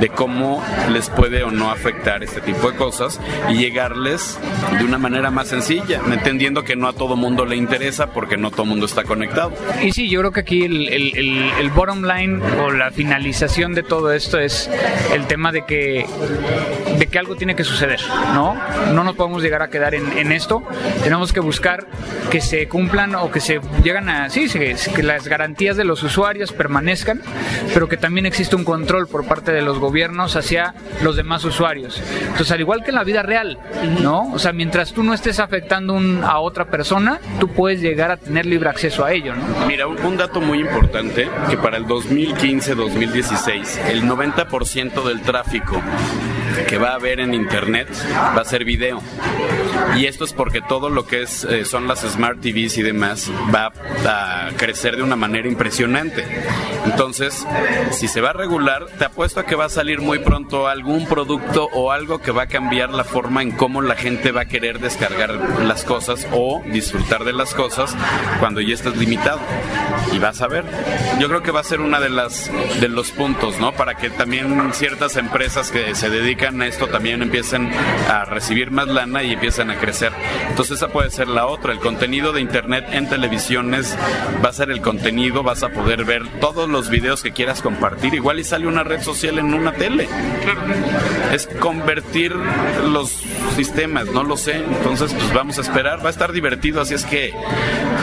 de 0.00 0.08
cómo 0.08 0.62
les 0.90 1.10
puede 1.10 1.42
o 1.44 1.50
no 1.50 1.70
afectar 1.70 2.22
este 2.24 2.40
tipo 2.40 2.70
de 2.70 2.76
cosas 2.76 3.20
y 3.50 3.54
llegarles 3.54 4.38
de 4.78 4.84
una 4.84 4.98
manera 4.98 5.30
más 5.30 5.48
sencilla, 5.48 6.00
entendiendo 6.10 6.61
que 6.64 6.76
no 6.76 6.88
a 6.88 6.92
todo 6.92 7.16
mundo 7.16 7.44
le 7.44 7.56
interesa 7.56 8.08
porque 8.08 8.36
no 8.36 8.50
todo 8.50 8.64
mundo 8.64 8.86
está 8.86 9.04
conectado. 9.04 9.52
Y 9.82 9.92
sí, 9.92 10.08
yo 10.08 10.20
creo 10.20 10.32
que 10.32 10.40
aquí 10.40 10.64
el, 10.64 10.88
el, 10.88 11.52
el, 11.58 11.70
bottom 11.70 12.02
line 12.02 12.40
o 12.60 12.70
la 12.70 12.90
finalización 12.90 13.74
de 13.74 13.82
todo 13.82 14.12
esto 14.12 14.38
es 14.38 14.70
el 15.12 15.26
tema 15.26 15.52
de 15.52 15.64
que, 15.64 16.06
de 16.98 17.06
que 17.06 17.18
algo 17.18 17.36
tiene 17.36 17.54
que 17.54 17.64
suceder, 17.64 18.00
¿no? 18.34 18.54
No 18.92 19.04
nos 19.04 19.16
podemos 19.16 19.42
llegar 19.42 19.62
a 19.62 19.68
quedar 19.68 19.94
en, 19.94 20.18
en 20.18 20.32
esto, 20.32 20.62
tenemos 21.02 21.32
que 21.32 21.40
buscar 21.40 21.86
que 22.30 22.40
se 22.40 22.68
cumplan 22.68 23.14
o 23.14 23.30
que 23.30 23.40
se 23.40 23.60
llegan 23.82 24.08
a, 24.08 24.30
sí, 24.30 24.48
que 24.48 25.02
las 25.02 25.28
garantías 25.28 25.76
de 25.76 25.84
los 25.84 26.02
usuarios 26.02 26.52
permanezcan, 26.52 27.20
pero 27.74 27.88
que 27.88 27.96
también 27.96 28.26
existe 28.26 28.56
un 28.56 28.64
control 28.64 29.06
por 29.08 29.26
parte 29.26 29.52
de 29.52 29.62
los 29.62 29.78
gobiernos 29.78 30.36
hacia 30.36 30.74
los 31.02 31.16
demás 31.16 31.44
usuarios. 31.44 32.02
Entonces, 32.22 32.50
al 32.52 32.60
igual 32.60 32.82
que 32.82 32.90
en 32.90 32.96
la 32.96 33.04
vida 33.04 33.22
real, 33.22 33.58
¿no? 34.00 34.32
O 34.32 34.38
sea, 34.38 34.52
mientras 34.52 34.92
tú 34.92 35.02
no 35.02 35.14
estés 35.14 35.38
afectando 35.40 35.98
a 36.26 36.40
otra 36.52 36.66
persona, 36.66 37.20
tú 37.40 37.48
puedes 37.48 37.80
llegar 37.80 38.10
a 38.10 38.16
tener 38.16 38.46
libre 38.46 38.68
acceso 38.68 39.04
a 39.04 39.12
ello, 39.12 39.34
¿no? 39.34 39.66
Mira, 39.66 39.86
un, 39.86 39.98
un 40.04 40.16
dato 40.16 40.40
muy 40.40 40.60
importante, 40.60 41.28
que 41.50 41.56
para 41.56 41.78
el 41.78 41.86
2015-2016, 41.86 43.88
el 43.88 44.04
90% 44.04 45.04
del 45.04 45.22
tráfico 45.22 45.80
que 46.68 46.78
va 46.78 46.90
a 46.90 46.94
haber 46.94 47.20
en 47.20 47.34
internet 47.34 47.88
va 48.14 48.40
a 48.40 48.44
ser 48.44 48.64
video. 48.64 49.00
Y 49.96 50.06
esto 50.06 50.24
es 50.24 50.32
porque 50.32 50.60
todo 50.60 50.88
lo 50.88 51.06
que 51.06 51.22
es, 51.22 51.44
eh, 51.44 51.64
son 51.64 51.86
las 51.86 52.00
Smart 52.00 52.40
TVs 52.40 52.78
y 52.78 52.82
demás 52.82 53.30
va 53.54 53.72
a 54.06 54.48
crecer 54.56 54.96
de 54.96 55.02
una 55.02 55.16
manera 55.16 55.48
impresionante. 55.48 56.24
Entonces, 56.84 57.46
si 57.90 58.08
se 58.08 58.20
va 58.20 58.30
a 58.30 58.32
regular, 58.32 58.86
te 58.98 59.04
apuesto 59.04 59.40
a 59.40 59.46
que 59.46 59.54
va 59.54 59.66
a 59.66 59.68
salir 59.68 60.00
muy 60.00 60.18
pronto 60.18 60.66
algún 60.66 61.06
producto 61.06 61.68
o 61.72 61.92
algo 61.92 62.20
que 62.20 62.32
va 62.32 62.44
a 62.44 62.46
cambiar 62.46 62.90
la 62.90 63.04
forma 63.04 63.42
en 63.42 63.52
cómo 63.52 63.82
la 63.82 63.94
gente 63.94 64.32
va 64.32 64.42
a 64.42 64.44
querer 64.46 64.80
descargar 64.80 65.30
las 65.62 65.84
cosas 65.84 66.26
o 66.32 66.62
disfrutar 66.66 67.24
de 67.24 67.32
las 67.32 67.54
cosas 67.54 67.94
cuando 68.40 68.60
ya 68.60 68.74
estás 68.74 68.96
limitado. 68.96 69.40
Y 70.12 70.18
vas 70.18 70.40
a 70.42 70.48
ver. 70.48 70.64
Yo 71.20 71.28
creo 71.28 71.42
que 71.42 71.50
va 71.50 71.60
a 71.60 71.64
ser 71.64 71.80
una 71.80 72.00
de 72.00 72.10
las 72.10 72.50
de 72.80 72.88
los 72.88 73.10
puntos, 73.10 73.58
¿no? 73.60 73.72
Para 73.72 73.94
que 73.94 74.10
también 74.10 74.72
ciertas 74.72 75.16
empresas 75.16 75.70
que 75.70 75.94
se 75.94 76.10
dedican 76.10 76.41
a 76.44 76.66
esto 76.66 76.88
también 76.88 77.22
empiecen 77.22 77.70
a 78.08 78.24
recibir 78.24 78.72
más 78.72 78.88
lana 78.88 79.22
y 79.22 79.32
empiecen 79.32 79.70
a 79.70 79.78
crecer. 79.78 80.12
Entonces 80.48 80.78
esa 80.78 80.88
puede 80.88 81.10
ser 81.10 81.28
la 81.28 81.46
otra. 81.46 81.72
El 81.72 81.78
contenido 81.78 82.32
de 82.32 82.40
internet 82.40 82.84
en 82.90 83.08
televisiones 83.08 83.96
va 84.44 84.48
a 84.48 84.52
ser 84.52 84.70
el 84.70 84.80
contenido, 84.80 85.44
vas 85.44 85.62
a 85.62 85.68
poder 85.68 86.04
ver 86.04 86.26
todos 86.40 86.68
los 86.68 86.90
videos 86.90 87.22
que 87.22 87.32
quieras 87.32 87.62
compartir. 87.62 88.14
Igual 88.14 88.40
y 88.40 88.44
sale 88.44 88.66
una 88.66 88.82
red 88.82 89.02
social 89.02 89.38
en 89.38 89.54
una 89.54 89.72
tele. 89.72 90.08
Es 91.32 91.46
convertir 91.60 92.34
los 92.34 93.22
sistemas, 93.54 94.06
no 94.06 94.24
lo 94.24 94.36
sé. 94.36 94.56
Entonces, 94.56 95.14
pues 95.14 95.32
vamos 95.32 95.58
a 95.58 95.60
esperar. 95.60 96.00
Va 96.04 96.08
a 96.08 96.10
estar 96.10 96.32
divertido, 96.32 96.80
así 96.80 96.94
es 96.94 97.04
que, 97.04 97.32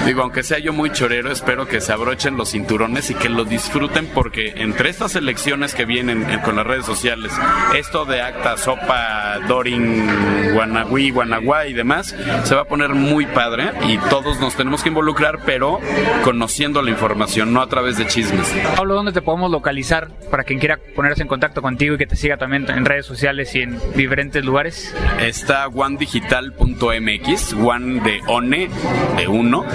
digo, 0.06 0.22
aunque 0.22 0.44
sea 0.44 0.60
yo 0.60 0.72
muy 0.72 0.92
chorero, 0.92 1.30
espero 1.30 1.68
que 1.68 1.82
se 1.82 1.92
abrochen 1.92 2.38
los 2.38 2.52
cinturones 2.52 3.10
y 3.10 3.16
que 3.16 3.28
lo 3.28 3.44
disfruten 3.44 4.08
porque 4.14 4.54
entre 4.58 4.90
estas 4.90 5.16
elecciones 5.16 5.74
que 5.76 5.86
vienen 5.86 6.26
con 6.46 6.56
las 6.56 6.66
redes 6.66 6.86
sociales, 6.86 7.34
esto 7.76 8.06
de 8.06 8.29
sopa, 8.58 9.40
Dorin, 9.48 10.54
Guanagüí, 10.54 11.12
Guanaguá 11.12 11.68
y 11.68 11.74
demás, 11.74 12.16
se 12.44 12.56
va 12.56 12.62
a 12.62 12.66
poner 12.66 12.90
muy 12.94 13.26
padre 13.26 13.72
y 13.88 13.98
todos 14.10 14.40
nos 14.40 14.56
tenemos 14.56 14.84
que 14.84 14.90
involucrar, 14.90 15.40
pero 15.46 15.80
conociendo 16.24 16.82
la 16.82 16.92
información, 16.92 17.54
no 17.54 17.62
a 17.62 17.68
través 17.68 17.98
de 17.98 18.08
chismes. 18.08 18.54
Pablo, 18.76 18.96
¿dónde 18.96 19.12
te 19.12 19.22
podemos 19.22 19.52
localizar 19.52 20.10
para 20.30 20.44
quien 20.44 20.60
quiera 20.60 20.80
ponerse 20.96 21.22
en 21.22 21.28
contacto 21.28 21.62
contigo 21.62 21.96
y 21.96 21.98
que 21.98 22.08
te 22.08 22.16
siga 22.16 22.38
también 22.38 22.70
en 22.70 22.86
redes 22.86 23.06
sociales 23.06 23.54
y 23.56 23.62
en 23.62 23.80
diferentes 23.96 24.44
lugares? 24.44 24.94
Está 25.20 25.68
onedigital.mx, 25.68 27.54
one 27.54 28.02
de 28.02 28.22
one, 28.28 28.70
de 29.18 29.28
uno, 29.28 29.66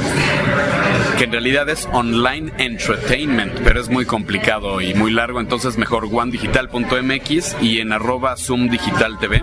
que 1.19 1.25
en 1.25 1.33
realidad 1.33 1.69
es 1.69 1.89
online 1.93 2.53
entertainment, 2.59 3.61
pero 3.65 3.81
es 3.81 3.89
muy 3.89 4.05
complicado 4.05 4.81
y 4.81 4.95
muy 4.95 5.13
largo, 5.13 5.41
entonces 5.41 5.79
mejor 5.79 6.09
onedigital.mx 6.11 7.57
y 7.61 7.81
en 7.81 7.93
arroba 7.93 8.37
Zoom 8.45 8.69
Digital 8.69 9.19
TV 9.19 9.43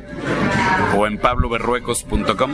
o 0.96 1.08
en 1.08 1.18
pabloberruecos.com. 1.18 2.52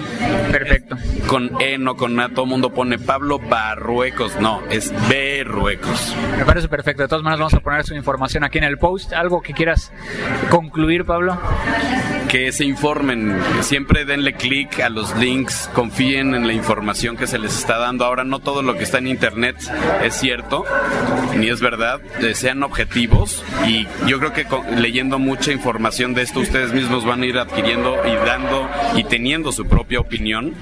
Perfecto. 0.51 0.95
Con 1.27 1.61
E, 1.61 1.77
no 1.77 1.95
con 1.95 2.19
A, 2.19 2.29
todo 2.29 2.43
el 2.43 2.51
mundo 2.51 2.73
pone 2.73 2.97
Pablo 2.97 3.39
Barruecos, 3.39 4.39
no, 4.39 4.61
es 4.69 4.93
Berruecos. 5.09 6.15
Me 6.37 6.45
parece 6.45 6.67
perfecto. 6.67 7.03
De 7.03 7.09
todas 7.09 7.23
maneras, 7.23 7.39
vamos 7.39 7.53
a 7.53 7.59
poner 7.59 7.85
su 7.85 7.95
información 7.95 8.43
aquí 8.43 8.57
en 8.57 8.63
el 8.63 8.77
post. 8.77 9.13
¿Algo 9.13 9.41
que 9.41 9.53
quieras 9.53 9.91
concluir, 10.49 11.05
Pablo? 11.05 11.37
Que 12.29 12.51
se 12.51 12.65
informen, 12.65 13.39
siempre 13.61 14.03
denle 14.03 14.33
clic 14.33 14.81
a 14.81 14.89
los 14.89 15.15
links, 15.15 15.69
confíen 15.73 16.35
en 16.35 16.45
la 16.45 16.53
información 16.53 17.15
que 17.15 17.25
se 17.25 17.39
les 17.39 17.57
está 17.57 17.77
dando. 17.77 18.03
Ahora 18.05 18.23
no 18.25 18.39
todo 18.39 18.61
lo 18.61 18.75
que 18.75 18.83
está 18.83 18.97
en 18.97 19.07
internet 19.07 19.55
es 20.03 20.15
cierto, 20.15 20.65
ni 21.37 21.47
es 21.47 21.61
verdad. 21.61 22.01
Eh, 22.21 22.35
sean 22.35 22.63
objetivos 22.63 23.43
y 23.65 23.87
yo 24.07 24.19
creo 24.19 24.33
que 24.33 24.45
leyendo 24.75 25.19
mucha 25.19 25.51
información 25.51 26.13
de 26.13 26.23
esto, 26.23 26.41
ustedes 26.41 26.73
mismos 26.73 27.05
van 27.05 27.21
a 27.21 27.25
ir 27.25 27.37
adquiriendo 27.37 27.95
y 28.05 28.15
dando 28.25 28.69
y 28.95 29.03
teniendo 29.05 29.51
su 29.51 29.65
propia 29.65 29.99
opinión, 29.99 30.53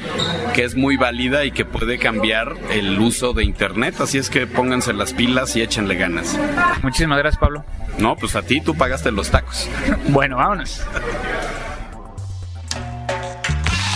que 0.54 0.64
es 0.64 0.76
muy 0.76 0.98
válida 0.98 1.46
y 1.46 1.52
que 1.52 1.66
puede 1.66 1.98
cambiar 1.98 2.54
el 2.72 3.00
uso 3.00 3.34
de 3.34 3.44
internet. 3.44 3.96
Así 4.00 4.18
es 4.18 4.30
que 4.30 4.46
pónganse 4.46 4.94
las 4.94 5.14
pilas 5.14 5.56
y 5.56 5.62
échenle 5.62 5.96
ganas. 5.96 6.38
Muchísimas 6.84 7.18
gracias, 7.18 7.40
Pablo. 7.40 7.66
No, 7.98 8.16
pues 8.16 8.36
a 8.36 8.42
ti 8.42 8.62
tú 8.62 8.76
pagaste 8.76 9.12
los 9.12 9.30
tacos. 9.32 9.70
bueno, 10.10 10.38
vámonos. 10.38 10.82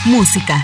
Música. 0.06 0.64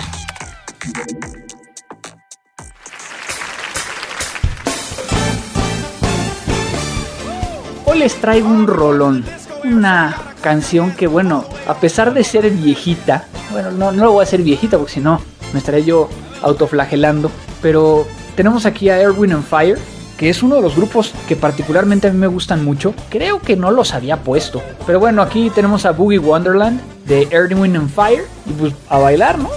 Hoy 7.85 7.99
les 7.99 8.15
traigo 8.21 8.47
un 8.47 8.67
rolón, 8.67 9.25
una 9.63 10.17
canción 10.41 10.91
que 10.91 11.07
bueno, 11.07 11.45
a 11.67 11.75
pesar 11.75 12.13
de 12.13 12.23
ser 12.23 12.49
viejita, 12.49 13.25
bueno, 13.51 13.71
no, 13.71 13.91
no 13.91 14.05
lo 14.05 14.11
voy 14.13 14.21
a 14.21 14.23
hacer 14.23 14.41
viejita 14.41 14.77
porque 14.77 14.93
si 14.93 14.99
no 15.01 15.21
me 15.53 15.59
estaría 15.59 15.81
yo 15.81 16.09
autoflagelando, 16.41 17.31
pero 17.61 18.07
tenemos 18.35 18.65
aquí 18.65 18.89
a 18.89 18.99
Erwin 18.99 19.33
and 19.33 19.43
Fire 19.43 19.79
que 20.17 20.29
es 20.29 20.43
uno 20.43 20.55
de 20.55 20.61
los 20.61 20.75
grupos 20.75 21.13
que 21.27 21.35
particularmente 21.35 22.07
a 22.07 22.11
mí 22.11 22.17
me 22.17 22.27
gustan 22.27 22.63
mucho. 22.63 22.93
Creo 23.09 23.39
que 23.41 23.55
no 23.55 23.71
los 23.71 23.93
había 23.93 24.17
puesto. 24.17 24.61
Pero 24.85 24.99
bueno, 24.99 25.21
aquí 25.21 25.49
tenemos 25.49 25.85
a 25.85 25.91
Boogie 25.91 26.19
Wonderland 26.19 26.79
de 27.05 27.27
Earth, 27.31 27.53
Wind 27.53 27.75
and 27.75 27.89
Fire. 27.89 28.25
Y 28.45 28.53
pues 28.53 28.73
a 28.89 28.97
bailar, 28.99 29.39
¿no? 29.39 29.49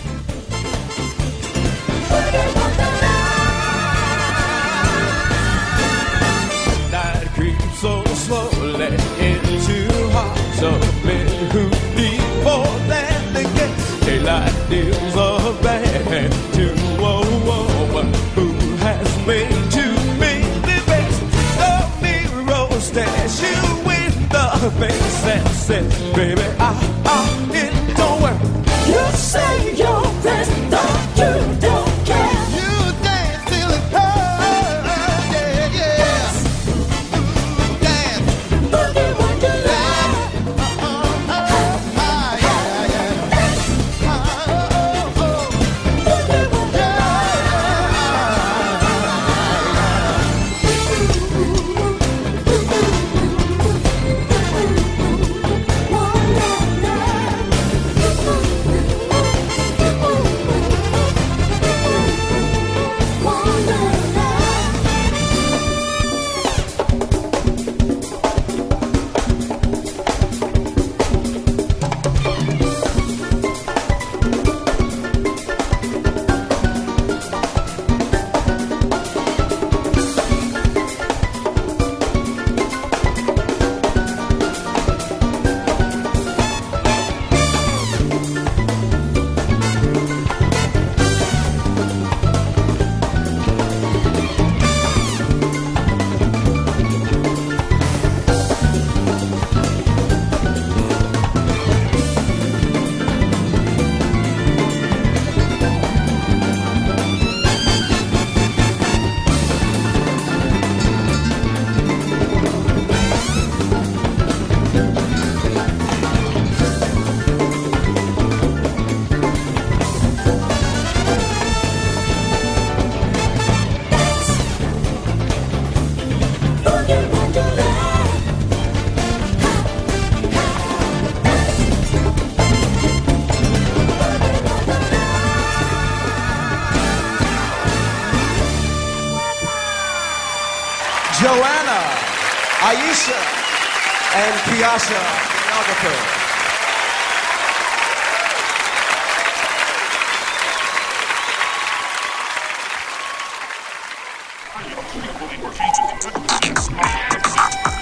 to 24.70 24.80
make 24.80 24.90
sense, 24.90 25.70
it, 25.70 26.14
baby. 26.14 26.42
I 26.58 26.72
I 27.04 27.50
it 27.54 27.96
don't 27.96 28.20
work. 28.22 28.40
You 28.86 29.04
say 29.16 29.74
you're 29.74 30.04
friends, 30.22 30.48
don't 30.70 31.52
you? 31.52 31.57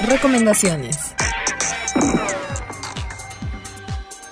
Recomendaciones. 0.07 1.15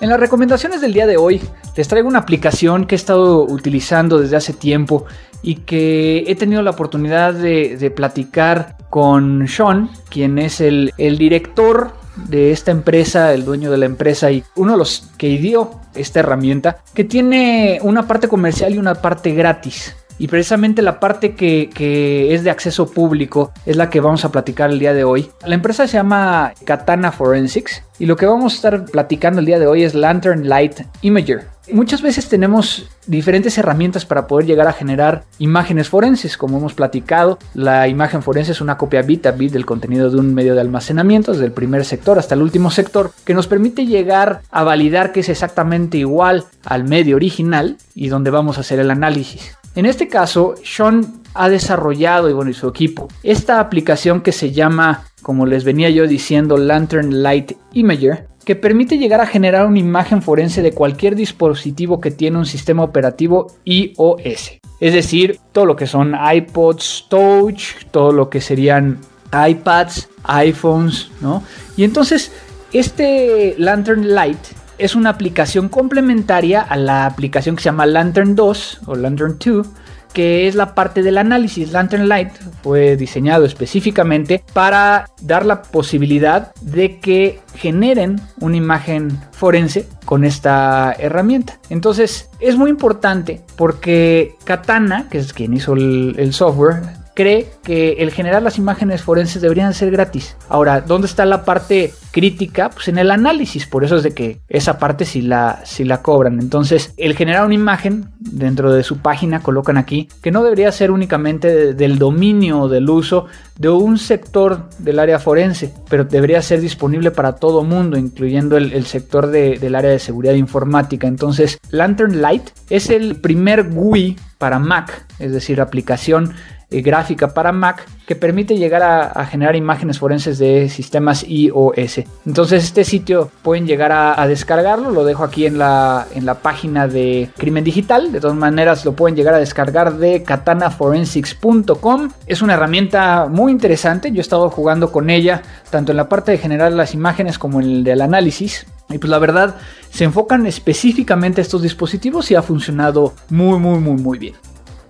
En 0.01 0.09
las 0.09 0.19
recomendaciones 0.19 0.81
del 0.81 0.95
día 0.95 1.07
de 1.07 1.19
hoy 1.19 1.43
les 1.77 1.87
traigo 1.89 2.09
una 2.09 2.21
aplicación 2.21 2.87
que 2.87 2.95
he 2.95 2.97
estado 2.97 3.43
utilizando 3.45 4.19
desde 4.19 4.37
hace 4.37 4.55
tiempo 4.55 5.05
y 5.43 5.57
que 5.57 6.25
he 6.27 6.35
tenido 6.35 6.63
la 6.63 6.71
oportunidad 6.71 7.35
de, 7.35 7.93
platicar 7.95 8.79
con 8.89 9.47
Sean, 9.49 9.91
quien 10.09 10.39
es 10.39 10.63
el, 10.63 10.95
el 10.97 11.19
director 11.19 12.04
de 12.17 12.53
esta 12.53 12.71
empresa, 12.71 13.33
el 13.33 13.45
dueño 13.45 13.71
de 13.71 13.79
la 13.79 13.87
empresa 13.87 14.31
y 14.31 14.45
uno 14.57 14.73
de 14.73 14.79
los 14.79 15.11
que 15.19 15.29
dio 15.39 15.81
esta 15.95 16.21
herramienta, 16.21 16.79
que 16.95 17.05
tiene 17.05 17.79
una 17.83 18.07
parte 18.07 18.29
comercial 18.29 18.75
y 18.75 18.79
una 18.79 18.95
parte 18.95 19.33
gratis. 19.33 19.95
Y 20.19 20.29
precisamente 20.29 20.81
la 20.81 21.01
parte 21.01 21.35
que, 21.35 22.33
es 22.33 22.45
de 22.45 22.51
acceso 22.51 22.87
público 22.87 23.53
es 23.67 23.77
la 23.77 23.91
que 23.91 24.01
vamos 24.01 24.25
a 24.25 24.31
platicar 24.31 24.71
el 24.71 24.79
día 24.79 24.95
de 24.95 25.05
hoy. 25.05 25.31
La 25.45 25.55
empresa 25.55 25.89
se 25.89 25.95
llama 25.95 26.53
Katana 26.65 27.11
Forensics 27.11 27.83
y 27.99 28.07
lo 28.07 28.17
que 28.17 28.27
vamos 28.27 28.53
a 28.53 28.57
estar 28.57 28.85
platicando 28.85 29.41
el 29.41 29.47
día 29.47 29.59
de 29.59 29.67
hoy 29.67 29.83
es 29.83 29.95
Lantern 29.95 30.49
Light 30.49 30.83
Imager. 31.03 31.54
Muchas 31.73 32.03
veces 32.03 32.29
tenemos 32.29 32.89
diferentes 33.07 33.57
herramientas 33.57 34.05
para 34.05 34.27
poder 34.27 34.45
llegar 34.45 34.69
a 34.69 34.75
generar 34.75 35.25
imágenes 35.39 35.89
forenses, 35.89 36.37
como 36.37 36.59
hemos 36.59 36.75
platicado. 36.75 37.39
La 37.55 37.89
imagen 37.89 38.23
forense 38.23 38.53
es 38.53 38.61
una 38.61 38.77
copia 38.77 39.01
bit 39.01 39.27
a 39.27 39.33
bit 39.33 39.53
del 39.53 39.65
contenido 39.65 40.11
de 40.11 40.19
un 40.19 40.35
medio 40.35 40.55
de 40.55 40.61
almacenamiento, 40.61 41.33
desde 41.33 41.47
el 41.47 41.53
primer 41.53 41.87
sector 41.87 42.19
hasta 42.19 42.35
el 42.35 42.43
último 42.43 42.71
sector, 42.71 43.13
que 43.25 43.33
nos 43.33 43.47
permite 43.47 43.87
llegar 43.87 44.43
a 44.51 44.63
validar 44.63 45.13
que 45.13 45.21
es 45.21 45.31
exactamente 45.31 45.97
igual 45.97 46.45
al 46.67 46.85
medio 46.85 47.17
original 47.17 47.79
y 47.95 48.09
donde 48.09 48.31
vamos 48.31 48.59
a 48.59 48.61
hacer 48.61 48.79
el 48.79 48.91
análisis. 48.91 49.57
En 49.75 49.87
este 49.87 50.07
caso, 50.07 50.55
Sean 50.63 51.23
ha 51.33 51.49
desarrollado, 51.49 52.31
y 52.31 52.33
bueno, 52.33 52.53
su 52.53 52.69
equipo, 52.69 53.09
esta 53.23 53.59
aplicación 53.59 54.21
que 54.21 54.33
se 54.33 54.53
llama, 54.53 55.05
como 55.23 55.47
les 55.47 55.65
venía 55.65 55.91
yo 55.91 56.07
diciendo, 56.07 56.59
Lantern 56.59 57.23
Light 57.23 57.53
Imager, 57.73 58.29
que 58.45 58.57
permite 58.57 58.99
llegar 58.99 59.21
a 59.21 59.27
generar 59.27 59.67
una 59.67 59.79
imagen 59.79 60.23
forense 60.23 60.63
de 60.63 60.73
cualquier 60.73 61.17
dispositivo 61.17 62.01
que 62.01 62.11
tiene 62.11 62.39
un 62.39 62.47
sistema 62.47 62.83
operativo 62.83 63.49
iOS. 63.65 64.53
Es 64.81 64.93
decir, 64.93 65.41
todo 65.53 65.67
lo 65.67 65.77
que 65.77 65.87
son 65.87 66.15
iPods 66.15 67.07
Touch, 67.09 67.85
todo 67.91 68.13
lo 68.13 68.29
que 68.29 68.41
serían 68.41 68.99
iPads, 69.33 70.09
iPhones, 70.25 71.11
¿no? 71.21 71.43
Y 71.77 71.85
entonces, 71.85 72.33
este 72.73 73.55
Lantern 73.59 74.15
Light 74.15 74.39
es 74.79 74.95
una 74.95 75.11
aplicación 75.11 75.69
complementaria 75.69 76.61
a 76.61 76.77
la 76.77 77.07
aplicación 77.07 77.57
que 77.57 77.63
se 77.63 77.67
llama 77.67 77.87
Lantern 77.87 78.35
2 78.35 78.81
o 78.87 78.97
Lantern 78.97 79.39
2 79.39 79.67
que 80.15 80.49
es 80.49 80.55
la 80.55 80.75
parte 80.75 81.03
del 81.03 81.19
análisis. 81.19 81.73
Lantern 81.73 82.09
Light 82.09 82.31
fue 82.63 82.97
diseñado 82.97 83.45
específicamente 83.45 84.43
para 84.55 85.11
dar 85.21 85.45
la 85.45 85.61
posibilidad 85.61 86.55
de 86.63 86.99
que 87.01 87.41
generen 87.57 88.21
una 88.41 88.57
imagen 88.57 89.19
forense 89.33 89.87
con 90.07 90.25
esta 90.25 90.95
herramienta. 90.99 91.59
Entonces 91.69 92.31
es 92.41 92.57
muy 92.57 92.71
importante 92.71 93.43
porque 93.57 94.37
Katana, 94.45 95.09
que 95.11 95.19
es 95.19 95.33
quien 95.33 95.53
hizo 95.53 95.75
el, 95.75 96.15
el 96.17 96.33
software, 96.33 97.04
cree 97.15 97.49
que 97.63 97.95
el 97.95 98.11
generar 98.11 98.43
las 98.43 98.59
imágenes 98.59 99.03
forenses 99.03 99.41
deberían 99.41 99.73
ser 99.73 99.91
gratis. 99.91 100.37
Ahora, 100.49 100.81
¿dónde 100.81 101.07
está 101.07 101.25
la 101.25 101.45
parte 101.45 101.93
crítica? 102.11 102.71
Pues 102.71 102.89
en 102.89 102.99
el 102.99 103.11
análisis, 103.11 103.67
por 103.67 103.85
eso 103.85 103.97
es 103.97 104.03
de 104.03 104.13
que 104.13 104.41
esa 104.49 104.79
parte 104.79 105.05
sí 105.05 105.23
la, 105.23 105.63
la 105.79 106.03
cobran. 106.03 106.41
Entonces, 106.41 106.93
el 106.97 107.15
generar 107.15 107.45
una 107.45 107.55
imagen 107.55 108.11
dentro 108.19 108.73
de 108.73 108.83
su 108.83 108.99
página 108.99 109.41
colocan 109.41 109.77
aquí 109.77 110.09
que 110.23 110.31
no 110.31 110.43
debería 110.43 110.73
ser 110.73 110.91
únicamente 110.91 111.75
del 111.75 111.99
dominio 111.99 112.63
o 112.63 112.69
del 112.69 112.91
uso 112.91 113.27
de 113.59 113.69
un 113.69 113.99
sector 113.99 114.69
del 114.79 114.99
área 114.99 115.19
forense, 115.19 115.73
pero 115.89 116.05
debería 116.05 116.43
ser 116.43 116.61
disponible 116.61 117.11
para 117.13 117.37
todo 117.37 117.63
mundo, 117.63 117.97
incluyendo 117.97 118.57
el, 118.57 118.85
sector 118.87 119.29
del 119.29 119.75
área 119.75 119.91
de 119.91 119.99
seguridad 119.99 120.35
informática. 120.35 121.07
Entonces, 121.07 121.59
Lantern 121.71 122.21
Light 122.21 122.51
es 122.69 122.91
el 122.91 123.17
primer 123.17 123.71
GUI 123.71 124.17
para 124.39 124.59
Mac, 124.59 125.07
es 125.19 125.33
decir, 125.33 125.61
aplicación 125.61 126.35
eh, 126.75 126.83
gráfica 126.83 127.33
para 127.35 127.53
Mac 127.53 127.87
que 128.07 128.17
permite 128.17 128.57
llegar 128.57 128.83
a, 128.83 129.25
generar 129.27 129.57
imágenes 129.57 129.99
forenses 129.99 130.39
de 130.39 130.69
sistemas 130.69 131.25
iOS. 131.27 132.03
Entonces 132.27 132.65
este 132.65 132.85
sitio 132.85 133.31
pueden 133.43 133.67
llegar 133.67 133.93
a, 133.93 134.27
descargarlo, 134.27 134.91
lo 134.91 135.05
dejo 135.05 135.25
aquí 135.25 135.47
en 135.47 135.57
la, 135.59 136.07
en 136.15 136.27
la 136.27 136.35
página 136.35 136.87
de 136.87 137.31
Crimen 137.39 137.65
Digital, 137.65 138.13
de 138.13 138.21
todas 138.21 138.37
maneras 138.37 138.85
lo 138.85 138.95
pueden 138.95 139.17
llegar 139.17 139.35
a 139.35 139.39
descargar 139.39 139.97
de 139.97 140.23
katanaforensics.com. 140.23 142.11
Es 142.27 142.43
una 142.43 142.55
herramienta 142.55 143.27
muy 143.31 143.53
interesante, 143.53 144.11
yo 144.11 144.19
he 144.19 144.21
estado 144.21 144.51
jugando 144.51 144.93
con 144.93 145.09
ella 145.09 145.43
tanto 145.71 145.93
en 145.93 145.97
la 145.97 146.09
parte 146.09 146.33
de 146.33 146.39
generar 146.39 146.73
las 146.73 146.93
imágenes 146.95 147.39
como 147.39 147.61
en 147.61 147.67
el 147.69 147.85
del 147.85 148.03
análisis. 148.03 148.67
Y 148.91 148.99
pues 148.99 149.11
la 149.11 149.19
verdad, 149.19 149.57
se 149.91 150.05
enfocan 150.05 150.47
específicamente 150.47 151.41
a 151.41 151.43
estos 151.43 151.63
dispositivos 151.63 152.31
y 152.31 152.35
ha 152.35 152.43
funcionado 152.43 153.15
muy, 153.31 153.59
muy, 153.59 153.79
muy, 153.79 154.01
muy 154.01 154.19
bien. 154.19 154.35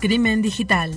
Crimen 0.01 0.43
Digital. 0.43 0.91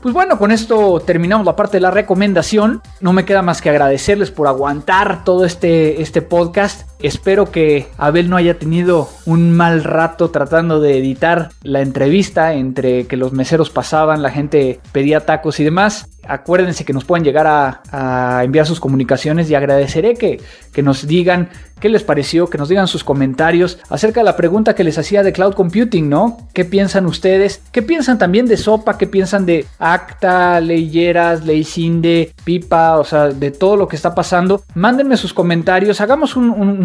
Pues 0.00 0.14
bueno, 0.14 0.38
con 0.38 0.50
esto 0.50 1.00
terminamos 1.00 1.44
la 1.44 1.56
parte 1.56 1.76
de 1.76 1.82
la 1.82 1.90
recomendación. 1.90 2.80
No 3.00 3.12
me 3.12 3.26
queda 3.26 3.42
más 3.42 3.60
que 3.60 3.68
agradecerles 3.68 4.30
por 4.30 4.46
aguantar 4.46 5.24
todo 5.24 5.44
este, 5.44 6.00
este 6.00 6.22
podcast. 6.22 6.89
Espero 7.02 7.50
que 7.50 7.86
Abel 7.96 8.28
no 8.28 8.36
haya 8.36 8.58
tenido 8.58 9.08
un 9.26 9.52
mal 9.52 9.84
rato 9.84 10.30
tratando 10.30 10.80
de 10.80 10.98
editar 10.98 11.50
la 11.62 11.80
entrevista 11.80 12.54
entre 12.54 13.06
que 13.06 13.16
los 13.16 13.32
meseros 13.32 13.70
pasaban, 13.70 14.22
la 14.22 14.30
gente 14.30 14.80
pedía 14.92 15.24
tacos 15.26 15.60
y 15.60 15.64
demás. 15.64 16.06
Acuérdense 16.26 16.84
que 16.84 16.92
nos 16.92 17.04
pueden 17.04 17.24
llegar 17.24 17.46
a, 17.46 18.42
enviar 18.44 18.66
sus 18.66 18.80
comunicaciones 18.80 19.50
y 19.50 19.54
agradeceré 19.54 20.14
que, 20.14 20.40
que 20.72 20.82
nos 20.82 21.06
digan 21.06 21.48
qué 21.80 21.88
les 21.88 22.04
pareció, 22.04 22.48
que 22.48 22.58
nos 22.58 22.68
digan 22.68 22.86
sus 22.86 23.02
comentarios 23.02 23.78
acerca 23.88 24.20
de 24.20 24.24
la 24.24 24.36
pregunta 24.36 24.74
que 24.74 24.84
les 24.84 24.98
hacía 24.98 25.22
de 25.22 25.32
cloud 25.32 25.54
computing, 25.54 26.08
¿no? 26.08 26.36
¿Qué 26.52 26.64
piensan 26.64 27.06
ustedes? 27.06 27.62
¿Qué 27.72 27.82
piensan 27.82 28.18
también 28.18 28.46
de 28.46 28.58
SOPA? 28.58 28.98
¿Qué 28.98 29.06
piensan 29.06 29.46
de 29.46 29.66
Acta, 29.78 30.60
Leyeras, 30.60 31.44
Leysinde, 31.44 32.32
Pipa? 32.44 32.98
O 32.98 33.04
sea, 33.04 33.28
de 33.28 33.50
todo 33.50 33.76
lo 33.76 33.88
que 33.88 33.96
está 33.96 34.14
pasando. 34.14 34.62
Mándenme 34.74 35.16
sus 35.16 35.32
comentarios, 35.32 36.00
hagamos 36.00 36.36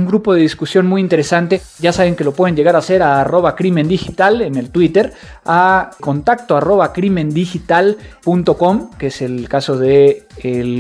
un, 0.06 0.12
grupo 0.12 0.34
de 0.34 0.41
discusión 0.41 0.86
muy 0.88 1.01
interesante. 1.01 1.62
Ya 1.80 1.91
saben 1.91 2.16
que 2.16 2.24
lo 2.24 2.34
pueden 2.34 2.56
llegar 2.56 2.76
a 2.76 2.80
hacer 2.80 3.01
a 3.01 3.22
arroba 3.22 3.56
crimen 3.56 3.88
digital 3.88 4.41
en 4.41 4.56
el 4.56 4.70
Twitter, 4.70 5.14
a 5.45 5.91
contacto 5.99 6.56
arroba 6.56 6.93
crimendigital.com, 6.93 8.91
que 8.97 9.08
es 9.08 9.22
el 9.22 9.49
caso 9.49 9.78
de 9.78 10.28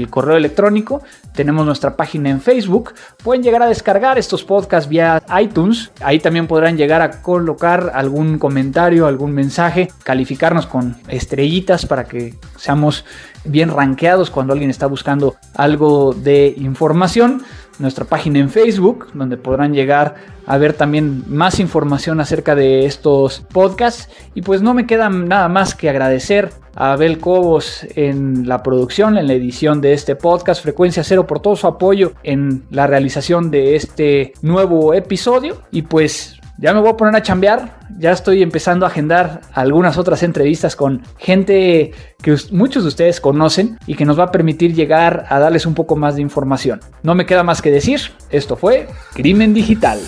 correo 0.09 0.37
electrónico. 0.37 1.01
Tenemos 1.33 1.65
nuestra 1.65 1.97
página 1.97 2.29
en 2.29 2.39
Facebook. 2.39 2.93
Pueden 3.23 3.43
llegar 3.43 3.61
a 3.61 3.67
descargar 3.67 4.17
estos 4.17 4.43
podcasts 4.43 4.89
vía 4.89 5.21
iTunes. 5.41 5.91
Ahí 6.01 6.19
también 6.19 6.47
podrán 6.47 6.77
llegar 6.77 7.01
a 7.01 7.21
colocar 7.21 7.91
algún 7.93 8.39
comentario, 8.39 9.05
algún 9.05 9.33
mensaje, 9.33 9.89
calificarnos 10.03 10.65
con 10.65 10.95
estrellitas 11.09 11.85
para 11.85 12.05
que 12.05 12.35
seamos 12.57 13.03
bien 13.43 13.69
rankeados 13.69 14.29
cuando 14.29 14.53
alguien 14.53 14.69
está 14.69 14.87
buscando 14.87 15.35
algo 15.55 16.13
de 16.13 16.53
información. 16.57 17.43
Nuestra 17.79 18.05
página 18.05 18.39
en 18.39 18.49
Facebook, 18.49 19.07
donde 19.13 19.37
podrán 19.37 19.73
llegar 19.73 20.15
a 20.45 20.57
ver 20.57 20.73
también 20.73 21.23
más 21.27 21.59
información 21.59 22.19
acerca 22.19 22.55
de 22.55 22.85
estos 22.85 23.41
podcasts. 23.51 24.09
Y 24.33 24.41
pues 24.41 24.61
no 24.61 24.73
me 24.73 24.85
queda 24.85 25.09
nada 25.09 25.49
más 25.49 25.75
que 25.75 25.89
agradecer 25.89 26.51
a 26.75 26.93
Abel 26.93 27.19
Cobos 27.19 27.85
en 27.95 28.47
la 28.47 28.61
producción, 28.61 29.17
en 29.17 29.27
la 29.27 29.33
edición 29.33 29.81
de 29.81 29.93
este 29.93 30.15
podcast, 30.15 30.61
Frecuencia 30.61 31.03
Cero, 31.03 31.25
por 31.25 31.39
todo 31.39 31.55
su 31.55 31.67
apoyo 31.67 32.13
en 32.23 32.63
la 32.69 32.87
realización 32.87 33.49
de 33.49 33.75
este 33.75 34.33
nuevo 34.41 34.93
episodio. 34.93 35.61
Y 35.71 35.83
pues 35.83 36.34
ya 36.57 36.73
me 36.73 36.79
voy 36.79 36.89
a 36.89 36.97
poner 36.97 37.15
a 37.15 37.21
chambear, 37.21 37.79
ya 37.97 38.11
estoy 38.11 38.41
empezando 38.41 38.85
a 38.85 38.89
agendar 38.89 39.41
algunas 39.53 39.97
otras 39.97 40.23
entrevistas 40.23 40.75
con 40.75 41.01
gente 41.17 41.91
que 42.21 42.35
muchos 42.51 42.83
de 42.83 42.89
ustedes 42.89 43.19
conocen 43.19 43.77
y 43.85 43.95
que 43.95 44.05
nos 44.05 44.17
va 44.19 44.25
a 44.25 44.31
permitir 44.31 44.73
llegar 44.73 45.25
a 45.29 45.39
darles 45.39 45.65
un 45.65 45.73
poco 45.73 45.95
más 45.95 46.15
de 46.15 46.21
información. 46.21 46.79
No 47.03 47.15
me 47.15 47.25
queda 47.25 47.43
más 47.43 47.61
que 47.61 47.71
decir, 47.71 47.99
esto 48.29 48.55
fue 48.55 48.87
Crimen 49.13 49.53
Digital. 49.53 49.99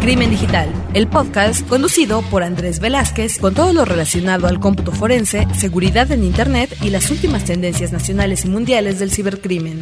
Crimen 0.00 0.30
Digital, 0.30 0.68
el 0.94 1.08
podcast 1.08 1.66
conducido 1.68 2.22
por 2.22 2.44
Andrés 2.44 2.78
Velázquez 2.78 3.38
con 3.38 3.54
todo 3.54 3.72
lo 3.72 3.84
relacionado 3.84 4.46
al 4.46 4.60
cómputo 4.60 4.92
forense, 4.92 5.48
seguridad 5.54 6.12
en 6.12 6.22
Internet 6.22 6.76
y 6.80 6.90
las 6.90 7.10
últimas 7.10 7.44
tendencias 7.44 7.92
nacionales 7.92 8.44
y 8.44 8.48
mundiales 8.48 9.00
del 9.00 9.10
cibercrimen. 9.10 9.80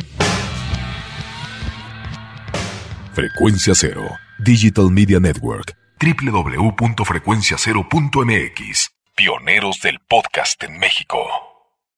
Frecuencia 3.13 3.75
Cero, 3.77 4.09
Digital 4.45 4.91
Media 4.91 5.19
Network, 5.19 5.75
www.frecuenciacero.mx, 6.01 8.91
pioneros 9.17 9.81
del 9.81 9.99
podcast 10.07 10.63
en 10.65 10.79
México. 10.79 11.54